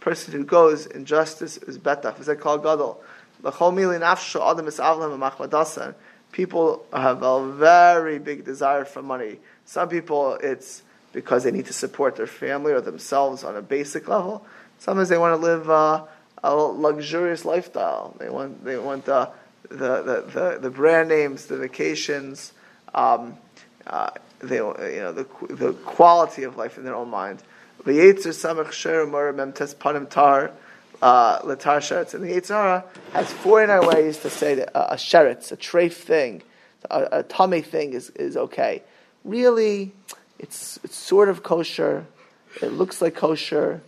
Person 0.00 0.32
who 0.32 0.44
goes 0.44 0.86
in 0.86 1.04
justice 1.04 1.56
is 1.56 1.78
betach. 1.78 2.20
Is 2.20 2.26
that 2.26 2.40
called 2.40 2.62
gadol? 2.62 3.02
People 6.32 6.86
have 6.92 7.22
a 7.22 7.52
very 7.52 8.18
big 8.18 8.44
desire 8.44 8.84
for 8.84 9.02
money. 9.02 9.38
Some 9.64 9.88
people, 9.88 10.34
it's 10.34 10.82
because 11.12 11.44
they 11.44 11.50
need 11.50 11.66
to 11.66 11.72
support 11.72 12.16
their 12.16 12.26
family 12.26 12.72
or 12.72 12.80
themselves 12.80 13.42
on 13.42 13.56
a 13.56 13.62
basic 13.62 14.06
level. 14.06 14.44
Sometimes 14.78 15.08
they 15.08 15.18
want 15.18 15.40
to 15.40 15.44
live 15.44 15.70
uh, 15.70 16.04
a 16.44 16.54
luxurious 16.54 17.44
lifestyle. 17.44 18.14
They 18.18 18.28
want 18.28 18.64
they 18.64 18.76
want 18.76 19.06
the 19.06 19.30
the, 19.68 20.02
the, 20.02 20.24
the, 20.32 20.58
the 20.60 20.70
brand 20.70 21.08
names, 21.08 21.46
the 21.46 21.56
vacations, 21.56 22.52
um, 22.94 23.36
uh, 23.86 24.10
they, 24.40 24.56
you 24.56 25.00
know 25.00 25.12
the 25.12 25.26
the 25.54 25.72
quality 25.72 26.42
of 26.44 26.56
life 26.56 26.78
in 26.78 26.84
their 26.84 26.94
own 26.94 27.10
mind. 27.10 27.42
Uh, 31.02 31.40
Latar 31.42 31.78
sheretz. 31.78 32.14
And 32.14 32.24
the 32.24 32.28
Yetzer 32.28 32.48
Hara 32.48 32.84
has 33.12 33.30
49 33.32 33.86
ways 33.86 34.18
to 34.18 34.30
say 34.30 34.54
that 34.54 34.70
a, 34.70 34.94
a 34.94 34.96
sheretz, 34.96 35.52
a 35.52 35.56
treif 35.56 35.92
thing, 35.92 36.42
a, 36.90 37.02
a 37.04 37.24
tamei 37.24 37.64
thing 37.64 37.92
is, 37.92 38.10
is 38.10 38.36
okay. 38.36 38.82
Really, 39.24 39.92
it's, 40.38 40.78
it's 40.82 40.96
sort 40.96 41.28
of 41.28 41.42
kosher. 41.42 42.06
It 42.62 42.72
looks 42.72 43.02
like 43.02 43.14
kosher, 43.14 43.82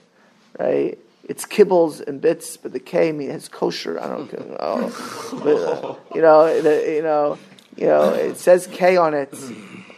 right? 0.59 0.99
It's 1.25 1.47
kibbles 1.47 2.07
and 2.07 2.21
bits, 2.21 2.57
but 2.57 2.73
the 2.73 2.81
K 2.81 3.13
means 3.13 3.35
it's 3.35 3.49
kosher. 3.49 4.01
I 4.01 4.07
don't 4.09 4.33
know. 4.33 4.93
but, 5.33 5.57
uh, 5.57 5.95
you 6.15 6.23
know, 6.23 6.61
the, 6.61 6.95
you 6.95 7.03
know, 7.03 7.39
you 7.77 7.87
know, 7.87 8.13
it 8.13 8.37
says 8.37 8.67
K 8.67 8.97
on 8.97 9.15
it. 9.15 9.35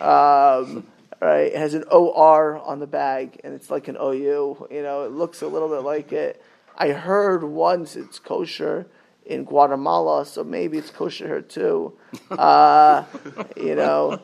Um, 0.00 0.86
right? 1.20 1.52
It 1.52 1.56
has 1.56 1.74
an 1.74 1.84
OR 1.90 2.58
on 2.58 2.80
the 2.80 2.86
bag, 2.86 3.40
and 3.44 3.54
it's 3.54 3.70
like 3.70 3.88
an 3.88 3.96
OU. 4.00 4.68
You 4.70 4.82
know, 4.82 5.04
it 5.04 5.12
looks 5.12 5.42
a 5.42 5.46
little 5.46 5.68
bit 5.68 5.82
like 5.82 6.12
it. 6.12 6.42
I 6.76 6.90
heard 6.90 7.44
once 7.44 7.96
it's 7.96 8.18
kosher 8.18 8.86
in 9.26 9.44
Guatemala, 9.44 10.24
so 10.24 10.42
maybe 10.42 10.78
it's 10.78 10.90
kosher 10.90 11.26
here 11.26 11.42
too. 11.42 11.92
Uh, 12.30 13.04
you 13.56 13.74
know 13.74 14.20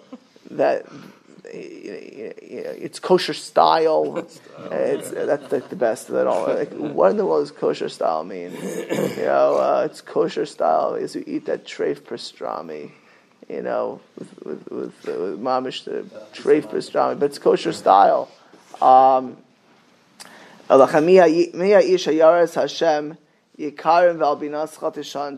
that 0.50 0.86
it's 1.52 2.98
kosher 2.98 3.34
style. 3.34 4.18
It's, 4.70 5.10
that's 5.10 5.52
like 5.52 5.68
the 5.68 5.76
best 5.76 6.08
of 6.08 6.16
it 6.16 6.26
all. 6.26 6.46
Like, 6.46 6.72
what 6.72 7.10
in 7.10 7.16
the 7.16 7.26
world 7.26 7.42
does 7.42 7.56
kosher 7.56 7.88
style 7.88 8.24
mean? 8.24 8.52
You 8.52 9.24
know, 9.24 9.56
uh, 9.56 9.88
it's 9.88 10.00
kosher 10.00 10.46
style 10.46 10.94
is 10.94 11.14
you 11.14 11.24
eat 11.26 11.46
that 11.46 11.64
treif 11.64 12.00
pastrami. 12.00 12.92
You 13.48 13.62
know, 13.62 14.00
with 14.18 14.42
with 14.44 14.70
with, 14.70 15.08
uh, 15.08 15.12
with 15.12 15.40
mamish 15.40 15.84
the 15.84 16.02
treif 16.34 16.70
pastrami, 16.70 17.18
but 17.18 17.26
it's 17.26 17.38
kosher 17.38 17.72
style. 17.72 18.28
Um, 18.80 19.36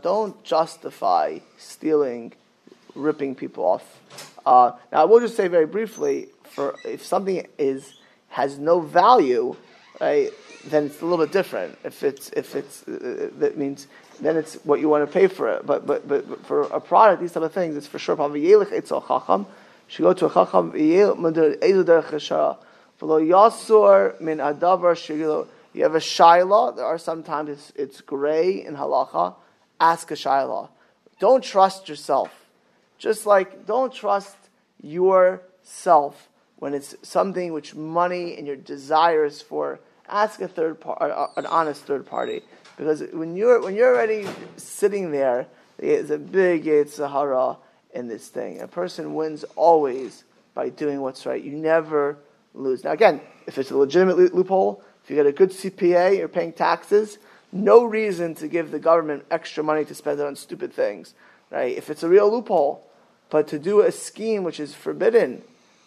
don't 0.00 0.44
justify 0.44 1.38
stealing, 1.59 2.32
ripping 2.94 3.34
people 3.34 3.64
off. 3.64 4.00
Uh, 4.46 4.72
now, 4.90 5.02
I 5.02 5.04
will 5.04 5.20
just 5.20 5.36
say 5.36 5.48
very 5.48 5.66
briefly: 5.66 6.28
for 6.44 6.76
if 6.84 7.04
something 7.04 7.46
is 7.59 7.94
has 8.30 8.59
no 8.59 8.80
value, 8.80 9.54
right, 10.00 10.30
then 10.66 10.86
it's 10.86 11.00
a 11.02 11.04
little 11.04 11.24
bit 11.24 11.32
different. 11.32 11.78
If 11.84 12.02
it's 12.02 12.30
if 12.30 12.56
it's 12.56 12.86
uh, 12.88 13.30
that 13.38 13.59
means 13.59 13.86
then 14.20 14.36
it's 14.36 14.54
what 14.64 14.80
you 14.80 14.88
want 14.88 15.06
to 15.06 15.12
pay 15.12 15.28
for 15.28 15.48
it. 15.48 15.64
But 15.66 15.86
but 15.86 16.08
but, 16.08 16.44
for 16.46 16.62
a 16.62 16.80
product, 16.80 17.20
these 17.22 17.32
type 17.32 17.42
of 17.42 17.52
things, 17.52 17.76
it's 17.76 17.86
for 17.86 17.98
sure. 17.98 18.16
Probably 18.16 18.44
It's 18.46 18.90
a 18.90 19.00
chacham. 19.06 19.46
Should 19.86 20.02
go 20.02 20.12
to 20.12 20.26
a 20.26 20.30
chacham. 20.32 20.72
Yasur 23.00 24.20
min 24.20 24.38
adavar 24.38 25.46
You 25.72 25.82
have 25.82 25.94
a 25.94 25.98
shaila. 25.98 26.76
There 26.76 26.84
are 26.84 26.98
sometimes 26.98 27.50
it's, 27.50 27.72
it's 27.76 28.00
gray 28.00 28.64
in 28.64 28.76
halacha. 28.76 29.34
Ask 29.80 30.10
a 30.10 30.14
shaila. 30.14 30.68
Don't 31.20 31.42
trust 31.42 31.88
yourself. 31.88 32.46
Just 32.98 33.26
like 33.26 33.66
don't 33.66 33.92
trust 33.92 34.36
yourself 34.82 36.28
when 36.56 36.74
it's 36.74 36.96
something 37.02 37.52
which 37.52 37.74
money 37.74 38.36
and 38.36 38.46
your 38.46 38.56
desires 38.56 39.40
for. 39.40 39.80
Ask 40.10 40.40
a 40.40 40.48
third 40.48 40.80
par- 40.80 41.30
an 41.36 41.44
honest 41.46 41.84
third 41.84 42.06
party 42.06 42.42
because 42.78 43.02
when 43.12 43.36
you're 43.36 43.60
when 43.60 43.74
you're 43.74 43.94
already 43.94 44.26
sitting 44.56 45.10
there, 45.10 45.46
it's 45.78 46.10
a 46.10 46.18
big 46.18 46.88
Sahara 46.88 47.58
in 47.92 48.08
this 48.08 48.28
thing. 48.28 48.60
A 48.60 48.68
person 48.68 49.14
wins 49.14 49.44
always 49.56 50.24
by 50.54 50.68
doing 50.70 51.00
what's 51.00 51.26
right. 51.26 51.42
You 51.42 51.52
never 51.52 52.18
lose. 52.54 52.84
Now, 52.84 52.92
again, 52.92 53.20
if 53.46 53.58
it's 53.58 53.70
a 53.70 53.76
legitimate 53.76 54.34
loophole, 54.34 54.82
if 55.02 55.10
you 55.10 55.16
get 55.16 55.26
a 55.26 55.32
good 55.32 55.50
CPA, 55.50 56.18
you're 56.18 56.28
paying 56.28 56.52
taxes, 56.52 57.18
no 57.50 57.84
reason 57.84 58.34
to 58.36 58.48
give 58.48 58.70
the 58.70 58.78
government 58.78 59.24
extra 59.30 59.64
money 59.64 59.84
to 59.84 59.94
spend 59.94 60.20
it 60.20 60.26
on 60.26 60.36
stupid 60.36 60.72
things, 60.72 61.14
right? 61.50 61.76
If 61.76 61.90
it's 61.90 62.02
a 62.02 62.08
real 62.08 62.30
loophole, 62.30 62.86
but 63.30 63.48
to 63.48 63.58
do 63.58 63.80
a 63.80 63.90
scheme 63.90 64.44
which 64.44 64.60
is 64.60 64.74
forbidden, 64.74 65.42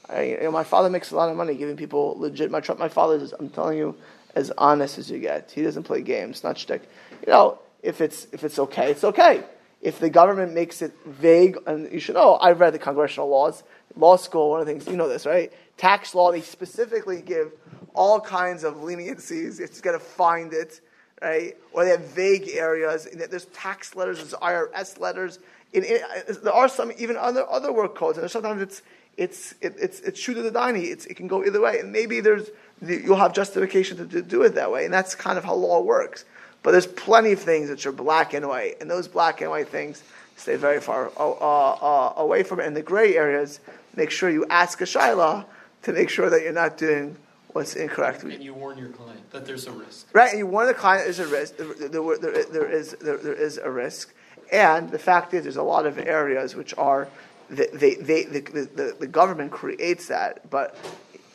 I, 0.10 0.24
you 0.24 0.40
know, 0.42 0.52
my 0.52 0.64
father 0.64 0.90
makes 0.90 1.12
a 1.12 1.16
lot 1.16 1.30
of 1.30 1.38
money 1.38 1.56
giving 1.56 1.78
people 1.78 2.16
legit. 2.18 2.52
My 2.52 2.62
my 2.78 2.90
father 2.90 3.16
is, 3.16 3.34
I'm 3.34 3.50
telling 3.50 3.78
you, 3.78 3.96
as 4.36 4.52
honest 4.58 4.98
as 4.98 5.10
you 5.10 5.20
get. 5.20 5.52
He 5.52 5.62
doesn't 5.62 5.84
play 5.84 6.02
games, 6.02 6.44
not 6.44 6.58
shtick. 6.58 6.84
You 7.26 7.34
know, 7.34 7.60
if 7.84 8.02
it's 8.02 8.28
if 8.32 8.44
it's 8.44 8.60
okay, 8.60 8.92
it's 8.92 9.04
okay. 9.04 9.44
If 9.82 10.00
the 10.00 10.10
government 10.10 10.54
makes 10.54 10.82
it 10.82 10.94
vague, 11.06 11.58
and 11.66 11.92
you 11.92 12.00
should 12.00 12.16
know, 12.16 12.38
I've 12.40 12.60
read 12.60 12.74
the 12.74 12.80
congressional 12.80 13.30
laws, 13.30 13.64
law 13.96 14.16
school. 14.16 14.52
One 14.52 14.62
of 14.62 14.68
the 14.68 14.74
things 14.74 14.88
you 14.88 14.96
know 14.96 15.10
this, 15.10 15.26
right? 15.26 15.52
tax 15.82 16.14
law, 16.14 16.32
they 16.32 16.42
specifically 16.42 17.22
give 17.22 17.52
all 17.96 18.20
kinds 18.22 18.64
of 18.64 18.76
leniencies. 18.76 19.60
You 19.60 19.66
just 19.66 19.82
got 19.82 19.94
to 19.94 20.00
find 20.00 20.54
it, 20.54 20.80
right? 21.22 21.58
Or 21.74 21.84
they 21.84 21.90
have 21.90 22.06
vague 22.10 22.50
areas. 22.50 23.08
There's 23.12 23.46
tax 23.46 23.96
letters, 23.96 24.20
there's 24.20 24.34
IRS 24.34 25.00
letters. 25.00 25.40
In, 25.74 25.84
in, 25.84 25.98
uh, 26.04 26.34
there 26.44 26.54
are 26.54 26.70
some 26.70 26.92
even 26.98 27.18
other 27.18 27.50
other 27.50 27.72
work 27.72 27.96
codes, 27.96 28.18
and 28.18 28.30
sometimes 28.30 28.62
it's 28.62 28.82
it's 29.18 29.54
it, 29.62 29.76
it's 29.80 30.02
it's 30.02 30.22
true 30.22 30.34
to 30.36 30.42
the 30.42 30.52
dini. 30.52 30.92
It's, 30.92 31.06
it 31.06 31.16
can 31.16 31.28
go 31.28 31.44
either 31.44 31.62
way, 31.62 31.80
and 31.80 31.92
maybe 31.92 32.20
there's 32.20 32.50
you'll 32.82 33.18
have 33.18 33.34
justification 33.34 33.98
to, 33.98 34.06
to 34.06 34.22
do 34.22 34.42
it 34.44 34.56
that 34.56 34.72
way, 34.72 34.86
and 34.86 34.94
that's 34.94 35.16
kind 35.16 35.38
of 35.38 35.44
how 35.44 35.54
law 35.54 35.82
works. 35.82 36.26
But 36.64 36.72
there's 36.72 36.88
plenty 36.88 37.32
of 37.32 37.40
things 37.40 37.70
which 37.70 37.86
are 37.86 37.92
black 37.92 38.34
and 38.34 38.48
white, 38.48 38.82
and 38.82 38.90
those 38.90 39.08
black 39.08 39.42
and 39.42 39.50
white 39.50 39.70
things 39.70 40.04
stay 40.36 40.56
very 40.56 40.80
far 40.80 41.12
uh, 41.18 41.32
uh, 41.32 42.14
away 42.18 42.44
from 42.44 42.60
it. 42.60 42.66
In 42.66 42.74
the 42.74 42.82
gray 42.82 43.16
areas, 43.16 43.60
make 43.96 44.12
sure 44.12 44.30
you 44.30 44.46
ask 44.48 44.82
a 44.82 44.86
shaila 44.86 45.46
to 45.84 45.94
make 45.94 46.10
sure 46.10 46.30
that 46.30 46.42
you're 46.44 46.54
not 46.54 46.78
doing 46.78 47.16
what's 47.54 47.76
incorrect. 47.76 48.24
And 48.24 48.44
you 48.44 48.54
warn 48.54 48.78
your 48.78 48.90
client 48.90 49.30
that 49.32 49.46
there's 49.46 49.68
a 49.68 49.72
risk. 49.72 50.08
Right, 50.14 50.30
and 50.30 50.40
you 50.40 50.48
warn 50.48 50.68
the 50.68 50.74
client 50.74 51.06
there's 51.06 51.20
a 51.20 51.28
risk. 51.28 51.58
There, 51.58 51.90
there, 51.90 52.18
there, 52.18 52.44
there 52.46 52.72
is, 52.72 52.92
there, 53.02 53.18
there 53.18 53.34
is 53.34 53.58
a 53.58 53.70
risk. 53.70 54.14
And 54.52 54.90
the 54.90 55.00
fact 55.00 55.34
is, 55.34 55.44
there's 55.44 55.58
a 55.58 55.64
lot 55.64 55.86
of 55.86 55.98
areas 55.98 56.56
which 56.56 56.74
are, 56.78 57.08
they, 57.50 57.68
they, 57.68 57.96
they, 57.96 58.24
the, 58.26 58.42
the, 58.76 58.96
the 59.00 59.08
government 59.08 59.52
creates 59.52 60.08
that, 60.08 60.50
but 60.50 60.76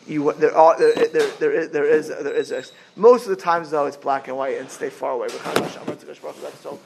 you, 0.07 0.33
there, 0.35 0.57
are, 0.57 0.79
there, 0.79 0.95
there, 1.09 1.31
there, 1.39 1.53
is, 1.53 1.71
there, 1.71 1.85
is, 1.85 2.09
there 2.09 2.59
is 2.59 2.73
most 2.95 3.25
of 3.25 3.31
the 3.31 3.37
times 3.37 3.71
though 3.71 3.87
it's 3.87 3.97
black 3.97 4.29
and 4.29 4.37
white 4.37 4.59
and 4.59 4.71
stay 4.71 4.91
far 4.91 5.13
away. 5.13 5.29
So, 5.29 6.79